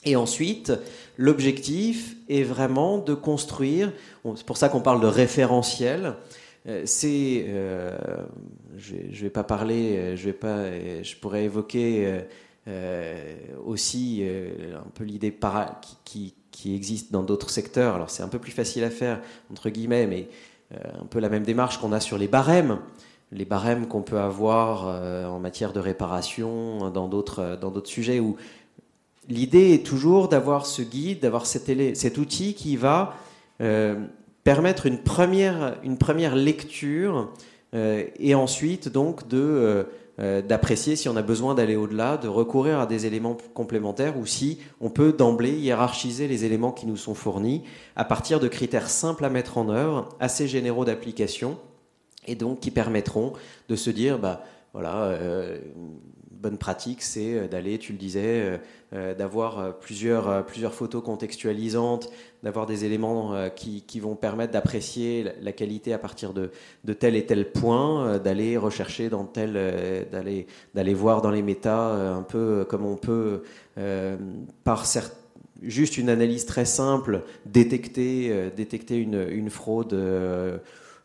Et 0.04 0.14
ensuite, 0.14 0.72
l'objectif 1.16 2.16
est 2.28 2.44
vraiment 2.44 2.98
de 2.98 3.14
construire, 3.14 3.92
c'est 4.36 4.46
pour 4.46 4.56
ça 4.56 4.68
qu'on 4.68 4.80
parle 4.80 5.00
de 5.00 5.08
référentiel, 5.08 6.14
c'est, 6.84 7.46
je 8.76 8.94
ne 8.94 9.16
vais 9.16 9.30
pas 9.30 9.42
parler, 9.42 10.16
je, 10.16 10.26
vais 10.26 10.32
pas, 10.32 10.70
je 11.02 11.16
pourrais 11.16 11.44
évoquer 11.44 12.22
euh, 12.68 13.14
aussi 13.64 14.18
euh, 14.20 14.76
un 14.76 14.90
peu 14.92 15.04
l'idée 15.04 15.34
qui, 16.04 16.34
qui, 16.50 16.74
existe 16.74 17.12
dans 17.12 17.22
d'autres 17.22 17.48
secteurs. 17.48 17.94
Alors 17.94 18.10
c'est 18.10 18.22
un 18.22 18.28
peu 18.28 18.38
plus 18.38 18.52
facile 18.52 18.84
à 18.84 18.90
faire, 18.90 19.22
entre 19.50 19.70
guillemets, 19.70 20.06
mais 20.06 20.28
euh, 20.72 20.76
un 21.00 21.06
peu 21.06 21.18
la 21.18 21.30
même 21.30 21.44
démarche 21.44 21.78
qu'on 21.78 21.92
a 21.92 22.00
sur 22.00 22.18
les 22.18 22.28
barèmes 22.28 22.78
les 23.32 23.44
barèmes 23.44 23.86
qu'on 23.86 24.02
peut 24.02 24.18
avoir 24.18 24.86
en 24.86 25.38
matière 25.38 25.72
de 25.72 25.80
réparation 25.80 26.90
dans 26.90 27.08
d'autres 27.08 27.58
dans 27.60 27.70
d'autres 27.70 27.90
sujets 27.90 28.20
où 28.20 28.36
l'idée 29.28 29.74
est 29.74 29.84
toujours 29.84 30.28
d'avoir 30.28 30.64
ce 30.64 30.80
guide, 30.80 31.20
d'avoir 31.20 31.44
cet, 31.44 32.18
outil 32.18 32.54
qui 32.54 32.76
va 32.76 33.14
permettre 34.44 34.86
une 34.86 34.98
première 34.98 35.76
une 35.82 35.98
première 35.98 36.34
lecture 36.36 37.30
et 37.74 38.34
ensuite 38.34 38.88
donc 38.88 39.28
de 39.28 39.86
euh, 40.20 40.42
d'apprécier 40.42 40.96
si 40.96 41.08
on 41.08 41.14
a 41.14 41.22
besoin 41.22 41.54
d'aller 41.54 41.76
au-delà, 41.76 42.16
de 42.16 42.26
recourir 42.26 42.80
à 42.80 42.86
des 42.86 43.06
éléments 43.06 43.36
complémentaires 43.54 44.18
ou 44.18 44.26
si 44.26 44.58
on 44.80 44.90
peut 44.90 45.12
d'emblée 45.12 45.52
hiérarchiser 45.52 46.26
les 46.26 46.44
éléments 46.44 46.72
qui 46.72 46.86
nous 46.86 46.96
sont 46.96 47.14
fournis 47.14 47.62
à 47.94 48.04
partir 48.04 48.40
de 48.40 48.48
critères 48.48 48.90
simples 48.90 49.24
à 49.24 49.30
mettre 49.30 49.58
en 49.58 49.68
œuvre, 49.68 50.08
assez 50.18 50.48
généraux 50.48 50.84
d'application 50.84 51.56
et 52.28 52.36
donc 52.36 52.60
qui 52.60 52.70
permettront 52.70 53.32
de 53.68 53.76
se 53.76 53.90
dire 53.90 54.18
bah 54.18 54.44
voilà 54.72 55.04
euh, 55.04 55.58
bonne 56.30 56.58
pratique, 56.58 57.02
c'est 57.02 57.34
euh, 57.34 57.48
d'aller, 57.48 57.78
tu 57.78 57.92
le 57.92 57.98
disais, 57.98 58.60
euh, 58.92 59.14
d'avoir 59.14 59.78
plusieurs, 59.78 60.46
plusieurs 60.46 60.72
photos 60.72 61.02
contextualisantes, 61.02 62.10
d'avoir 62.42 62.66
des 62.66 62.84
éléments 62.84 63.34
qui, 63.56 63.82
qui 63.82 63.98
vont 63.98 64.14
permettre 64.14 64.52
d'apprécier 64.52 65.26
la 65.42 65.52
qualité 65.52 65.92
à 65.92 65.98
partir 65.98 66.32
de, 66.32 66.50
de 66.84 66.92
tel 66.92 67.16
et 67.16 67.26
tel 67.26 67.50
point, 67.50 68.18
d'aller 68.18 68.56
rechercher 68.56 69.08
dans 69.08 69.24
tel, 69.24 69.54
d'aller, 70.12 70.46
d'aller 70.74 70.94
voir 70.94 71.20
dans 71.20 71.32
les 71.32 71.42
méta 71.42 72.14
un 72.14 72.22
peu 72.22 72.64
comme 72.68 72.86
on 72.86 72.96
peut, 72.96 73.42
par 74.64 74.86
juste 75.60 75.98
une 75.98 76.08
analyse 76.08 76.46
très 76.46 76.64
simple, 76.64 77.24
détecter, 77.44 78.50
détecter 78.56 78.96
une, 78.96 79.26
une 79.28 79.50
fraude 79.50 79.92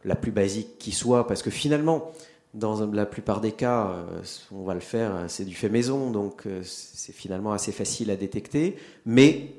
la 0.05 0.15
plus 0.15 0.31
basique 0.31 0.77
qui 0.77 0.91
soit, 0.91 1.27
parce 1.27 1.41
que 1.41 1.49
finalement, 1.49 2.11
dans 2.53 2.85
la 2.91 3.05
plupart 3.05 3.41
des 3.41 3.51
cas, 3.51 3.87
euh, 3.87 4.21
on 4.51 4.63
va 4.63 4.73
le 4.73 4.79
faire, 4.79 5.25
c'est 5.27 5.45
du 5.45 5.55
fait 5.55 5.69
maison, 5.69 6.11
donc 6.11 6.45
euh, 6.45 6.61
c'est 6.63 7.13
finalement 7.13 7.51
assez 7.51 7.71
facile 7.71 8.11
à 8.11 8.15
détecter, 8.15 8.77
mais 9.05 9.55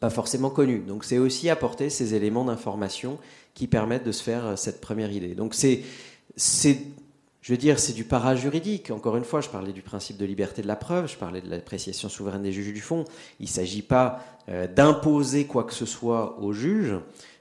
pas 0.00 0.10
forcément 0.10 0.50
connu. 0.50 0.78
Donc 0.78 1.04
c'est 1.04 1.18
aussi 1.18 1.50
apporter 1.50 1.90
ces 1.90 2.14
éléments 2.14 2.44
d'information 2.44 3.18
qui 3.54 3.66
permettent 3.66 4.04
de 4.04 4.12
se 4.12 4.22
faire 4.22 4.46
euh, 4.46 4.56
cette 4.56 4.80
première 4.80 5.12
idée. 5.12 5.34
Donc 5.34 5.54
c'est, 5.54 5.82
je 7.42 7.52
veux 7.52 7.58
dire, 7.58 7.78
c'est 7.78 7.92
du 7.92 8.04
para-juridique. 8.04 8.90
Encore 8.90 9.18
une 9.18 9.24
fois, 9.24 9.42
je 9.42 9.50
parlais 9.50 9.72
du 9.72 9.82
principe 9.82 10.16
de 10.16 10.24
liberté 10.24 10.62
de 10.62 10.68
la 10.68 10.76
preuve, 10.76 11.08
je 11.08 11.18
parlais 11.18 11.42
de 11.42 11.50
l'appréciation 11.50 12.08
souveraine 12.08 12.42
des 12.42 12.52
juges 12.52 12.72
du 12.72 12.80
fond. 12.80 13.04
Il 13.40 13.44
ne 13.44 13.50
s'agit 13.50 13.82
pas 13.82 14.20
d'imposer 14.74 15.46
quoi 15.46 15.64
que 15.64 15.72
ce 15.72 15.86
soit 15.86 16.38
aux 16.40 16.52
juges, 16.52 16.96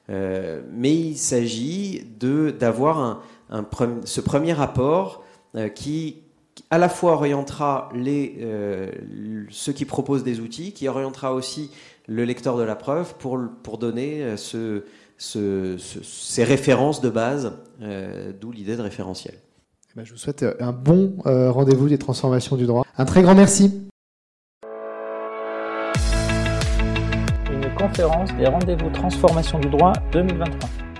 mais 0.09 0.95
il 0.95 1.17
s'agit 1.17 2.05
d'avoir 2.19 2.99
un, 2.99 3.19
un, 3.49 3.65
ce 4.05 4.21
premier 4.21 4.53
rapport 4.53 5.23
qui 5.75 6.17
à 6.69 6.77
la 6.77 6.89
fois 6.89 7.13
orientera 7.13 7.89
les, 7.93 8.45
ceux 9.49 9.73
qui 9.73 9.85
proposent 9.85 10.23
des 10.23 10.39
outils, 10.39 10.73
qui 10.73 10.87
orientera 10.87 11.33
aussi 11.33 11.71
le 12.07 12.25
lecteur 12.25 12.57
de 12.57 12.63
la 12.63 12.75
preuve 12.75 13.15
pour, 13.15 13.39
pour 13.63 13.77
donner 13.77 14.35
ce, 14.37 14.83
ce, 15.17 15.77
ces 15.77 16.43
références 16.43 17.01
de 17.01 17.09
base, 17.09 17.53
d'où 18.39 18.51
l'idée 18.51 18.75
de 18.75 18.81
référentiel. 18.81 19.35
Eh 19.35 19.93
ben, 19.97 20.05
je 20.05 20.11
vous 20.11 20.17
souhaite 20.17 20.45
un 20.59 20.71
bon 20.71 21.15
rendez-vous 21.25 21.89
des 21.89 21.97
transformations 21.97 22.55
du 22.55 22.65
droit. 22.65 22.85
Un 22.97 23.05
très 23.05 23.21
grand 23.21 23.35
merci. 23.35 23.90
Conférence 27.81 28.31
des 28.35 28.45
rendez-vous 28.45 28.89
transformation 28.91 29.57
du 29.57 29.67
droit 29.69 29.93
2023. 30.11 30.90